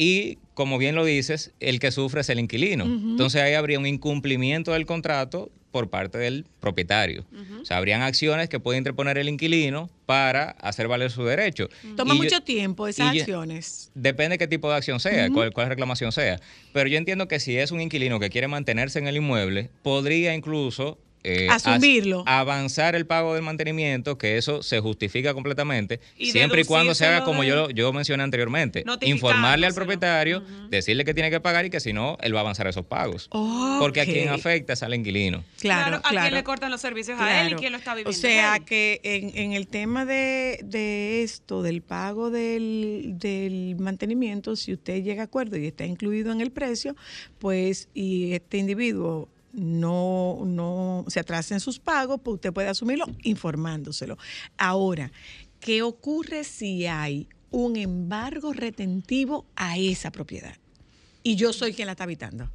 Y, 0.00 0.38
como 0.54 0.78
bien 0.78 0.94
lo 0.94 1.04
dices, 1.04 1.52
el 1.60 1.80
que 1.80 1.90
sufre 1.90 2.20
es 2.22 2.28
el 2.30 2.38
inquilino. 2.38 2.84
Entonces 2.84 3.42
ahí 3.42 3.54
habría 3.54 3.78
un 3.78 3.86
incumplimiento 3.86 4.72
del 4.72 4.86
contrato 4.86 5.50
por 5.72 5.90
parte 5.90 6.16
del 6.16 6.46
propietario. 6.60 7.26
O 7.60 7.64
sea, 7.64 7.76
habrían 7.76 8.00
acciones 8.00 8.48
que 8.48 8.58
puede 8.60 8.78
interponer 8.78 9.18
el 9.18 9.28
inquilino 9.28 9.90
para 10.06 10.50
hacer 10.52 10.88
valer 10.88 11.10
su 11.10 11.24
derecho. 11.24 11.68
Toma 11.96 12.14
yo- 12.14 12.22
mucho 12.22 12.40
tiempo 12.40 12.86
esas 12.88 13.12
yo- 13.12 13.20
acciones. 13.20 13.90
Depende 13.94 14.38
qué 14.38 14.46
tipo 14.48 14.70
de 14.70 14.76
acción 14.76 14.98
sea, 15.00 15.24
Ujú. 15.26 15.34
cuál, 15.34 15.52
cuál 15.52 15.68
reclamación 15.68 16.12
sea. 16.12 16.40
Pero 16.72 16.88
yo 16.88 16.96
entiendo 16.96 17.28
que 17.28 17.38
si 17.40 17.58
es 17.58 17.70
un 17.72 17.80
inquilino 17.80 18.18
que 18.20 18.30
quiere 18.30 18.48
mantenerse 18.48 18.98
en 19.00 19.08
el 19.08 19.16
inmueble, 19.16 19.68
podría 19.82 20.32
incluso 20.34 20.98
eh, 21.24 21.48
Asumirlo. 21.50 22.20
as- 22.26 22.40
avanzar 22.40 22.94
el 22.94 23.06
pago 23.06 23.34
del 23.34 23.42
mantenimiento, 23.42 24.18
que 24.18 24.36
eso 24.38 24.62
se 24.62 24.80
justifica 24.80 25.34
completamente, 25.34 26.00
Y 26.16 26.30
siempre 26.32 26.62
y 26.62 26.64
cuando 26.64 26.94
se 26.94 27.06
haga 27.06 27.24
como 27.24 27.44
yo, 27.44 27.70
yo 27.70 27.92
mencioné 27.92 28.22
anteriormente. 28.22 28.84
Informarle 29.02 29.66
al 29.66 29.74
propietario, 29.74 30.42
decirle 30.70 31.04
que 31.04 31.14
tiene 31.14 31.30
que 31.30 31.40
pagar 31.40 31.64
y 31.66 31.70
que 31.70 31.80
si 31.80 31.92
no, 31.92 32.16
él 32.20 32.34
va 32.34 32.38
a 32.38 32.42
avanzar 32.42 32.66
esos 32.66 32.84
pagos. 32.86 33.28
Porque 33.78 34.00
a 34.00 34.04
quien 34.04 34.28
afecta 34.28 34.72
es 34.72 34.82
al 34.82 34.94
inquilino. 34.94 35.44
Claro, 35.60 35.96
¿A 35.96 36.00
quién 36.02 36.12
claro. 36.12 36.36
le 36.36 36.44
cortan 36.44 36.70
los 36.70 36.80
servicios 36.80 37.18
a 37.20 37.40
él 37.42 37.46
y 37.46 37.48
Claro. 37.48 37.60
quién 37.60 37.72
lo 37.72 37.78
está 37.78 37.94
viviendo? 37.94 38.10
O 38.10 38.12
sea 38.12 38.58
que 38.60 39.00
en, 39.02 39.36
en 39.36 39.52
el 39.52 39.66
tema 39.68 40.04
de, 40.04 40.60
de 40.64 41.22
esto, 41.22 41.62
del 41.62 41.82
pago 41.82 42.30
del, 42.30 43.14
del 43.18 43.76
mantenimiento, 43.78 44.56
si 44.56 44.72
usted 44.72 45.02
llega 45.02 45.22
a 45.22 45.24
acuerdo 45.26 45.56
y 45.56 45.66
está 45.66 45.84
incluido 45.84 46.32
en 46.32 46.40
el 46.40 46.50
precio, 46.50 46.94
pues 47.38 47.88
y 47.94 48.32
este 48.32 48.58
individuo 48.58 49.28
no, 49.52 50.40
no 50.44 51.04
se 51.08 51.20
atrasa 51.20 51.54
en 51.54 51.60
sus 51.60 51.78
pagos, 51.78 52.20
pues 52.22 52.36
usted 52.36 52.52
puede 52.52 52.68
asumirlo 52.68 53.06
informándoselo. 53.22 54.18
Ahora, 54.56 55.10
¿qué 55.60 55.82
ocurre 55.82 56.44
si 56.44 56.86
hay 56.86 57.28
un 57.50 57.76
embargo 57.76 58.52
retentivo 58.52 59.46
a 59.56 59.76
esa 59.78 60.10
propiedad? 60.10 60.54
Y 61.22 61.36
yo 61.36 61.52
soy 61.52 61.72
quien 61.72 61.86
la 61.86 61.92
está 61.92 62.04
habitando. 62.04 62.50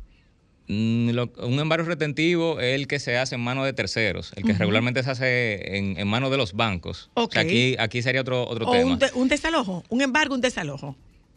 Mm, 0.68 1.10
lo- 1.10 1.34
un 1.46 1.60
embargo 1.60 1.86
retentivo 1.86 2.60
es 2.62 2.76
el 2.76 2.88
que 2.88 3.00
se 3.00 3.18
hace 3.18 3.36
en 3.36 3.42
manos 3.42 3.66
de 3.66 3.74
terceros, 3.74 4.32
el 4.38 4.44
que 4.46 4.54
regularmente 4.54 5.04
se 5.04 5.12
hace 5.12 5.78
en, 5.78 5.98
en 5.98 6.08
manos 6.08 6.32
de 6.32 6.38
los 6.38 6.54
bancos. 6.54 7.10
O 7.16 7.30
sea, 7.30 7.42
Ok. 7.42 7.48
aquí, 7.48 7.76
aquí 7.80 8.02
sería 8.02 8.22
otro, 8.22 8.48
otro 8.48 8.68
o 8.68 8.72
tema. 8.72 8.94
un, 8.94 9.00
de- 9.00 9.12
un 9.16 9.28
desalojo, 9.28 9.84
un 9.90 10.02
embargo, 10.02 10.36
un 10.36 10.42
desalojo. 10.42 10.96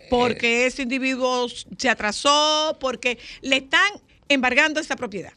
Porque 0.09 0.67
ese 0.67 0.83
individuo 0.83 1.49
se 1.77 1.89
atrasó, 1.89 2.77
porque 2.79 3.19
le 3.43 3.57
están 3.57 3.91
embargando 4.29 4.79
esa 4.79 4.95
propiedad 4.95 5.33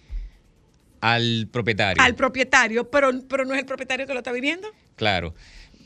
Al 1.02 1.48
propietario. 1.52 2.02
al 2.04 2.16
propietario, 2.16 2.90
pero, 2.90 3.10
pero 3.30 3.46
no 3.46 3.54
es 3.54 3.60
el 3.60 3.66
propietario 3.66 4.06
que 4.08 4.14
lo 4.14 4.20
está 4.20 4.32
viviendo. 4.32 4.68
Claro. 4.96 5.34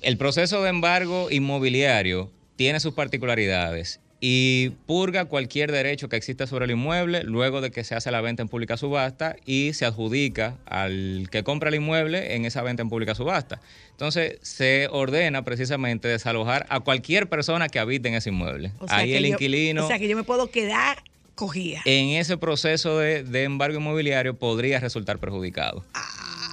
El 0.01 0.17
proceso 0.17 0.61
de 0.63 0.69
embargo 0.69 1.29
inmobiliario 1.31 2.31
tiene 2.55 2.79
sus 2.79 2.93
particularidades 2.93 3.99
y 4.25 4.69
purga 4.85 5.25
cualquier 5.25 5.71
derecho 5.71 6.07
que 6.07 6.15
exista 6.15 6.47
sobre 6.47 6.63
el 6.65 6.71
inmueble 6.71 7.23
luego 7.23 7.59
de 7.59 7.71
que 7.71 7.83
se 7.83 7.93
hace 7.93 8.09
la 8.09 8.21
venta 8.21 8.41
en 8.41 8.47
pública 8.47 8.77
subasta 8.77 9.35
y 9.45 9.73
se 9.73 9.85
adjudica 9.85 10.55
al 10.65 11.27
que 11.29 11.43
compra 11.43 11.67
el 11.69 11.75
inmueble 11.75 12.35
en 12.35 12.45
esa 12.45 12.61
venta 12.61 12.81
en 12.81 12.89
pública 12.89 13.15
subasta. 13.15 13.59
Entonces 13.91 14.37
se 14.41 14.87
ordena 14.91 15.43
precisamente 15.43 16.07
desalojar 16.07 16.65
a 16.69 16.79
cualquier 16.79 17.27
persona 17.27 17.67
que 17.67 17.79
habite 17.79 18.07
en 18.07 18.15
ese 18.15 18.29
inmueble. 18.29 18.71
O 18.79 18.87
sea 18.87 18.97
Ahí 18.97 19.13
el 19.13 19.23
yo- 19.23 19.29
inquilino 19.33 19.83
o 19.85 19.87
sea 19.89 19.99
que 19.99 20.07
yo 20.07 20.15
me 20.15 20.23
puedo 20.23 20.49
quedar 20.49 21.03
cogida. 21.35 21.81
en 21.85 22.09
ese 22.09 22.37
proceso 22.37 22.97
de, 22.99 23.23
de 23.23 23.43
embargo 23.43 23.79
inmobiliario 23.79 24.35
podría 24.35 24.79
resultar 24.79 25.19
perjudicado. 25.19 25.83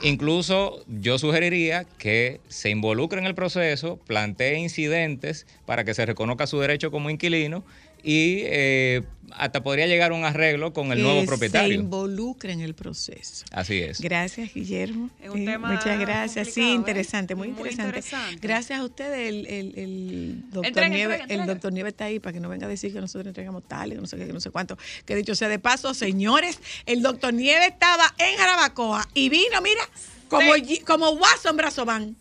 Incluso 0.02 0.82
yo 0.86 1.18
sugeriría 1.18 1.84
que 1.98 2.40
se 2.48 2.70
involucre 2.70 3.20
en 3.20 3.26
el 3.26 3.34
proceso, 3.34 3.98
plantee 4.06 4.58
incidentes 4.58 5.46
para 5.66 5.84
que 5.84 5.92
se 5.92 6.06
reconozca 6.06 6.46
su 6.46 6.58
derecho 6.58 6.90
como 6.90 7.10
inquilino 7.10 7.64
y 8.02 8.42
eh, 8.44 9.02
hasta 9.32 9.62
podría 9.62 9.86
llegar 9.86 10.10
a 10.10 10.14
un 10.14 10.24
arreglo 10.24 10.72
con 10.72 10.90
el 10.90 10.98
que 10.98 11.02
nuevo 11.04 11.20
se 11.20 11.26
propietario. 11.26 11.74
involucre 11.74 12.52
en 12.52 12.60
el 12.60 12.74
proceso. 12.74 13.44
Así 13.52 13.78
es. 13.78 14.00
Gracias, 14.00 14.52
Guillermo. 14.52 15.08
Es 15.22 15.30
un 15.30 15.42
Eh, 15.42 15.44
tema 15.44 15.72
Muchas 15.72 15.98
gracias. 16.00 16.48
Sí, 16.52 16.62
¿eh? 16.62 16.72
interesante, 16.72 17.34
muy, 17.36 17.48
Muy 17.48 17.58
interesante. 17.70 17.98
interesante. 17.98 18.38
Gracias 18.46 18.80
a 18.80 18.84
ustedes. 18.84 19.28
El, 19.28 19.46
el, 19.46 19.78
el 19.78 20.40
doctor 20.50 20.66
Entrega, 20.66 20.88
Nieve, 20.88 21.02
entrega, 21.14 21.22
entrega. 21.22 21.42
el 21.42 21.48
doctor 21.48 21.72
Nieve 21.72 21.88
está 21.90 22.04
ahí 22.06 22.18
para 22.18 22.32
que 22.32 22.40
no 22.40 22.48
venga 22.48 22.66
a 22.66 22.68
decir 22.68 22.92
que 22.92 23.00
nosotros 23.00 23.28
entregamos 23.28 23.62
tal 23.68 23.92
y 23.92 23.96
no 23.96 24.06
sé 24.06 24.16
qué, 24.16 24.26
que 24.26 24.32
no 24.32 24.40
sé 24.40 24.50
cuánto. 24.50 24.76
Que 25.06 25.14
dicho 25.14 25.34
sea 25.36 25.48
de 25.48 25.58
paso, 25.60 25.94
señores, 25.94 26.58
el 26.86 27.00
doctor 27.02 27.32
Nieve 27.32 27.66
estaba 27.66 28.12
en 28.18 28.36
Jarabacoa 28.36 29.08
y 29.14 29.28
vino, 29.28 29.60
mira, 29.62 29.82
como, 30.28 30.54
Gi- 30.54 30.80
como 30.80 31.10
Watson 31.10 31.56
Brazovan. 31.56 32.16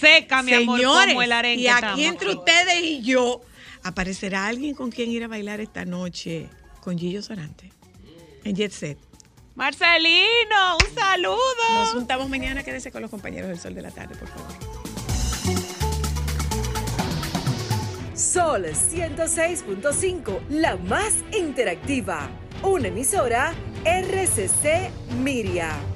Seca, 0.00 0.42
mi 0.42 0.52
amor, 0.54 0.78
Señores, 0.78 1.08
como 1.14 1.22
el 1.22 1.32
arenque 1.32 1.62
y 1.62 1.66
aquí 1.68 1.76
estamos. 1.76 2.00
entre 2.00 2.28
ustedes 2.30 2.82
y 2.82 3.02
yo, 3.02 3.40
aparecerá 3.84 4.46
alguien 4.46 4.74
con 4.74 4.90
quien 4.90 5.10
ir 5.10 5.22
a 5.22 5.28
bailar 5.28 5.60
esta 5.60 5.84
noche 5.84 6.48
con 6.80 6.98
Gillo 6.98 7.22
Sorante 7.22 7.70
en 8.42 8.56
Jet 8.56 8.72
Set. 8.72 8.98
Marcelino, 9.54 10.78
un 10.80 10.94
saludo. 10.94 11.38
Nos 11.74 11.92
juntamos 11.92 12.28
mañana, 12.28 12.64
quédese 12.64 12.90
con 12.90 13.02
los 13.02 13.10
compañeros 13.10 13.48
del 13.48 13.60
Sol 13.60 13.74
de 13.74 13.82
la 13.82 13.92
Tarde, 13.92 14.16
por 14.16 14.28
favor. 14.28 14.52
Sol 18.14 18.64
106.5, 18.64 20.40
la 20.48 20.76
más 20.76 21.14
interactiva. 21.36 22.28
Una 22.62 22.88
emisora 22.88 23.54
RCC 23.84 24.90
Miria. 25.22 25.93